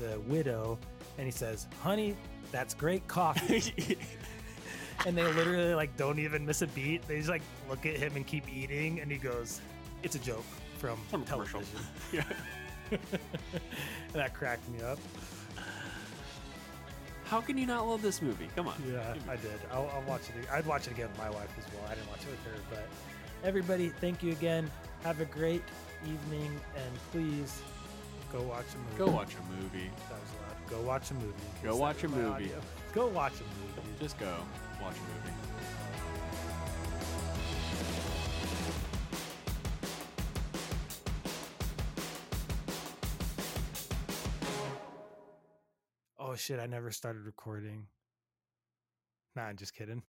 [0.00, 0.80] the widow,
[1.16, 2.16] and he says, "Honey,
[2.50, 3.62] that's great coffee."
[5.06, 7.06] and they literally like don't even miss a beat.
[7.06, 9.60] They just like look at him and keep eating, and he goes,
[10.02, 10.44] "It's a joke
[10.78, 12.34] from, From a commercial." television."
[12.90, 14.98] and that cracked me up.
[17.30, 18.48] How can you not love this movie?
[18.56, 18.74] Come on.
[18.90, 19.52] Yeah, I did.
[19.72, 20.50] I'll, I'll watch it.
[20.50, 21.84] I'd watch it again with my wife as well.
[21.88, 22.88] I didn't watch it with her, but
[23.44, 24.68] everybody, thank you again.
[25.04, 25.62] Have a great
[26.04, 27.62] evening, and please
[28.32, 28.98] go watch a movie.
[28.98, 29.92] Go watch a movie.
[30.08, 30.70] That was loud.
[30.70, 31.32] Go watch a movie.
[31.62, 32.28] Go watch a movie.
[32.28, 32.60] audio.
[32.92, 33.88] Go watch a movie.
[34.00, 34.34] Just go
[34.82, 35.39] watch a movie.
[46.30, 46.60] Oh shit!
[46.60, 47.88] I never started recording.
[49.34, 50.04] Nah, I'm just kidding.